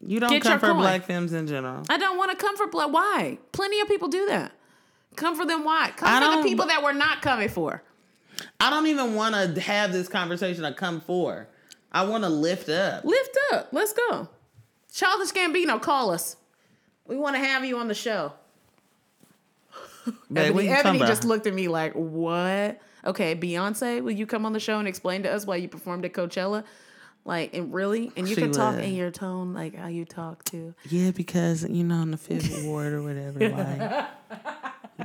[0.00, 0.76] You don't Get come for coin.
[0.76, 1.82] black femmes in general.
[1.88, 2.92] I don't want to come for black.
[2.92, 3.38] Why?
[3.52, 4.52] Plenty of people do that.
[5.16, 5.64] Come for them.
[5.64, 5.92] Why?
[5.96, 7.82] Come I for the people that we're not coming for.
[8.60, 11.48] I don't even want to have this conversation to come for.
[11.90, 13.04] I want to lift up.
[13.04, 13.68] Lift up.
[13.72, 14.28] Let's go.
[14.92, 16.36] Childish Gambino, call us.
[17.06, 18.32] We want to have you on the show.
[20.32, 22.80] Babe, Ebony, Ebony just looked at me like, what?
[23.04, 26.04] Okay, Beyonce, will you come on the show and explain to us why you performed
[26.04, 26.64] at Coachella?
[27.28, 28.10] Like, and really?
[28.16, 28.84] And you She can talk would.
[28.84, 30.74] in your tone, like how you talk to.
[30.88, 34.08] Yeah, because you know, in the fifth ward or whatever, like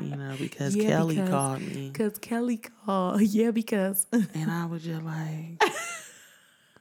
[0.01, 3.21] you know, because Yeah, Kelly because- called me, Because Kelly called.
[3.39, 4.07] Yeah, because.
[4.13, 5.61] and I was just like,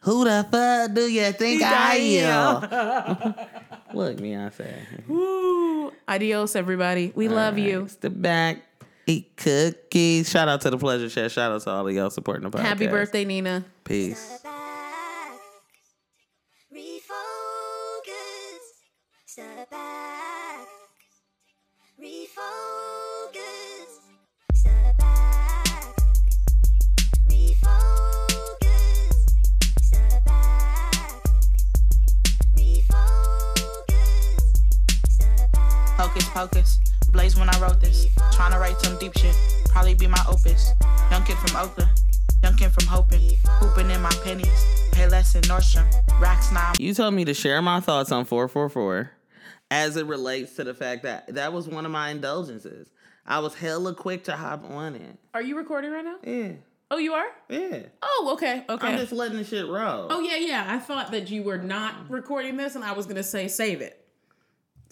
[0.03, 3.35] "Who the fuck do you think I am?"
[3.97, 5.91] Look, Beyonce, Woo.
[6.07, 7.11] Adios, everybody.
[7.17, 7.89] We love you.
[7.89, 8.63] Step back,
[9.09, 10.31] eat cookies.
[10.31, 11.33] Shout out to the Pleasure Chef.
[11.33, 12.63] Shout out to all of y'all supporting the podcast.
[12.63, 13.65] Happy birthday, Nina.
[13.83, 14.39] Peace.
[36.13, 36.81] Hocus pocus,
[37.11, 38.05] blaze when I wrote this.
[38.35, 39.35] Tryna write some deep shit,
[39.71, 40.71] probably be my opus.
[41.11, 41.91] Young kid from Oakland,
[42.43, 44.67] young kid from Hoping, hooping in my pennies.
[44.93, 45.87] Pay less in Nordstrom,
[46.21, 46.73] racks now.
[46.79, 49.11] You told me to share my thoughts on 444
[49.71, 52.91] as it relates to the fact that that was one of my indulgences.
[53.25, 55.19] I was hella quick to hop on it.
[55.33, 56.17] Are you recording right now?
[56.23, 56.53] Yeah,
[56.91, 57.29] Oh, you are?
[57.49, 57.85] yeah.
[58.03, 58.67] Oh, okay.
[58.69, 58.87] Okay.
[58.87, 60.09] I'm just letting the shit roll.
[60.11, 60.67] oh, yeah, yeah.
[60.69, 63.81] I thought that you were not recording this and I was going to say save
[63.81, 63.99] it.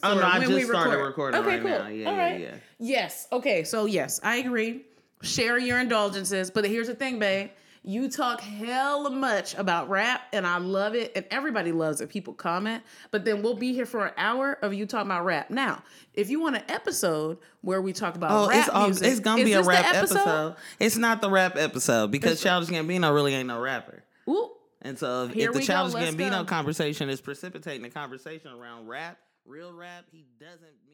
[0.03, 1.07] Oh, no, I just we started record.
[1.07, 1.71] recording okay, right cool.
[1.71, 1.89] now.
[1.89, 2.41] Yeah, All yeah, right.
[2.41, 2.55] yeah.
[2.79, 3.29] Yes.
[3.33, 3.65] Okay.
[3.65, 4.83] So yes, I agree.
[5.23, 7.51] Share your indulgences, but here's the thing, babe.
[7.83, 12.11] You talk hella much about rap, and I love it, and everybody loves it.
[12.11, 15.49] People comment, but then we'll be here for an hour of you talking about rap.
[15.49, 15.83] Now,
[16.13, 19.21] if you want an episode where we talk about Oh, rap it's all, music, it's
[19.21, 20.57] gonna be a rap episode?
[20.79, 24.05] It's not the rap episode because Childish Gambino really ain't no rapper.
[24.29, 24.51] Ooh,
[24.83, 26.45] And so if, if the go, Childish let's Gambino go.
[26.45, 29.17] conversation is precipitating a conversation around rap,
[29.51, 30.90] real rap, he doesn't.